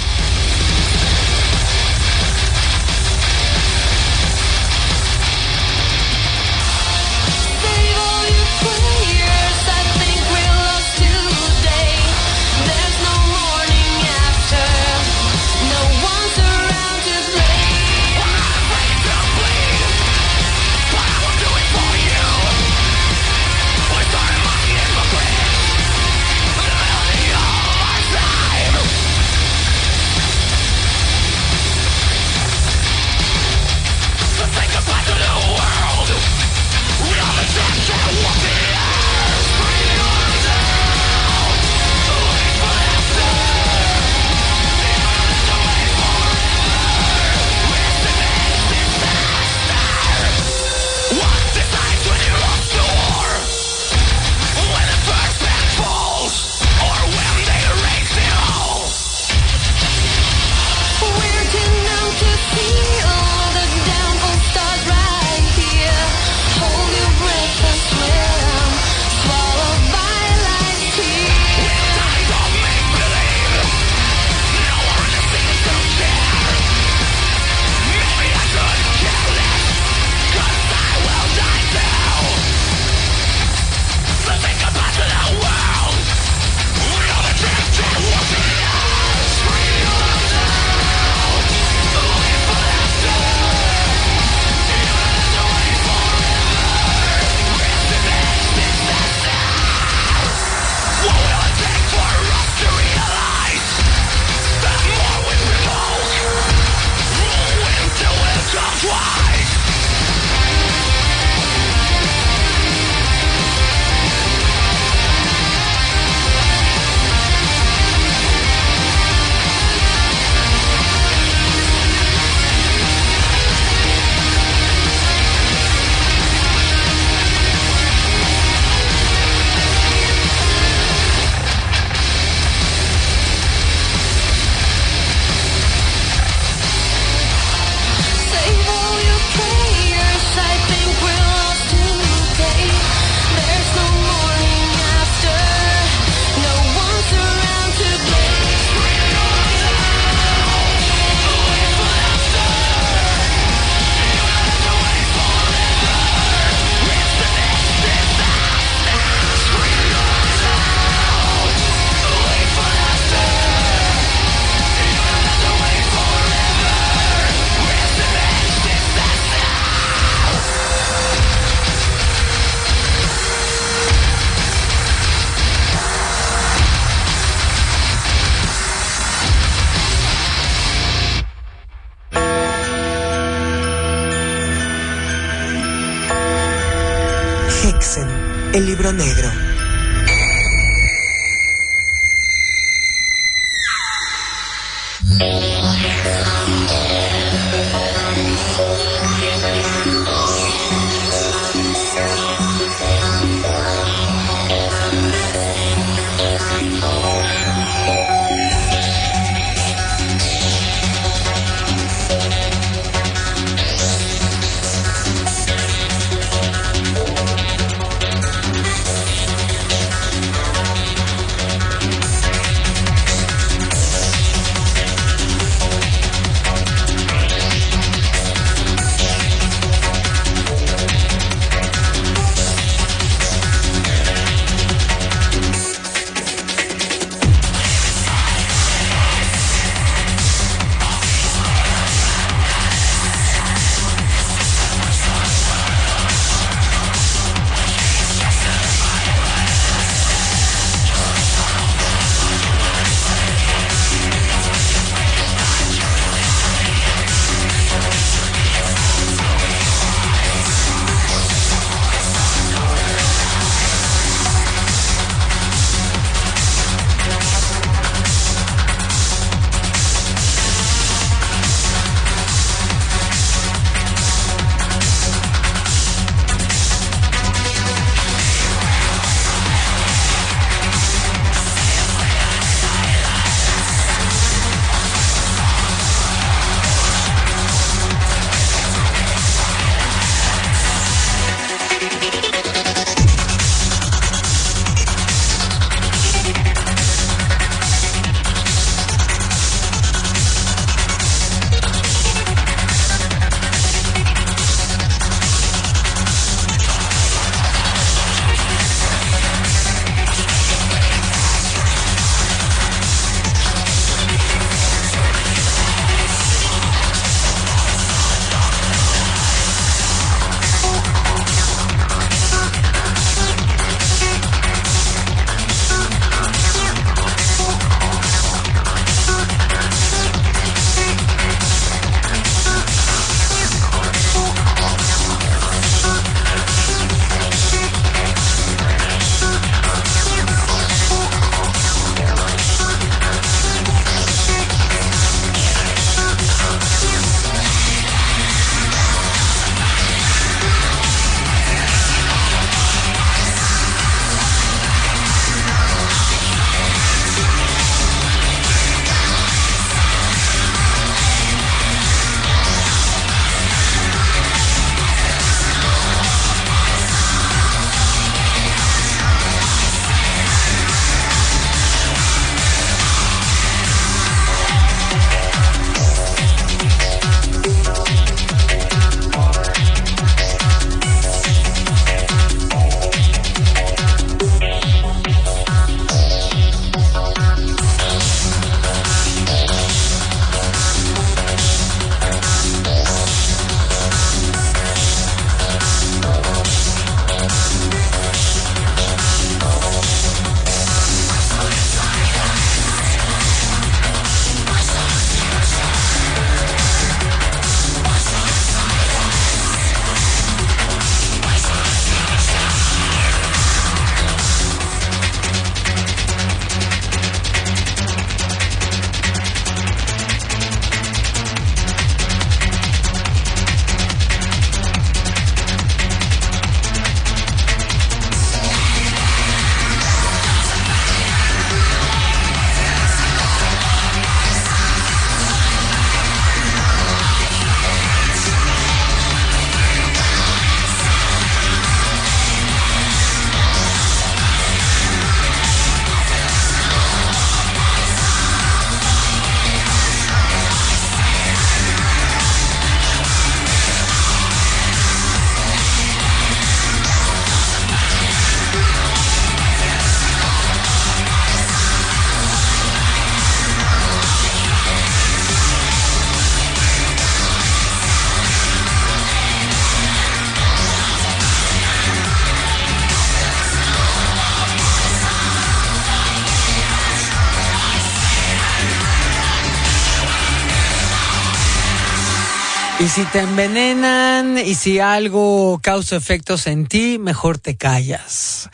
Y 482.83 482.89
si 482.89 483.05
te 483.05 483.21
envenenan 483.21 484.39
y 484.39 484.57
si 484.57 484.81
algo 484.81 485.61
causa 485.63 485.95
efectos 485.95 486.49
en 486.49 486.67
ti, 486.67 486.99
mejor 486.99 487.39
te 487.39 487.57
callas 487.57 488.51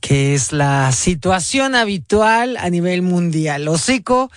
que 0.00 0.34
es 0.34 0.52
la 0.52 0.92
situación 0.92 1.74
habitual 1.74 2.56
a 2.56 2.68
nivel 2.70 3.02
mundial. 3.02 3.68
Hocico 3.68 4.30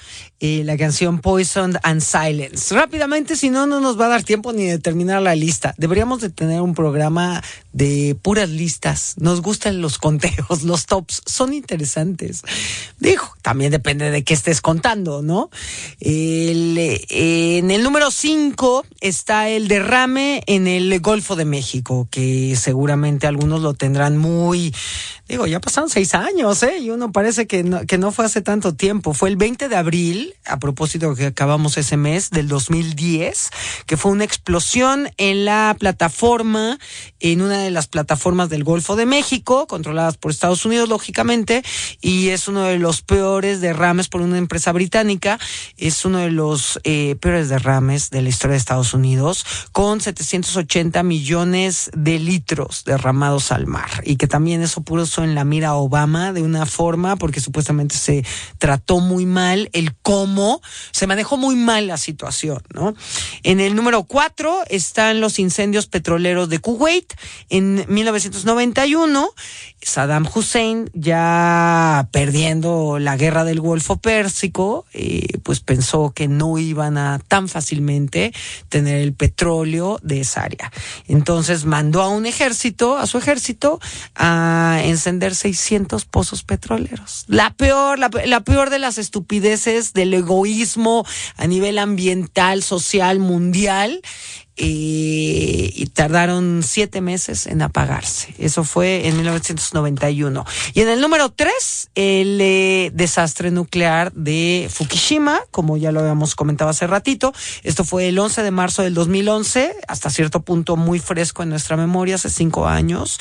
la 0.43 0.75
canción 0.77 1.19
Poison 1.19 1.79
and 1.83 2.01
Silence. 2.01 2.75
Rápidamente, 2.75 3.37
si 3.37 3.49
no, 3.49 3.65
no 3.65 3.79
nos 3.79 3.97
va 3.99 4.07
a 4.07 4.09
dar 4.09 4.23
tiempo 4.23 4.51
ni 4.51 4.65
de 4.65 4.77
terminar 4.77 5.21
la 5.21 5.35
lista. 5.35 5.73
Deberíamos 5.77 6.19
de 6.19 6.29
tener 6.29 6.59
un 6.59 6.73
programa 6.73 7.41
de 7.71 8.17
puras 8.21 8.49
listas. 8.49 9.15
Nos 9.17 9.41
gustan 9.41 9.81
los 9.81 9.97
conteos, 9.97 10.63
los 10.63 10.85
tops, 10.85 11.21
son 11.25 11.53
interesantes. 11.53 12.41
Dijo, 12.99 13.33
también 13.41 13.71
depende 13.71 14.11
de 14.11 14.23
qué 14.25 14.33
estés 14.33 14.59
contando, 14.59 15.21
¿no? 15.21 15.49
en 16.01 17.71
el 17.71 17.83
número 17.83 18.11
5 18.11 18.85
está 18.99 19.47
el 19.47 19.67
derrame 19.69 20.43
en 20.47 20.67
el 20.67 20.99
Golfo 20.99 21.35
de 21.37 21.45
México, 21.45 22.07
que 22.11 22.55
seguramente 22.57 23.27
algunos 23.27 23.61
lo 23.61 23.73
tendrán 23.73 24.17
muy 24.17 24.73
digo, 25.27 25.47
ya 25.47 25.59
pasaron 25.59 25.89
seis 25.89 26.13
años, 26.15 26.61
¿eh? 26.63 26.79
Y 26.79 26.89
uno 26.89 27.11
parece 27.11 27.47
que 27.47 27.63
que 27.87 27.97
no 27.97 28.11
fue 28.11 28.25
hace 28.25 28.41
tanto 28.41 28.75
tiempo. 28.75 29.13
Fue 29.13 29.29
el 29.29 29.35
20 29.35 29.69
de 29.69 29.75
abril, 29.75 30.32
a 30.45 30.57
propósito 30.57 31.13
que 31.15 31.27
acabamos 31.27 31.77
ese 31.77 31.97
mes, 31.97 32.31
del 32.31 32.47
2010, 32.47 33.49
que 33.85 33.97
fue 33.97 34.11
una 34.11 34.23
explosión 34.23 35.09
en 35.17 35.45
la 35.45 35.75
plataforma, 35.77 36.79
en 37.19 37.41
una 37.41 37.59
de 37.59 37.69
las 37.69 37.87
plataformas 37.87 38.49
del 38.49 38.63
Golfo 38.63 38.95
de 38.95 39.05
México, 39.05 39.67
controladas 39.67 40.17
por 40.17 40.31
Estados 40.31 40.65
Unidos, 40.65 40.89
lógicamente, 40.89 41.63
y 42.01 42.29
es 42.29 42.47
uno 42.47 42.63
de 42.63 42.79
los 42.79 43.01
peores 43.01 43.61
derrames 43.61 44.07
por 44.07 44.21
una 44.21 44.37
empresa 44.37 44.71
británica. 44.71 45.39
Es 45.77 46.05
uno 46.05 46.19
de 46.19 46.31
los 46.31 46.79
eh, 46.83 47.15
peores 47.21 47.49
derrames 47.49 48.09
de 48.09 48.21
la 48.21 48.29
historia 48.29 48.53
de 48.53 48.59
Estados 48.59 48.93
Unidos, 48.93 49.45
con 49.71 50.01
780 50.01 51.03
millones 51.03 51.91
de 51.93 52.19
litros 52.19 52.83
derramados 52.85 53.51
al 53.51 53.67
mar. 53.67 53.89
Y 54.05 54.15
que 54.15 54.27
también 54.27 54.61
eso 54.61 54.81
pudo 54.81 55.03
en 55.17 55.35
la 55.35 55.43
mira 55.43 55.75
Obama 55.75 56.31
de 56.33 56.41
una 56.41 56.65
forma 56.65 57.15
porque 57.17 57.41
supuestamente 57.41 57.95
se 57.97 58.25
trató 58.57 58.99
muy 58.99 59.25
mal 59.25 59.69
el 59.73 59.93
cómo, 60.13 60.61
se 60.91 61.07
manejó 61.07 61.37
muy 61.37 61.55
mal 61.55 61.87
la 61.87 61.97
situación, 61.97 62.61
¿no? 62.71 62.93
En 63.41 63.59
el 63.59 63.75
número 63.75 64.03
cuatro 64.03 64.61
están 64.69 65.19
los 65.19 65.39
incendios 65.39 65.87
petroleros 65.87 66.49
de 66.49 66.59
Kuwait. 66.59 67.11
En 67.49 67.83
1991, 67.87 69.33
Saddam 69.85 70.27
Hussein, 70.33 70.89
ya 70.93 72.07
perdiendo 72.11 72.99
la 72.99 73.17
guerra 73.17 73.43
del 73.43 73.59
Golfo 73.59 73.97
Pérsico, 73.97 74.85
eh, 74.93 75.39
pues 75.43 75.59
pensó 75.59 76.13
que 76.15 76.27
no 76.27 76.57
iban 76.57 76.97
a 76.97 77.19
tan 77.27 77.47
fácilmente 77.47 78.33
tener 78.69 79.01
el 79.01 79.13
petróleo 79.13 79.99
de 80.01 80.21
esa 80.21 80.41
área. 80.41 80.71
Entonces 81.07 81.65
mandó 81.65 82.01
a 82.01 82.09
un 82.09 82.25
ejército, 82.25 82.97
a 82.97 83.07
su 83.07 83.17
ejército, 83.17 83.79
a 84.15 84.81
encender 84.83 85.35
600 85.35 86.05
pozos 86.05 86.43
petroleros. 86.43 87.25
La 87.27 87.51
peor, 87.51 87.99
la, 87.99 88.09
peor 88.09 88.69
de 88.69 88.79
las 88.79 88.97
estupideces 88.97 89.93
del 89.93 90.13
egoísmo 90.13 91.05
a 91.37 91.47
nivel 91.47 91.77
ambiental, 91.79 92.63
social, 92.63 93.19
mundial. 93.19 94.01
Y 94.55 95.87
tardaron 95.93 96.61
siete 96.63 97.01
meses 97.01 97.47
en 97.47 97.61
apagarse. 97.61 98.33
Eso 98.37 98.63
fue 98.63 99.07
en 99.07 99.15
1991. 99.17 100.45
Y 100.73 100.81
en 100.81 100.89
el 100.89 101.01
número 101.01 101.31
tres, 101.31 101.89
el 101.95 102.39
eh, 102.41 102.91
desastre 102.93 103.51
nuclear 103.51 104.11
de 104.13 104.69
Fukushima, 104.71 105.41
como 105.51 105.77
ya 105.77 105.91
lo 105.91 106.01
habíamos 106.01 106.35
comentado 106.35 106.69
hace 106.69 106.87
ratito. 106.87 107.33
Esto 107.63 107.83
fue 107.83 108.09
el 108.09 108.19
11 108.19 108.43
de 108.43 108.51
marzo 108.51 108.83
del 108.83 108.93
2011, 108.93 109.75
hasta 109.87 110.09
cierto 110.09 110.41
punto 110.41 110.75
muy 110.75 110.99
fresco 110.99 111.43
en 111.43 111.49
nuestra 111.49 111.77
memoria, 111.77 112.15
hace 112.15 112.29
cinco 112.29 112.67
años, 112.67 113.19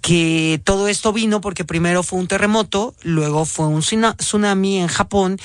que 0.00 0.60
todo 0.64 0.88
esto 0.88 1.12
vino 1.12 1.40
porque 1.40 1.64
primero 1.64 2.02
fue 2.02 2.18
un 2.18 2.28
terremoto, 2.28 2.94
luego 3.02 3.44
fue 3.44 3.66
un 3.66 3.80
tsunami 3.80 4.78
en 4.78 4.88
Japón 4.88 5.38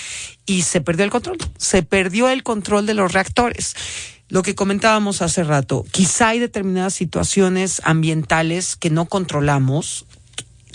y 0.45 0.63
se 0.63 0.81
perdió 0.81 1.05
el 1.05 1.11
control. 1.11 1.37
Se 1.57 1.83
perdió 1.83 2.29
el 2.29 2.43
control 2.43 2.85
de 2.85 2.93
los 2.93 3.13
reactores 3.13 3.75
lo 4.27 4.41
que 4.41 4.55
comentábamos 4.55 5.21
hace 5.21 5.43
rato, 5.43 5.85
quizá 5.91 6.29
hay 6.29 6.39
determinadas 6.39 6.93
situaciones 6.93 7.81
ambientales 7.83 8.75
que 8.75 8.89
no 8.89 9.05
controlamos 9.05 10.05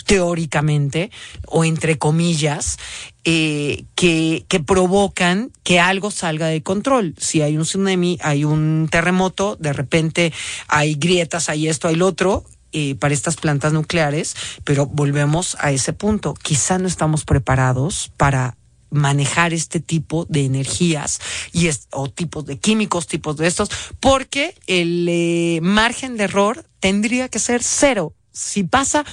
teóricamente 0.05 1.11
o 1.47 1.63
entre 1.63 1.97
comillas 1.97 2.77
eh, 3.23 3.85
que, 3.95 4.45
que 4.47 4.59
provocan 4.59 5.51
que 5.63 5.79
algo 5.79 6.11
salga 6.11 6.47
de 6.47 6.63
control. 6.63 7.15
Si 7.17 7.41
hay 7.41 7.55
un 7.55 7.63
tsunami, 7.63 8.17
hay 8.21 8.43
un 8.43 8.87
terremoto, 8.91 9.55
de 9.57 9.73
repente 9.73 10.33
hay 10.67 10.95
grietas, 10.95 11.49
hay 11.49 11.67
esto, 11.67 11.87
hay 11.87 11.95
lo 11.95 12.07
otro, 12.07 12.45
eh, 12.73 12.95
para 12.95 13.13
estas 13.13 13.35
plantas 13.35 13.73
nucleares, 13.73 14.33
pero 14.63 14.85
volvemos 14.85 15.57
a 15.59 15.71
ese 15.71 15.91
punto. 15.91 16.33
Quizá 16.33 16.77
no 16.77 16.87
estamos 16.87 17.25
preparados 17.25 18.13
para 18.15 18.55
manejar 18.91 19.53
este 19.53 19.79
tipo 19.79 20.25
de 20.29 20.45
energías 20.45 21.19
y 21.51 21.69
o 21.91 22.09
tipos 22.09 22.45
de 22.45 22.59
químicos, 22.59 23.07
tipos 23.07 23.37
de 23.37 23.47
estos, 23.47 23.71
porque 23.99 24.55
el 24.67 25.07
eh, 25.09 25.59
margen 25.63 26.17
de 26.17 26.25
error 26.25 26.65
tendría 26.79 27.29
que 27.29 27.39
ser 27.39 27.63
cero. 27.63 28.13
Si 28.31 28.63
pasa 28.63 29.05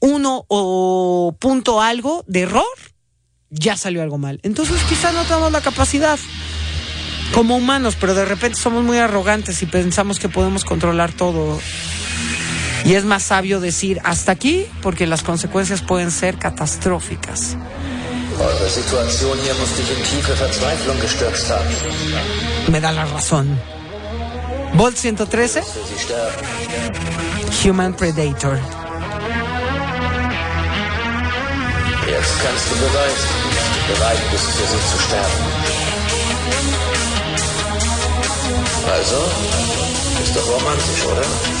uno 0.00 0.44
o 0.48 1.34
punto 1.38 1.80
algo 1.80 2.24
de 2.26 2.42
error, 2.42 2.64
ya 3.50 3.76
salió 3.76 4.02
algo 4.02 4.18
mal. 4.18 4.40
Entonces 4.42 4.82
quizá 4.88 5.12
no 5.12 5.24
tenemos 5.24 5.50
la 5.52 5.60
capacidad 5.60 6.18
como 7.32 7.56
humanos, 7.56 7.96
pero 7.98 8.14
de 8.14 8.24
repente 8.24 8.58
somos 8.58 8.84
muy 8.84 8.98
arrogantes 8.98 9.62
y 9.62 9.66
pensamos 9.66 10.18
que 10.18 10.28
podemos 10.28 10.64
controlar 10.64 11.12
todo. 11.12 11.58
Y 12.84 12.94
es 12.94 13.04
más 13.04 13.22
sabio 13.22 13.60
decir 13.60 14.00
hasta 14.04 14.32
aquí 14.32 14.66
porque 14.82 15.06
las 15.06 15.22
consecuencias 15.22 15.80
pueden 15.80 16.10
ser 16.10 16.38
catastróficas. 16.38 17.56
Eure 18.38 18.68
Situation 18.68 19.38
hier 19.42 19.54
muss 19.54 19.74
dich 19.76 19.90
in 19.90 20.02
tiefe 20.04 20.36
Verzweiflung 20.36 21.00
gestürzt 21.00 21.50
haben. 21.50 21.68
Me 22.68 22.80
da 22.80 22.90
la 22.90 23.04
razón. 23.04 23.58
Volt 24.74 24.96
113. 24.98 25.62
Human 27.62 27.94
Predator. 27.94 28.58
Jetzt 32.06 32.34
kannst 32.42 32.66
du 32.70 32.74
beweisen, 32.76 33.30
dass 33.54 33.68
du 33.74 33.80
bereit 33.94 34.22
bist, 34.30 34.44
für 34.44 34.66
sie 34.66 34.82
zu 34.90 34.98
sterben. 35.06 35.44
Also, 38.92 39.18
ist 40.22 40.36
doch 40.36 40.48
romantisch, 40.48 41.04
oder? 41.10 41.53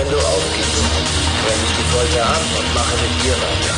Wenn 0.00 0.08
du 0.08 0.16
aufgibst, 0.16 0.82
brenne 1.42 1.62
ich 1.62 1.72
die 1.76 1.84
Folter 1.92 2.24
ab 2.24 2.40
und 2.58 2.68
mache 2.74 2.96
mit 3.02 3.12
dir 3.22 3.36
weiter. 3.36 3.74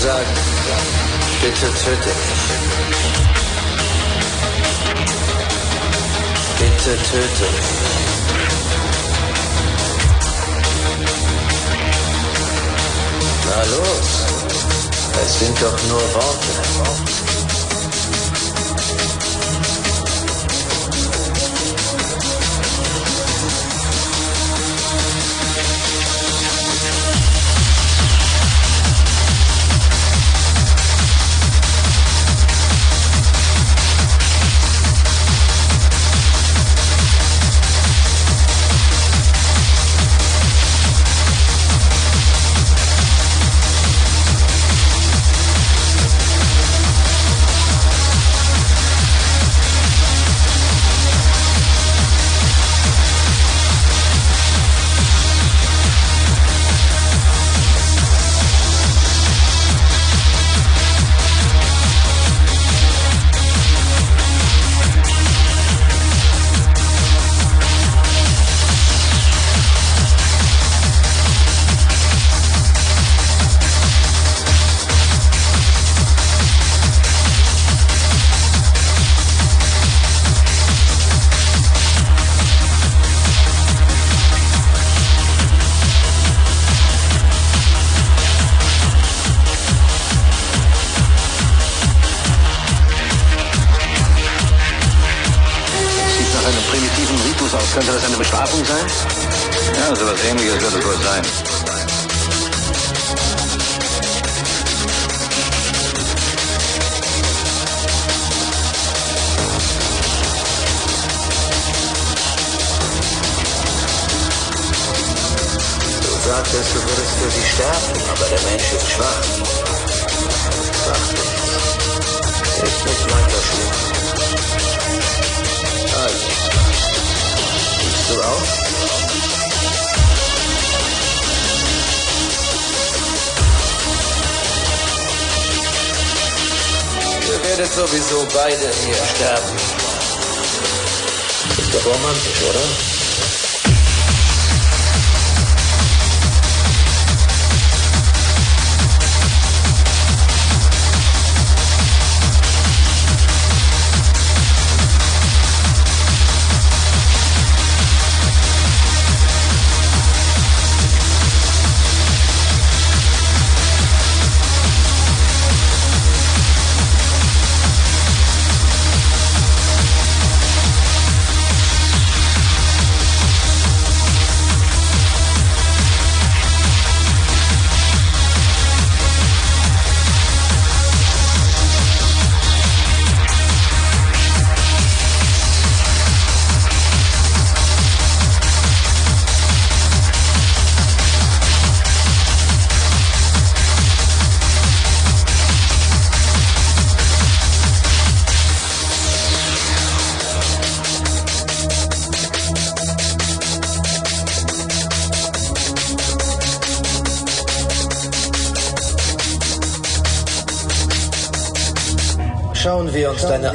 Sag, 0.00 0.26
bitte 1.40 1.68
töte 1.84 2.12
mich. 2.18 2.34
Bitte 6.58 6.92
töte 7.10 7.46
mich. 7.52 7.70
Na 13.46 13.60
los, 13.76 14.31
es 15.20 15.38
sind 15.38 15.60
doch 15.60 15.76
nur 15.88 16.00
Worte. 16.14 17.51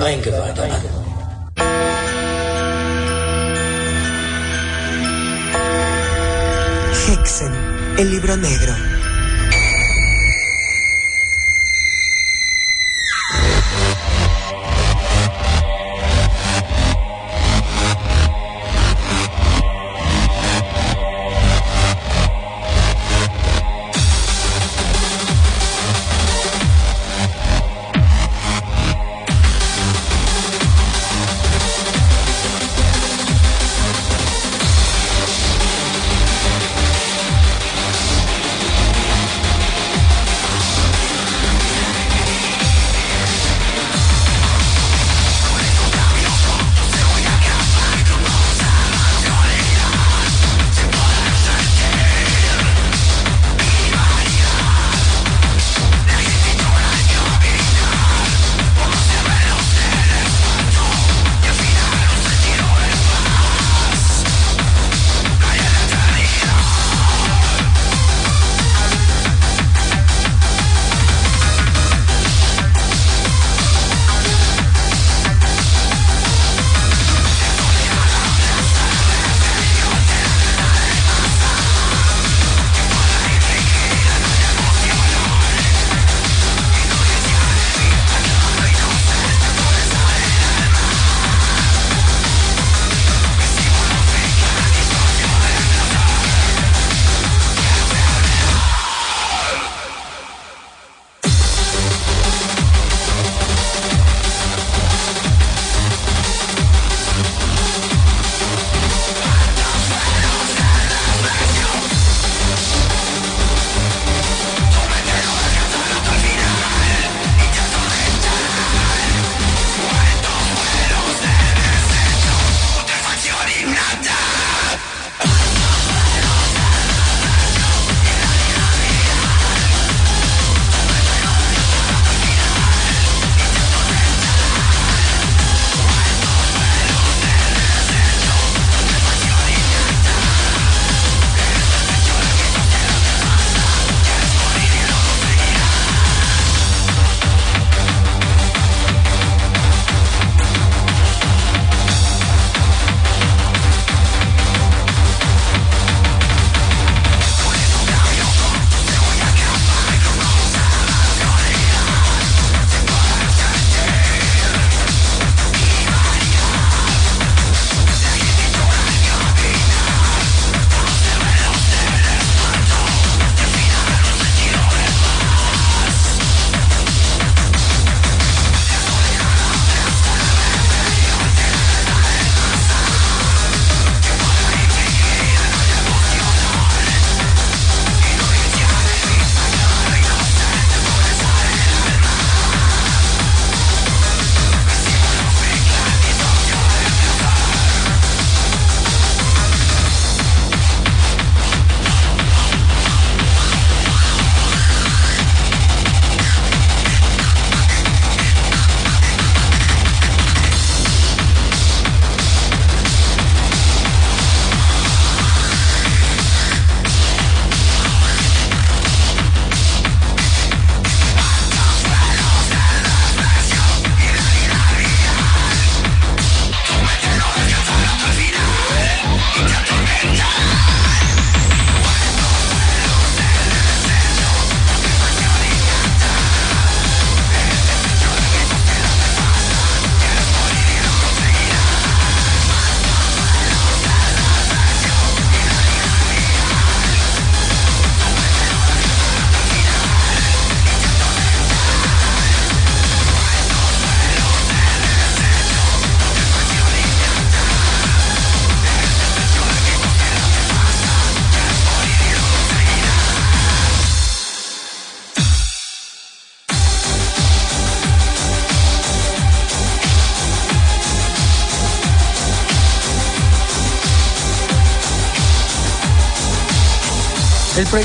Thank 0.08 0.26
you. 0.26 0.37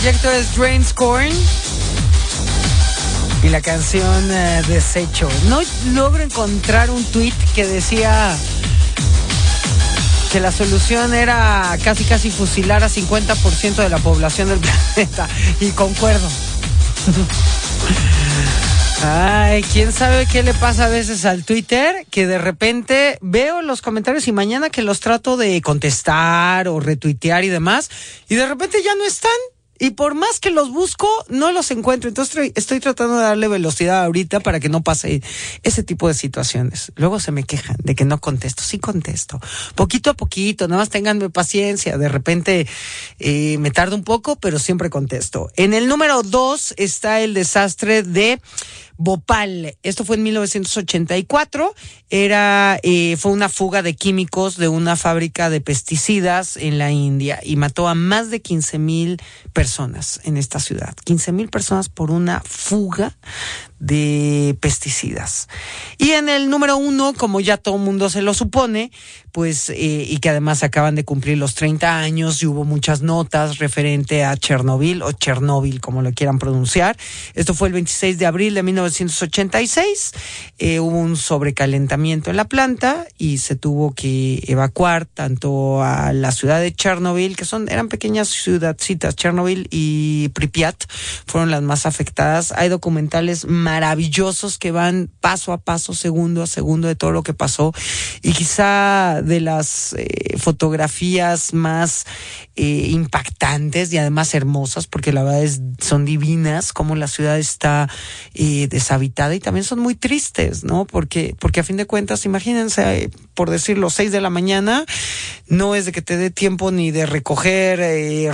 Proyecto 0.02 0.32
es 0.32 0.56
Drains 0.56 0.92
Corn 0.94 1.30
y 3.44 3.48
la 3.50 3.60
canción 3.60 4.32
eh, 4.32 4.60
Desecho. 4.66 5.28
No 5.48 5.60
logro 5.92 6.24
encontrar 6.24 6.90
un 6.90 7.04
tweet 7.04 7.32
que 7.54 7.64
decía 7.64 8.36
que 10.32 10.40
la 10.40 10.50
solución 10.50 11.14
era 11.14 11.78
casi 11.84 12.02
casi 12.02 12.32
fusilar 12.32 12.82
a 12.82 12.88
50% 12.88 13.76
de 13.76 13.88
la 13.88 13.98
población 13.98 14.48
del 14.48 14.58
planeta 14.96 15.28
y 15.60 15.70
concuerdo. 15.70 16.28
Ay, 19.04 19.62
quién 19.62 19.92
sabe 19.92 20.26
qué 20.26 20.42
le 20.42 20.54
pasa 20.54 20.86
a 20.86 20.88
veces 20.88 21.24
al 21.24 21.44
Twitter, 21.44 22.06
que 22.10 22.26
de 22.26 22.38
repente 22.38 23.18
veo 23.20 23.62
los 23.62 23.82
comentarios 23.82 24.26
y 24.26 24.32
mañana 24.32 24.68
que 24.68 24.82
los 24.82 24.98
trato 24.98 25.36
de 25.36 25.62
contestar 25.62 26.66
o 26.66 26.80
retuitear 26.80 27.44
y 27.44 27.50
demás, 27.50 27.88
y 28.28 28.34
de 28.34 28.48
repente 28.48 28.78
ya 28.82 28.96
no 28.96 29.04
están. 29.04 29.30
Y 29.78 29.90
por 29.90 30.14
más 30.14 30.38
que 30.38 30.50
los 30.50 30.70
busco, 30.70 31.08
no 31.28 31.50
los 31.50 31.70
encuentro. 31.70 32.08
Entonces 32.08 32.52
estoy, 32.54 32.80
tratando 32.80 33.16
de 33.16 33.22
darle 33.22 33.48
velocidad 33.48 34.04
ahorita 34.04 34.40
para 34.40 34.60
que 34.60 34.68
no 34.68 34.82
pase 34.82 35.22
ese 35.62 35.82
tipo 35.82 36.08
de 36.08 36.14
situaciones. 36.14 36.92
Luego 36.96 37.18
se 37.18 37.32
me 37.32 37.42
quejan 37.42 37.76
de 37.82 37.94
que 37.94 38.04
no 38.04 38.20
contesto. 38.20 38.62
Sí 38.62 38.78
contesto. 38.78 39.40
Poquito 39.74 40.10
a 40.10 40.14
poquito, 40.14 40.68
nada 40.68 40.82
más 40.82 40.90
tenganme 40.90 41.30
paciencia. 41.30 41.98
De 41.98 42.08
repente 42.08 42.68
eh, 43.18 43.56
me 43.58 43.70
tardo 43.70 43.96
un 43.96 44.04
poco, 44.04 44.36
pero 44.36 44.58
siempre 44.58 44.90
contesto. 44.90 45.50
En 45.56 45.74
el 45.74 45.88
número 45.88 46.22
dos 46.22 46.74
está 46.76 47.20
el 47.20 47.34
desastre 47.34 48.02
de 48.02 48.40
Bhopal. 48.96 49.76
Esto 49.82 50.04
fue 50.04 50.16
en 50.16 50.22
1984. 50.24 51.74
Era, 52.10 52.78
eh, 52.82 53.16
fue 53.18 53.32
una 53.32 53.48
fuga 53.48 53.82
de 53.82 53.94
químicos 53.94 54.56
de 54.56 54.68
una 54.68 54.96
fábrica 54.96 55.50
de 55.50 55.60
pesticidas 55.60 56.56
en 56.56 56.78
la 56.78 56.90
India 56.90 57.40
y 57.42 57.56
mató 57.56 57.88
a 57.88 57.94
más 57.94 58.30
de 58.30 58.42
15 58.42 58.78
mil 58.78 59.20
personas 59.52 60.20
en 60.24 60.36
esta 60.36 60.60
ciudad. 60.60 60.94
15 61.04 61.32
mil 61.32 61.48
personas 61.48 61.88
por 61.88 62.10
una 62.10 62.42
fuga 62.44 63.16
de 63.82 64.56
pesticidas. 64.60 65.48
Y 65.98 66.12
en 66.12 66.28
el 66.28 66.48
número 66.48 66.76
uno, 66.76 67.14
como 67.14 67.40
ya 67.40 67.56
todo 67.56 67.74
el 67.74 67.82
mundo 67.82 68.08
se 68.10 68.22
lo 68.22 68.32
supone, 68.32 68.92
pues, 69.32 69.70
eh, 69.70 70.06
y 70.08 70.18
que 70.18 70.28
además 70.28 70.62
acaban 70.62 70.94
de 70.94 71.04
cumplir 71.04 71.38
los 71.38 71.56
30 71.56 71.98
años 71.98 72.42
y 72.42 72.46
hubo 72.46 72.64
muchas 72.64 73.02
notas 73.02 73.58
referente 73.58 74.24
a 74.24 74.36
Chernobyl 74.36 75.02
o 75.02 75.10
Chernóbil, 75.10 75.80
como 75.80 76.02
lo 76.02 76.12
quieran 76.12 76.38
pronunciar. 76.38 76.96
Esto 77.34 77.54
fue 77.54 77.68
el 77.68 77.74
26 77.74 78.18
de 78.18 78.26
abril 78.26 78.54
de 78.54 78.62
1986. 78.62 80.12
Eh, 80.58 80.78
hubo 80.78 80.98
un 80.98 81.16
sobrecalentamiento 81.16 82.30
en 82.30 82.36
la 82.36 82.44
planta 82.44 83.06
y 83.18 83.38
se 83.38 83.56
tuvo 83.56 83.94
que 83.94 84.44
evacuar 84.46 85.06
tanto 85.06 85.82
a 85.82 86.12
la 86.12 86.30
ciudad 86.30 86.60
de 86.60 86.72
Chernobyl, 86.72 87.36
que 87.36 87.46
son, 87.46 87.68
eran 87.68 87.88
pequeñas 87.88 88.28
ciudadcitas, 88.28 89.16
Chernobyl 89.16 89.66
y 89.70 90.28
Pripyat, 90.34 90.84
fueron 91.26 91.50
las 91.50 91.62
más 91.62 91.86
afectadas. 91.86 92.52
Hay 92.52 92.68
documentales 92.68 93.46
maravillosos 93.72 94.58
que 94.58 94.70
van 94.70 95.10
paso 95.22 95.50
a 95.50 95.56
paso, 95.56 95.94
segundo 95.94 96.42
a 96.42 96.46
segundo 96.46 96.88
de 96.88 96.94
todo 96.94 97.10
lo 97.10 97.22
que 97.22 97.32
pasó. 97.32 97.72
Y 98.20 98.32
quizá 98.34 99.22
de 99.22 99.40
las 99.40 99.94
eh, 99.94 100.36
fotografías 100.36 101.54
más 101.54 102.04
eh, 102.54 102.88
impactantes 102.90 103.90
y 103.90 103.96
además 103.96 104.34
hermosas, 104.34 104.86
porque 104.86 105.10
la 105.10 105.22
verdad 105.22 105.42
es, 105.42 105.62
son 105.78 106.04
divinas, 106.04 106.74
como 106.74 106.96
la 106.96 107.08
ciudad 107.08 107.38
está 107.38 107.88
eh, 108.34 108.68
deshabitada 108.68 109.34
y 109.34 109.40
también 109.40 109.64
son 109.64 109.78
muy 109.78 109.94
tristes, 109.94 110.64
¿no? 110.64 110.84
Porque, 110.84 111.34
porque 111.40 111.60
a 111.60 111.64
fin 111.64 111.78
de 111.78 111.86
cuentas, 111.86 112.26
imagínense, 112.26 113.08
por 113.32 113.48
decirlo, 113.48 113.88
seis 113.88 114.12
de 114.12 114.20
la 114.20 114.28
mañana, 114.28 114.84
no 115.46 115.74
es 115.74 115.86
de 115.86 115.92
que 115.92 116.02
te 116.02 116.18
dé 116.18 116.28
tiempo 116.28 116.70
ni 116.72 116.90
de 116.90 117.06
recoger 117.06 117.80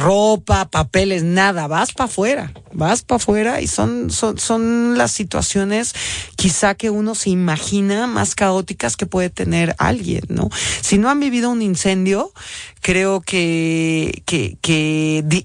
ropa, 0.00 0.68
papeles, 0.68 1.22
nada, 1.22 1.68
vas 1.68 1.92
para 1.92 2.06
afuera, 2.06 2.52
vas 2.72 3.02
para 3.02 3.18
afuera 3.18 3.60
y 3.60 3.68
son, 3.68 4.10
son, 4.10 4.36
son 4.38 4.98
las 4.98 5.12
situaciones 5.12 5.27
quizá 6.36 6.74
que 6.74 6.90
uno 6.90 7.14
se 7.14 7.30
imagina 7.30 8.06
más 8.06 8.34
caóticas 8.34 8.96
que 8.96 9.06
puede 9.06 9.30
tener 9.30 9.74
alguien, 9.78 10.22
¿no? 10.28 10.48
Si 10.80 10.98
no 10.98 11.10
han 11.10 11.20
vivido 11.20 11.50
un 11.50 11.62
incendio, 11.62 12.32
creo 12.80 13.20
que 13.20 14.22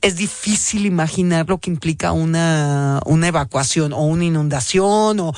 es 0.01 0.15
difícil 0.15 0.85
imaginar 0.85 1.47
lo 1.47 1.57
que 1.57 1.69
implica 1.69 2.11
una, 2.11 3.01
una 3.05 3.27
evacuación 3.27 3.93
o 3.93 4.03
una 4.03 4.25
inundación 4.25 5.19
o 5.19 5.33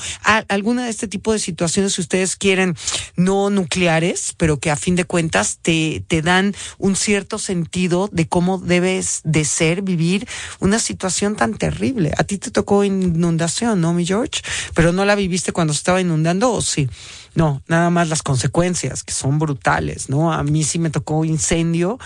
alguna 0.48 0.84
de 0.84 0.90
este 0.90 1.08
tipo 1.08 1.32
de 1.32 1.38
situaciones, 1.38 1.94
si 1.94 2.00
ustedes 2.00 2.36
quieren, 2.36 2.76
no 3.16 3.50
nucleares, 3.50 4.34
pero 4.36 4.58
que 4.58 4.70
a 4.70 4.76
fin 4.76 4.96
de 4.96 5.04
cuentas 5.04 5.58
te, 5.62 6.04
te 6.06 6.22
dan 6.22 6.54
un 6.78 6.96
cierto 6.96 7.38
sentido 7.38 8.08
de 8.12 8.28
cómo 8.28 8.58
debes 8.58 9.20
de 9.24 9.44
ser, 9.44 9.82
vivir 9.82 10.28
una 10.60 10.78
situación 10.78 11.36
tan 11.36 11.54
terrible. 11.54 12.12
A 12.18 12.24
ti 12.24 12.38
te 12.38 12.50
tocó 12.50 12.84
inundación, 12.84 13.80
¿no, 13.80 13.92
mi 13.92 14.06
George? 14.06 14.25
Pero 14.74 14.92
no 14.92 15.04
la 15.04 15.14
viviste 15.14 15.52
cuando 15.52 15.72
se 15.72 15.78
estaba 15.78 16.00
inundando, 16.00 16.52
¿o 16.52 16.62
sí? 16.62 16.88
No, 17.36 17.62
nada 17.68 17.90
más 17.90 18.08
las 18.08 18.22
consecuencias, 18.22 19.04
que 19.04 19.12
son 19.12 19.38
brutales, 19.38 20.08
¿no? 20.08 20.32
A 20.32 20.42
mí 20.42 20.64
sí 20.64 20.78
me 20.78 20.88
tocó 20.88 21.22
incendio, 21.22 21.98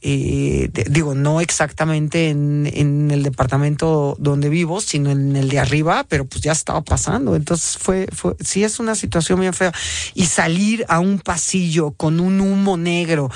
eh, 0.00 0.70
digo, 0.90 1.14
no 1.14 1.40
exactamente 1.40 2.30
en, 2.30 3.08
el 3.12 3.22
departamento 3.22 4.16
donde 4.18 4.48
vivo, 4.48 4.80
sino 4.80 5.10
en 5.10 5.36
el 5.36 5.48
de 5.48 5.60
arriba, 5.60 6.04
pero 6.08 6.24
pues 6.24 6.42
ya 6.42 6.50
estaba 6.50 6.80
pasando. 6.82 7.36
Entonces 7.36 7.78
fue, 7.78 8.08
fue, 8.12 8.34
sí 8.40 8.64
es 8.64 8.80
una 8.80 8.96
situación 8.96 9.38
bien 9.38 9.54
fea. 9.54 9.72
Y 10.14 10.26
salir 10.26 10.84
a 10.88 10.98
un 10.98 11.20
pasillo 11.20 11.92
con 11.92 12.18
un 12.18 12.40
humo 12.40 12.76
negro 12.76 13.30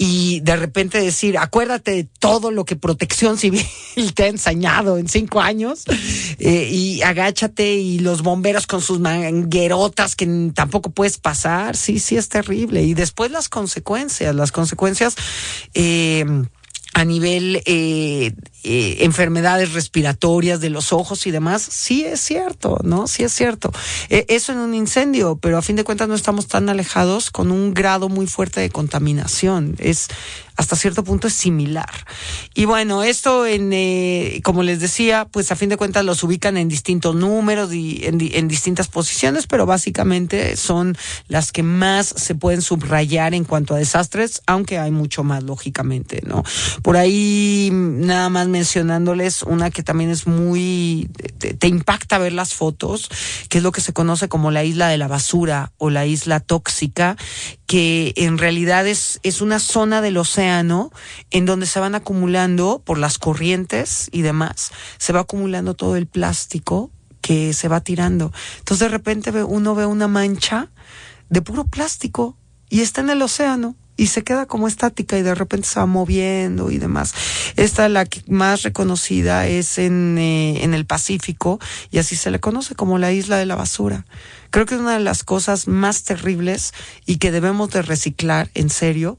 y 0.00 0.38
de 0.40 0.56
repente 0.56 1.02
decir, 1.02 1.36
acuérdate 1.36 1.90
de 1.90 2.04
todo 2.04 2.52
lo 2.52 2.64
que 2.64 2.76
protección 2.76 3.36
civil 3.36 3.66
te 4.14 4.22
ha 4.22 4.28
enseñado 4.28 4.96
en 4.96 5.08
cinco 5.08 5.40
años 5.40 5.84
eh, 6.38 6.70
y 6.70 7.02
agáchate 7.02 7.74
y 7.74 7.98
los 7.98 8.22
bomberos 8.22 8.68
con 8.68 8.80
sus 8.80 9.00
manguerotas 9.00 10.14
que 10.14 10.52
tampoco 10.54 10.90
puedes 10.90 11.18
pasar, 11.18 11.76
sí, 11.76 11.98
sí 11.98 12.16
es 12.16 12.28
terrible. 12.28 12.84
Y 12.84 12.94
después 12.94 13.32
las 13.32 13.48
consecuencias, 13.48 14.34
las 14.34 14.52
consecuencias... 14.52 15.16
Eh, 15.74 16.24
a 16.98 17.04
nivel 17.04 17.62
eh, 17.64 18.32
eh, 18.64 18.96
enfermedades 19.04 19.72
respiratorias 19.72 20.60
de 20.60 20.68
los 20.68 20.92
ojos 20.92 21.28
y 21.28 21.30
demás, 21.30 21.62
sí 21.62 22.04
es 22.04 22.20
cierto, 22.20 22.80
¿no? 22.82 23.06
Sí 23.06 23.22
es 23.22 23.32
cierto. 23.32 23.72
Eh, 24.08 24.26
eso 24.28 24.50
en 24.50 24.58
un 24.58 24.74
incendio, 24.74 25.36
pero 25.36 25.58
a 25.58 25.62
fin 25.62 25.76
de 25.76 25.84
cuentas 25.84 26.08
no 26.08 26.16
estamos 26.16 26.48
tan 26.48 26.68
alejados 26.68 27.30
con 27.30 27.52
un 27.52 27.72
grado 27.72 28.08
muy 28.08 28.26
fuerte 28.26 28.60
de 28.60 28.70
contaminación. 28.70 29.76
Es 29.78 30.08
hasta 30.58 30.74
cierto 30.74 31.04
punto 31.04 31.28
es 31.28 31.34
similar. 31.34 31.88
Y 32.52 32.64
bueno, 32.64 33.04
esto 33.04 33.46
en, 33.46 33.72
eh, 33.72 34.40
como 34.42 34.64
les 34.64 34.80
decía, 34.80 35.28
pues 35.30 35.52
a 35.52 35.56
fin 35.56 35.68
de 35.68 35.76
cuentas 35.76 36.04
los 36.04 36.24
ubican 36.24 36.56
en 36.56 36.68
distintos 36.68 37.14
números 37.14 37.72
y 37.72 38.00
en, 38.04 38.48
distintas 38.48 38.88
posiciones, 38.88 39.46
pero 39.46 39.66
básicamente 39.66 40.56
son 40.56 40.98
las 41.28 41.52
que 41.52 41.62
más 41.62 42.08
se 42.08 42.34
pueden 42.34 42.60
subrayar 42.60 43.34
en 43.34 43.44
cuanto 43.44 43.74
a 43.74 43.78
desastres, 43.78 44.42
aunque 44.46 44.78
hay 44.78 44.90
mucho 44.90 45.22
más, 45.22 45.44
lógicamente, 45.44 46.22
¿no? 46.26 46.42
Por 46.82 46.96
ahí, 46.96 47.70
nada 47.72 48.28
más 48.28 48.48
mencionándoles 48.48 49.44
una 49.44 49.70
que 49.70 49.84
también 49.84 50.10
es 50.10 50.26
muy, 50.26 51.08
te 51.38 51.68
impacta 51.68 52.18
ver 52.18 52.32
las 52.32 52.54
fotos, 52.54 53.08
que 53.48 53.58
es 53.58 53.64
lo 53.64 53.70
que 53.70 53.80
se 53.80 53.92
conoce 53.92 54.28
como 54.28 54.50
la 54.50 54.64
isla 54.64 54.88
de 54.88 54.98
la 54.98 55.06
basura 55.06 55.70
o 55.78 55.88
la 55.88 56.04
isla 56.04 56.40
tóxica, 56.40 57.16
que 57.68 58.14
en 58.16 58.38
realidad 58.38 58.86
es, 58.86 59.20
es 59.22 59.42
una 59.42 59.58
zona 59.58 60.00
del 60.00 60.16
océano 60.16 60.90
en 61.30 61.44
donde 61.44 61.66
se 61.66 61.78
van 61.78 61.94
acumulando 61.94 62.80
por 62.82 62.96
las 62.96 63.18
corrientes 63.18 64.08
y 64.10 64.22
demás, 64.22 64.72
se 64.96 65.12
va 65.12 65.20
acumulando 65.20 65.74
todo 65.74 65.96
el 65.96 66.06
plástico 66.06 66.90
que 67.20 67.52
se 67.52 67.68
va 67.68 67.82
tirando. 67.82 68.32
Entonces 68.60 68.86
de 68.86 68.88
repente 68.88 69.30
uno 69.44 69.74
ve 69.74 69.84
una 69.84 70.08
mancha 70.08 70.70
de 71.28 71.42
puro 71.42 71.64
plástico 71.64 72.38
y 72.70 72.80
está 72.80 73.02
en 73.02 73.10
el 73.10 73.20
océano 73.20 73.76
y 73.98 74.06
se 74.06 74.22
queda 74.22 74.46
como 74.46 74.68
estática 74.68 75.18
y 75.18 75.22
de 75.22 75.34
repente 75.34 75.68
se 75.68 75.80
va 75.80 75.84
moviendo 75.84 76.70
y 76.70 76.78
demás. 76.78 77.12
Esta, 77.56 77.90
la 77.90 78.06
que 78.06 78.22
más 78.28 78.62
reconocida 78.62 79.46
es 79.46 79.76
en, 79.76 80.16
eh, 80.16 80.64
en 80.64 80.72
el 80.72 80.86
Pacífico 80.86 81.58
y 81.90 81.98
así 81.98 82.16
se 82.16 82.30
le 82.30 82.40
conoce 82.40 82.74
como 82.74 82.96
la 82.96 83.12
isla 83.12 83.36
de 83.36 83.44
la 83.44 83.56
basura. 83.56 84.06
Creo 84.50 84.64
que 84.64 84.76
una 84.76 84.94
de 84.94 85.00
las 85.00 85.24
cosas 85.24 85.66
más 85.66 86.04
terribles 86.04 86.72
y 87.04 87.16
que 87.16 87.32
debemos 87.32 87.70
de 87.70 87.82
reciclar 87.82 88.50
en 88.54 88.70
serio 88.70 89.18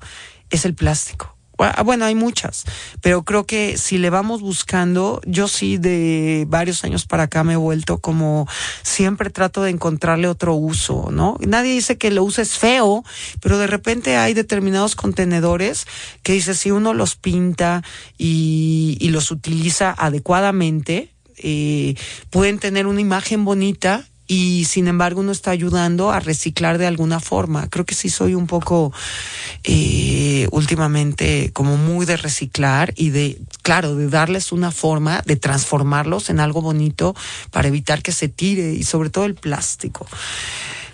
es 0.49 0.65
el 0.65 0.73
plástico. 0.73 1.35
Ah, 1.61 1.83
bueno, 1.83 2.05
hay 2.05 2.15
muchas, 2.15 2.63
pero 3.01 3.23
creo 3.23 3.45
que 3.45 3.77
si 3.77 3.97
le 3.97 4.09
vamos 4.09 4.39
buscando, 4.41 5.19
yo 5.25 5.49
sí 5.49 5.77
de 5.77 6.45
varios 6.47 6.85
años 6.85 7.05
para 7.05 7.23
acá 7.23 7.43
me 7.43 7.53
he 7.53 7.57
vuelto 7.57 7.97
como 7.97 8.47
siempre 8.99 9.29
trato 9.29 9.63
de 9.63 9.69
encontrarle 9.69 10.27
otro 10.27 10.55
uso, 10.55 11.07
¿no? 11.09 11.37
Nadie 11.39 11.71
dice 11.71 11.97
que 11.97 12.11
lo 12.11 12.27
es 12.27 12.57
feo, 12.57 13.05
pero 13.39 13.57
de 13.57 13.65
repente 13.65 14.17
hay 14.17 14.33
determinados 14.33 14.97
contenedores 14.97 15.87
que 16.21 16.33
dice 16.33 16.53
si 16.53 16.71
uno 16.71 16.93
los 16.93 17.15
pinta 17.15 17.81
y, 18.17 18.97
y 18.99 19.11
los 19.11 19.31
utiliza 19.31 19.95
adecuadamente, 19.97 21.13
eh, 21.37 21.95
pueden 22.29 22.59
tener 22.59 22.87
una 22.87 22.99
imagen 22.99 23.45
bonita 23.45 24.08
y 24.29 24.65
sin 24.65 24.87
embargo 24.87 25.21
uno 25.21 25.31
está 25.31 25.49
ayudando 25.49 26.11
a 26.11 26.19
reciclar 26.19 26.77
de 26.77 26.85
alguna 26.85 27.19
forma. 27.19 27.67
Creo 27.67 27.83
que 27.83 27.95
sí 27.95 28.09
soy 28.09 28.35
un 28.35 28.45
poco 28.45 28.93
eh, 29.63 30.47
últimamente 30.51 31.49
como 31.51 31.77
muy 31.77 32.05
de 32.05 32.15
reciclar 32.15 32.93
y 32.95 33.09
de, 33.09 33.41
claro, 33.63 33.95
de 33.95 34.07
darles 34.07 34.51
una 34.51 34.69
forma, 34.69 35.23
de 35.25 35.35
transformarlos 35.35 36.29
en 36.29 36.39
algo 36.39 36.61
bonito 36.61 37.15
para 37.49 37.69
evitar 37.69 38.03
que 38.03 38.11
se 38.11 38.29
tire 38.29 38.71
y 38.73 38.83
sobre 38.83 39.09
todo 39.09 39.25
el 39.25 39.33
plástico. 39.33 40.05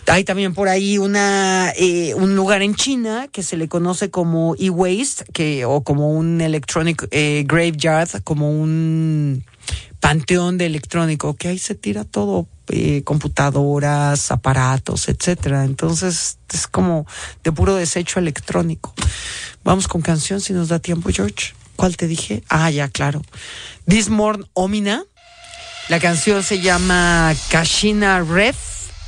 Hay 0.07 0.23
también 0.23 0.53
por 0.53 0.69
ahí 0.69 0.97
una 0.97 1.73
eh, 1.75 2.13
un 2.13 2.37
lugar 2.37 2.61
en 2.61 2.73
China 2.73 3.27
que 3.29 3.43
se 3.43 3.57
le 3.57 3.67
conoce 3.67 4.09
como 4.11 4.55
e-waste, 4.57 5.25
que 5.33 5.65
o 5.65 5.81
como 5.81 6.11
un 6.11 6.39
electronic 6.39 7.05
eh, 7.11 7.43
graveyard, 7.45 8.23
como 8.23 8.49
un 8.49 9.43
panteón 9.99 10.57
de 10.57 10.67
electrónico, 10.67 11.35
que 11.35 11.49
ahí 11.49 11.57
se 11.57 11.75
tira 11.75 12.05
todo, 12.05 12.47
eh, 12.69 13.03
computadoras, 13.03 14.31
aparatos, 14.31 15.09
etcétera. 15.09 15.63
Entonces 15.65 16.37
es 16.53 16.67
como 16.67 17.05
de 17.43 17.51
puro 17.51 17.75
desecho 17.75 18.19
electrónico. 18.19 18.93
Vamos 19.63 19.87
con 19.87 20.01
canción 20.01 20.41
si 20.41 20.53
nos 20.53 20.69
da 20.69 20.79
tiempo, 20.79 21.09
George. 21.11 21.53
¿Cuál 21.75 21.97
te 21.97 22.07
dije? 22.07 22.43
Ah, 22.49 22.69
ya, 22.69 22.87
claro. 22.87 23.21
This 23.87 24.09
Morn 24.09 24.47
Omina. 24.53 25.03
La 25.89 25.99
canción 25.99 26.41
se 26.41 26.61
llama 26.61 27.33
Kashina 27.49 28.21
Red 28.21 28.55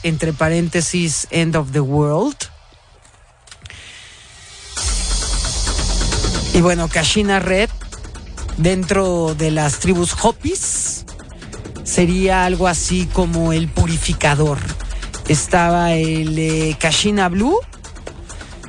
entre 0.03 0.33
paréntesis, 0.33 1.27
End 1.31 1.55
of 1.55 1.71
the 1.71 1.79
World. 1.79 2.37
Y 6.53 6.61
bueno, 6.61 6.87
Kashina 6.87 7.39
Red, 7.39 7.69
dentro 8.57 9.35
de 9.35 9.51
las 9.51 9.79
tribus 9.79 10.15
Hopis, 10.21 10.96
sería 11.87 12.43
algo 12.43 12.67
así 12.67 13.07
como 13.11 13.53
el 13.53 13.69
purificador. 13.69 14.59
Estaba 15.27 15.93
el 15.93 16.37
eh, 16.37 16.75
Kashina 16.79 17.29
Blue, 17.29 17.57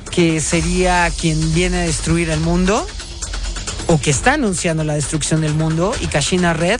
que 0.09 0.39
sería 0.39 1.09
quien 1.11 1.53
viene 1.53 1.77
a 1.77 1.81
destruir 1.81 2.29
el 2.29 2.39
mundo, 2.39 2.85
o 3.87 3.99
que 3.99 4.11
está 4.11 4.33
anunciando 4.33 4.83
la 4.83 4.93
destrucción 4.93 5.41
del 5.41 5.53
mundo, 5.53 5.93
y 6.01 6.07
Kashina 6.07 6.53
Red 6.53 6.79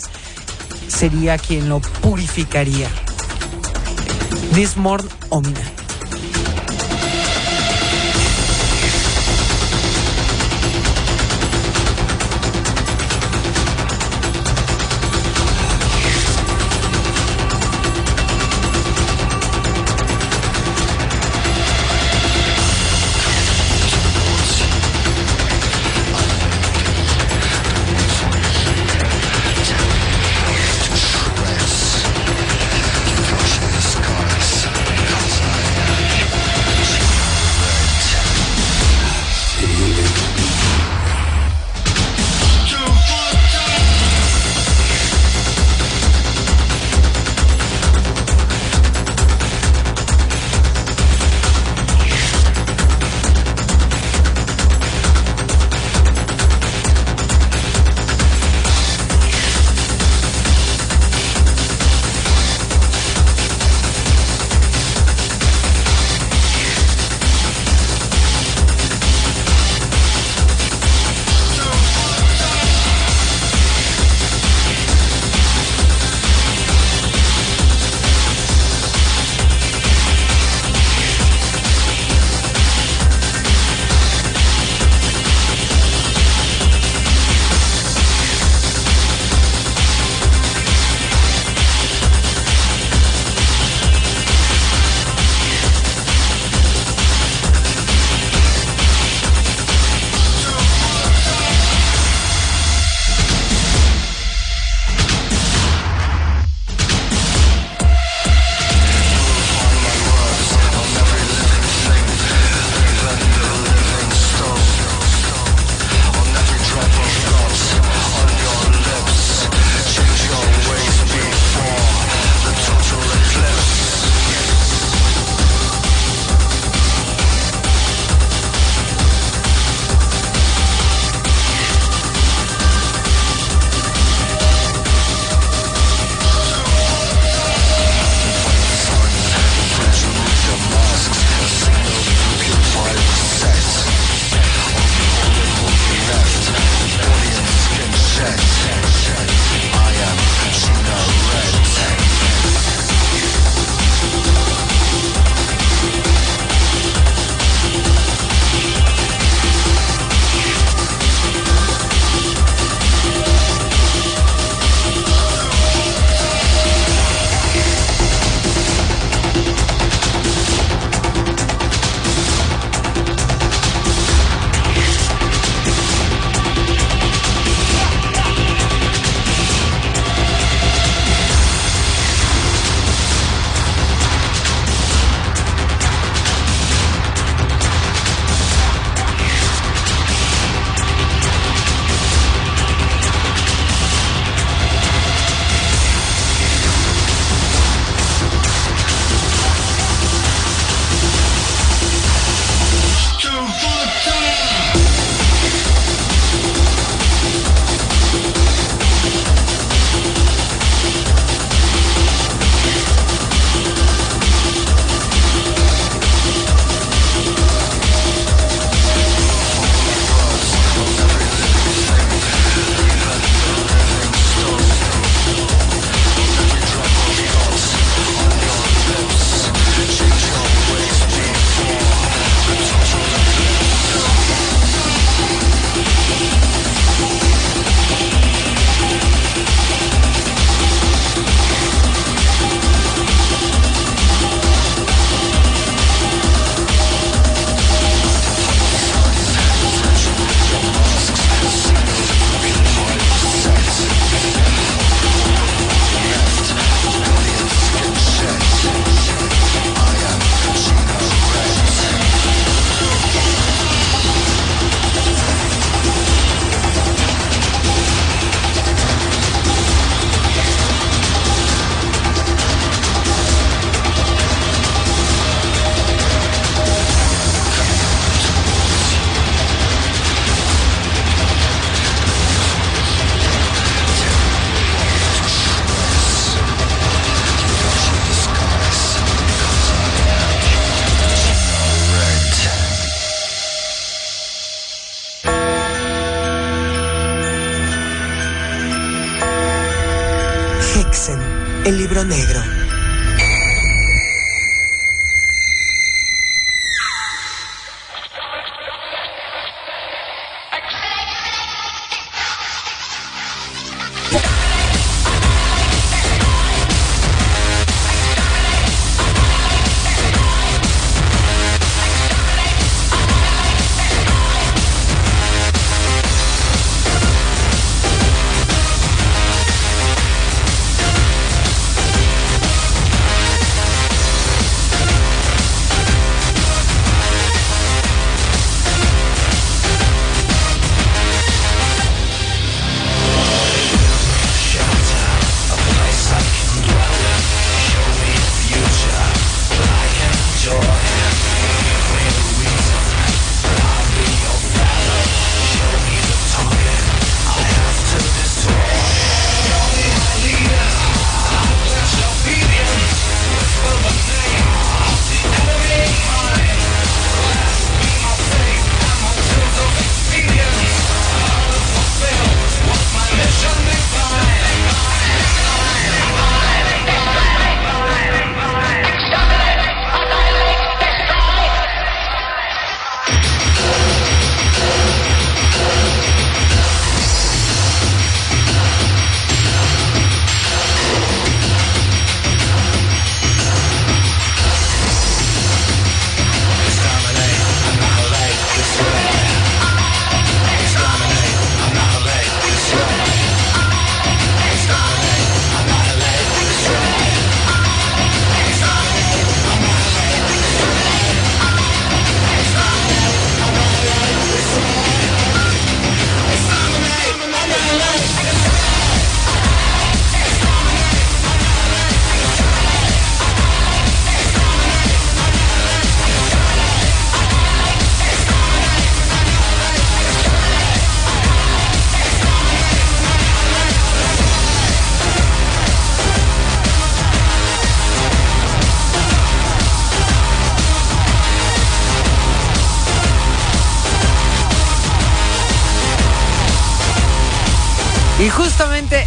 sería 0.88 1.38
quien 1.38 1.68
lo 1.68 1.82
purificaría. 1.82 2.88
This 4.53 4.78
Morn 4.78 5.07
Omina. 5.30 5.79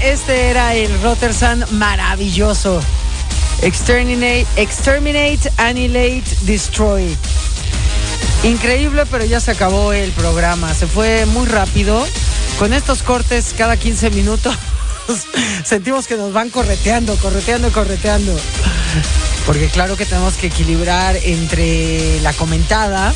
Este 0.02 0.50
era 0.50 0.74
el 0.74 1.00
Rotterdam 1.02 1.64
maravilloso. 1.72 2.80
Exterminate, 3.62 4.46
exterminate, 4.56 5.50
annihilate, 5.56 6.24
destroy. 6.42 7.16
Increíble, 8.42 9.04
pero 9.10 9.24
ya 9.24 9.38
se 9.40 9.52
acabó 9.52 9.92
el 9.92 10.10
programa. 10.12 10.74
Se 10.74 10.86
fue 10.86 11.26
muy 11.26 11.46
rápido. 11.46 12.04
Con 12.58 12.72
estos 12.72 13.02
cortes 13.02 13.54
cada 13.56 13.76
15 13.76 14.10
minutos 14.10 14.54
sentimos 15.64 16.06
que 16.06 16.16
nos 16.16 16.32
van 16.32 16.50
correteando, 16.50 17.16
correteando, 17.16 17.70
correteando. 17.70 18.36
Porque 19.46 19.68
claro 19.68 19.96
que 19.96 20.06
tenemos 20.06 20.34
que 20.34 20.48
equilibrar 20.48 21.16
entre 21.16 22.20
la 22.20 22.32
comentada, 22.32 23.14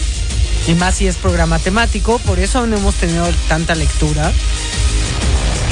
y 0.67 0.75
más 0.75 0.97
si 0.97 1.07
es 1.07 1.17
programa 1.17 1.59
temático, 1.59 2.19
por 2.21 2.39
eso 2.39 2.67
no 2.67 2.77
hemos 2.77 2.95
tenido 2.95 3.29
tanta 3.49 3.75
lectura 3.75 4.33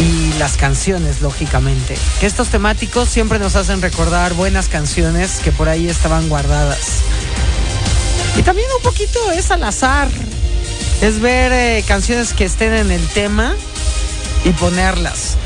y 0.05 0.33
las 0.39 0.57
canciones, 0.57 1.23
lógicamente. 1.23 1.97
Que 2.21 2.27
estos 2.27 2.49
temáticos 2.49 3.09
siempre 3.09 3.39
nos 3.39 3.57
hacen 3.57 3.81
recordar 3.81 4.35
buenas 4.35 4.69
canciones 4.69 5.41
que 5.43 5.51
por 5.51 5.69
ahí 5.69 5.89
estaban 5.89 6.29
guardadas. 6.29 7.01
Y 8.37 8.43
también 8.43 8.69
un 8.77 8.83
poquito 8.83 9.31
es 9.33 9.51
al 9.51 9.65
azar. 9.65 10.09
Es 11.01 11.21
ver 11.21 11.53
eh, 11.53 11.85
canciones 11.87 12.35
que 12.35 12.45
estén 12.45 12.75
en 12.75 12.91
el 12.91 13.07
tema 13.09 13.55
y 14.45 14.51
ponerlas. 14.51 15.37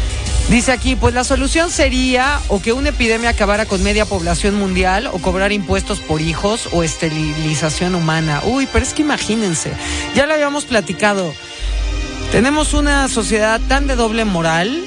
Dice 0.48 0.72
aquí, 0.72 0.96
pues 0.96 1.14
la 1.14 1.24
solución 1.24 1.70
sería 1.70 2.40
o 2.48 2.60
que 2.60 2.72
una 2.72 2.88
epidemia 2.88 3.30
acabara 3.30 3.66
con 3.66 3.82
media 3.82 4.06
población 4.06 4.54
mundial 4.54 5.08
o 5.12 5.18
cobrar 5.18 5.52
impuestos 5.52 6.00
por 6.00 6.22
hijos 6.22 6.70
o 6.72 6.82
esterilización 6.82 7.94
humana. 7.94 8.40
Uy, 8.44 8.66
pero 8.72 8.82
es 8.82 8.94
que 8.94 9.02
imagínense, 9.02 9.72
ya 10.14 10.26
lo 10.26 10.32
habíamos 10.32 10.64
platicado. 10.64 11.34
Tenemos 12.32 12.74
una 12.74 13.08
sociedad 13.08 13.58
tan 13.68 13.86
de 13.86 13.96
doble 13.96 14.24
moral 14.26 14.84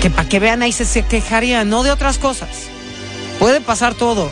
que 0.00 0.08
para 0.10 0.28
que 0.28 0.40
vean 0.40 0.62
ahí 0.62 0.72
se, 0.72 0.86
se 0.86 1.02
quejarían, 1.02 1.68
no 1.68 1.82
de 1.82 1.90
otras 1.90 2.18
cosas. 2.18 2.68
Puede 3.38 3.60
pasar 3.60 3.94
todo. 3.94 4.30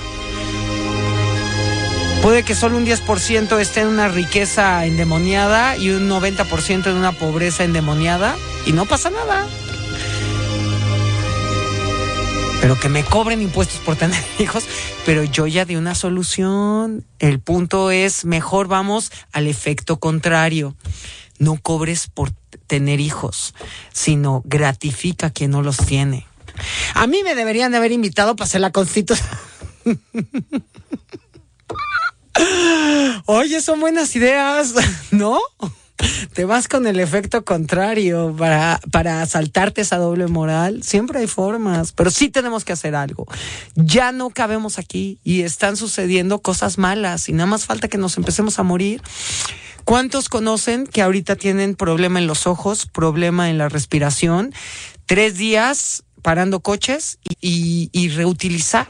Puede 2.22 2.42
que 2.42 2.54
solo 2.54 2.78
un 2.78 2.86
10% 2.86 3.60
esté 3.60 3.82
en 3.82 3.88
una 3.88 4.08
riqueza 4.08 4.86
endemoniada 4.86 5.76
y 5.76 5.90
un 5.90 6.08
90% 6.08 6.86
en 6.86 6.96
una 6.96 7.12
pobreza 7.12 7.64
endemoniada 7.64 8.34
y 8.64 8.72
no 8.72 8.86
pasa 8.86 9.10
nada. 9.10 9.46
Pero 12.62 12.80
que 12.80 12.88
me 12.88 13.04
cobren 13.04 13.42
impuestos 13.42 13.80
por 13.80 13.96
tener 13.96 14.24
hijos, 14.38 14.64
pero 15.04 15.22
yo 15.24 15.46
ya 15.46 15.66
di 15.66 15.76
una 15.76 15.94
solución. 15.94 17.04
El 17.18 17.40
punto 17.40 17.90
es, 17.90 18.24
mejor 18.24 18.66
vamos 18.68 19.12
al 19.32 19.46
efecto 19.46 19.98
contrario 20.00 20.74
no 21.38 21.58
cobres 21.60 22.08
por 22.08 22.32
tener 22.66 23.00
hijos, 23.00 23.54
sino 23.92 24.42
gratifica 24.44 25.28
a 25.28 25.30
quien 25.30 25.50
no 25.50 25.62
los 25.62 25.78
tiene. 25.78 26.26
A 26.94 27.06
mí 27.06 27.22
me 27.22 27.34
deberían 27.34 27.72
de 27.72 27.78
haber 27.78 27.92
invitado 27.92 28.36
para 28.36 28.46
hacer 28.46 28.60
la 28.60 28.70
constitución. 28.70 29.28
Oye, 33.26 33.60
son 33.60 33.80
buenas 33.80 34.14
ideas, 34.16 34.74
¿no? 35.10 35.38
Te 36.34 36.44
vas 36.44 36.66
con 36.66 36.88
el 36.88 36.98
efecto 36.98 37.44
contrario 37.44 38.34
para, 38.36 38.80
para 38.90 39.22
esa 39.22 39.96
doble 39.96 40.26
moral. 40.26 40.82
Siempre 40.82 41.20
hay 41.20 41.28
formas, 41.28 41.92
pero 41.92 42.10
sí 42.10 42.28
tenemos 42.28 42.64
que 42.64 42.72
hacer 42.72 42.96
algo. 42.96 43.26
Ya 43.76 44.10
no 44.10 44.30
cabemos 44.30 44.78
aquí 44.78 45.20
y 45.22 45.42
están 45.42 45.76
sucediendo 45.76 46.40
cosas 46.40 46.78
malas 46.78 47.28
y 47.28 47.32
nada 47.32 47.46
más 47.46 47.66
falta 47.66 47.86
que 47.86 47.98
nos 47.98 48.16
empecemos 48.16 48.58
a 48.58 48.64
morir. 48.64 49.02
¿Cuántos 49.84 50.30
conocen 50.30 50.86
que 50.86 51.02
ahorita 51.02 51.36
tienen 51.36 51.74
problema 51.74 52.18
en 52.18 52.26
los 52.26 52.46
ojos, 52.46 52.86
problema 52.86 53.50
en 53.50 53.58
la 53.58 53.68
respiración? 53.68 54.54
Tres 55.04 55.36
días 55.36 56.04
parando 56.22 56.60
coches 56.60 57.18
y, 57.40 58.08
reutilizar. 58.16 58.88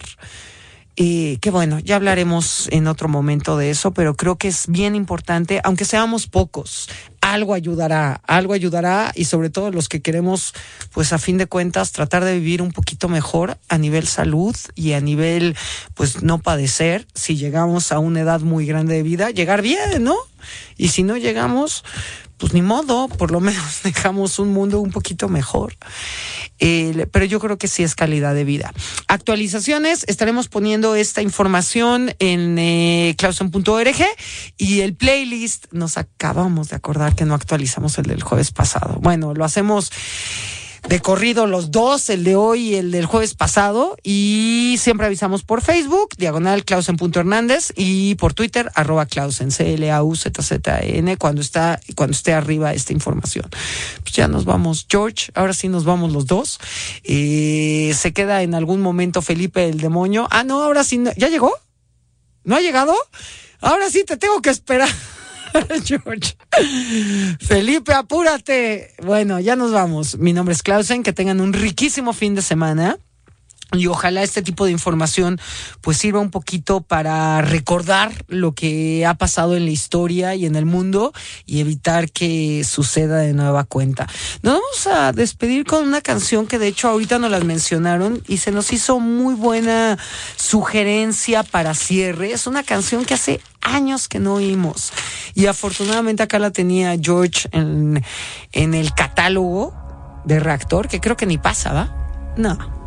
Eh, 0.97 1.39
que 1.41 1.51
bueno, 1.51 1.81
ya 1.81 1.97
hablaremos 1.97 2.69
en 2.71 2.87
otro 2.87 3.09
momento 3.09 3.57
de 3.57 3.71
eso, 3.71 3.93
pero 3.93 4.15
creo 4.15 4.37
que 4.37 4.47
es 4.47 4.67
bien 4.69 4.95
importante, 4.95 5.61
aunque 5.65 5.85
seamos 5.85 6.29
pocos, 6.29 6.89
algo 7.21 7.55
ayudará, 7.55 8.21
algo 8.27 8.53
ayudará 8.53 9.11
y 9.17 9.25
sobre 9.25 9.51
todo 9.51 9.73
los 9.73 9.89
que 9.89 10.03
queremos, 10.03 10.55
pues 10.93 11.13
a 11.13 11.19
fin 11.19 11.37
de 11.37 11.47
cuentas, 11.47 11.91
tratar 11.91 12.25
de 12.25 12.39
vivir 12.39 12.63
un 12.63 12.71
poquito 12.71 13.09
mejor 13.09 13.59
a 13.69 13.77
nivel 13.77 14.07
salud 14.07 14.55
y 14.77 14.93
a 14.93 15.01
nivel, 15.01 15.57
pues 15.95 16.23
no 16.23 16.39
padecer, 16.39 17.09
si 17.13 17.37
llegamos 17.37 17.91
a 17.91 17.99
una 17.99 18.21
edad 18.21 18.41
muy 18.41 18.65
grande 18.65 18.95
de 18.95 19.03
vida, 19.03 19.31
llegar 19.31 19.63
bien, 19.63 20.05
¿no? 20.05 20.15
Y 20.77 20.89
si 20.89 21.03
no 21.03 21.17
llegamos, 21.17 21.83
pues 22.45 22.53
ni 22.53 22.61
modo, 22.61 23.09
por 23.09 23.31
lo 23.31 23.41
menos 23.41 23.81
dejamos 23.85 24.39
un 24.39 24.53
mundo 24.53 24.79
un 24.81 24.91
poquito 24.91 25.31
mejor. 25.31 25.79
pero 26.59 27.25
yo 27.25 27.41
creo 27.41 27.57
que 27.57 27.69
sí 27.69 27.83
es 27.83 27.95
calidad 27.95 28.35
de 28.35 28.45
vida. 28.45 28.71
Actualizaciones, 29.09 30.05
estaremos 30.09 30.49
poniendo 30.49 30.95
esta 30.95 31.23
información 31.23 32.15
en 32.19 32.59
eh, 32.59 33.17
y 34.59 34.81
el 34.81 34.95
playlist, 34.95 35.73
nos 35.73 35.97
acabamos 35.97 36.69
de 36.69 36.77
acordar 36.77 37.15
que 37.15 37.25
no 37.25 37.33
actualizamos 37.33 37.97
el 37.97 38.05
del 38.05 38.23
jueves 38.23 38.51
pasado. 38.51 38.99
Bueno, 39.01 39.33
lo 39.33 39.47
hacemos 39.47 39.91
de 40.89 41.01
corrido 41.01 41.47
los 41.47 41.71
dos, 41.71 42.11
el 42.11 42.25
de 42.25 42.37
hoy 42.37 42.71
y 42.71 42.75
el 42.75 42.91
del 42.91 43.07
jueves 43.07 43.35
pasado. 43.35 43.97
Y 44.03 44.77
siempre 44.79 45.07
avisamos 45.07 45.43
por 45.43 45.63
Facebook, 45.63 46.11
diagonal 46.17 46.65
Hernández 47.15 47.73
y 47.77 48.15
por 48.17 48.35
Twitter, 48.35 48.71
arroba 48.75 49.07
Clausen, 49.07 49.51
C-L-A-U-Z-Z-N, 49.51 51.17
cuando 51.17 51.41
está, 51.41 51.81
cuando 51.95 52.13
esté 52.13 52.35
arriba 52.35 52.73
esta 52.75 52.93
información. 52.93 53.49
Pues 54.03 54.15
ya 54.15 54.29
nos 54.29 54.45
vamos, 54.45 54.87
George, 54.89 55.31
ahora 55.35 55.53
sí 55.53 55.69
nos 55.69 55.85
vamos 55.85 56.13
los 56.13 56.27
dos. 56.27 56.61
Eh, 57.03 57.95
se 57.97 58.13
queda 58.13 58.43
en 58.43 58.55
algún 58.55 58.81
momento 58.81 59.23
Felipe 59.23 59.69
el 59.69 59.79
demonio. 59.79 60.29
Ah, 60.31 60.45
no, 60.45 60.63
ahora 60.63 60.85
sí, 60.85 61.03
¿ya 61.17 61.29
llegó? 61.29 61.53
¿No 62.45 62.57
ha 62.57 62.61
llegado? 62.61 62.95
Ahora 63.61 63.89
sí 63.89 64.05
te 64.05 64.17
tengo 64.17 64.43
que 64.43 64.51
esperar. 64.51 64.89
George. 65.85 66.37
Felipe, 67.41 67.93
apúrate. 67.93 68.95
Bueno, 69.03 69.41
ya 69.41 69.57
nos 69.57 69.73
vamos. 69.73 70.19
Mi 70.19 70.33
nombre 70.33 70.55
es 70.55 70.63
Clausen. 70.63 71.03
Que 71.03 71.13
tengan 71.13 71.41
un 71.41 71.53
riquísimo 71.53 72.13
fin 72.13 72.35
de 72.35 72.43
semana. 72.43 72.99
Y 73.79 73.87
ojalá 73.87 74.23
este 74.23 74.43
tipo 74.43 74.65
de 74.65 74.71
información 74.71 75.41
pues 75.81 75.99
sirva 75.99 76.21
un 76.21 76.31
poquito 76.31 76.81
para 76.81 77.41
recordar 77.43 78.25
lo 78.29 78.53
que 78.53 79.07
ha 79.07 79.15
pasado 79.15 79.57
en 79.57 79.65
la 79.65 79.71
historia 79.71 80.35
y 80.35 80.47
en 80.47 80.57
el 80.57 80.67
mundo 80.67 81.13
y 81.47 81.61
evitar 81.61 82.11
que 82.11 82.65
suceda 82.65 83.19
de 83.19 83.33
nueva 83.33 83.65
cuenta. 83.65 84.07
Nos 84.43 84.55
vamos 84.55 84.87
a 84.87 85.13
despedir 85.13 85.65
con 85.65 85.87
una 85.87 86.01
canción 86.01 86.47
que 86.47 86.59
de 86.59 86.69
hecho 86.69 86.89
ahorita 86.89 87.19
nos 87.19 87.31
las 87.31 87.45
mencionaron 87.45 88.23
y 88.27 88.39
se 88.39 88.51
nos 88.51 88.73
hizo 88.73 89.01
muy 89.01 89.35
buena 89.35 89.99
sugerencia 90.37 91.43
para 91.43 91.75
cierre. 91.75 92.33
Es 92.33 92.47
una 92.47 92.63
canción 92.63 93.05
que 93.05 93.15
hace 93.15 93.41
años 93.61 94.09
que 94.09 94.19
no 94.19 94.35
oímos 94.35 94.93
y 95.35 95.47
afortunadamente 95.47 96.23
acá 96.23 96.39
la 96.39 96.51
tenía 96.51 96.97
George 97.01 97.49
en, 97.53 98.05
en 98.53 98.75
el 98.75 98.93
catálogo 98.93 99.75
de 100.25 100.41
reactor 100.41 100.89
que 100.89 101.01
creo 101.01 101.17
que 101.17 101.27
ni 101.27 101.39
pasa, 101.39 101.73
¿va? 101.73 102.35
No. 102.37 102.84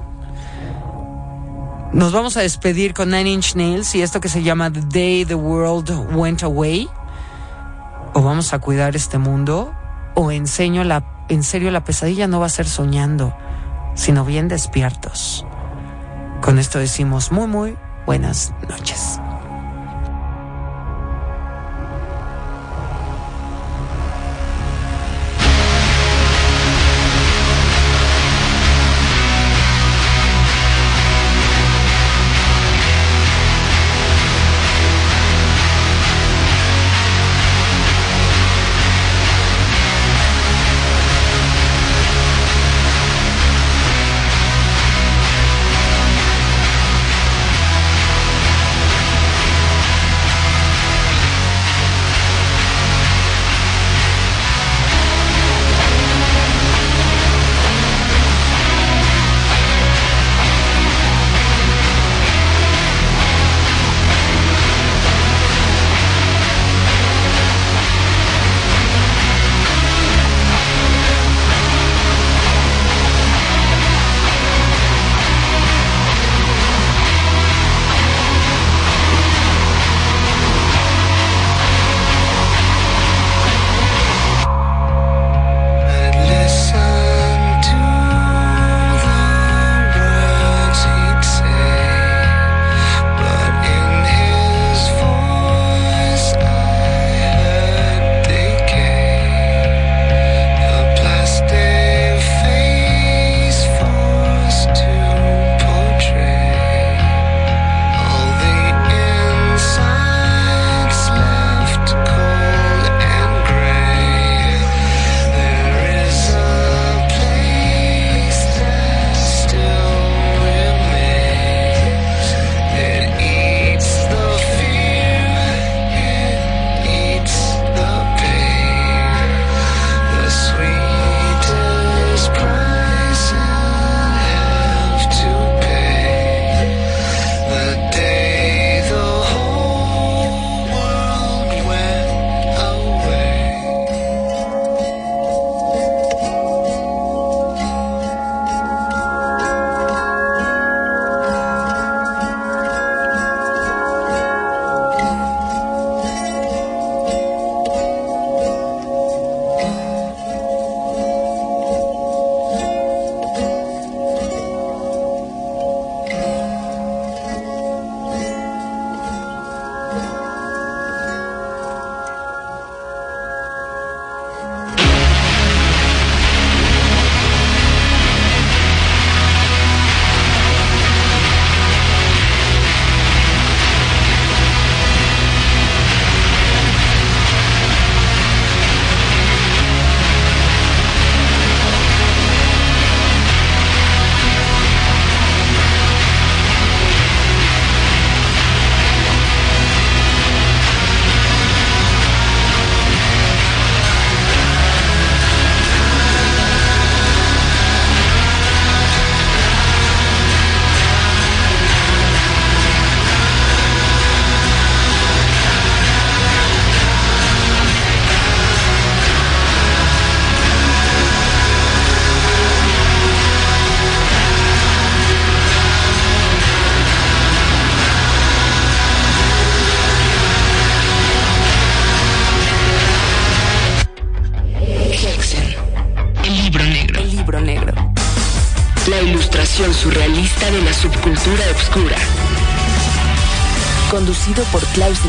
Nos 1.93 2.11
vamos 2.11 2.35
a 2.35 2.41
despedir 2.41 2.93
con 2.93 3.09
Nine 3.11 3.31
Inch 3.31 3.55
Nails 3.55 3.95
y 3.95 4.01
esto 4.01 4.19
que 4.19 4.27
se 4.27 4.43
llama 4.43 4.71
The 4.71 4.81
Day 4.81 5.25
the 5.25 5.35
World 5.35 5.89
Went 6.13 6.43
Away. 6.43 6.89
O 8.13 8.21
vamos 8.21 8.53
a 8.53 8.59
cuidar 8.59 8.95
este 8.95 9.17
mundo. 9.17 9.73
O 10.13 10.31
enseño 10.31 10.83
la, 10.83 11.05
en 11.29 11.43
serio 11.43 11.71
la 11.71 11.83
pesadilla 11.83 12.27
no 12.27 12.41
va 12.41 12.47
a 12.47 12.49
ser 12.49 12.67
soñando, 12.67 13.35
sino 13.95 14.25
bien 14.25 14.49
despiertos. 14.49 15.45
Con 16.41 16.59
esto 16.59 16.77
decimos 16.77 17.31
muy, 17.31 17.47
muy 17.47 17.77
buenas 18.05 18.53
noches. 18.67 19.19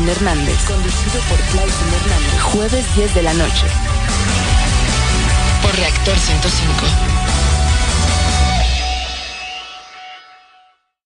Hernández. 0.09 0.65
Conducido 0.65 1.21
por 1.29 1.37
Hernández. 1.93 2.41
Jueves 2.41 2.95
10 2.95 3.15
de 3.15 3.23
la 3.23 3.33
noche. 3.33 3.67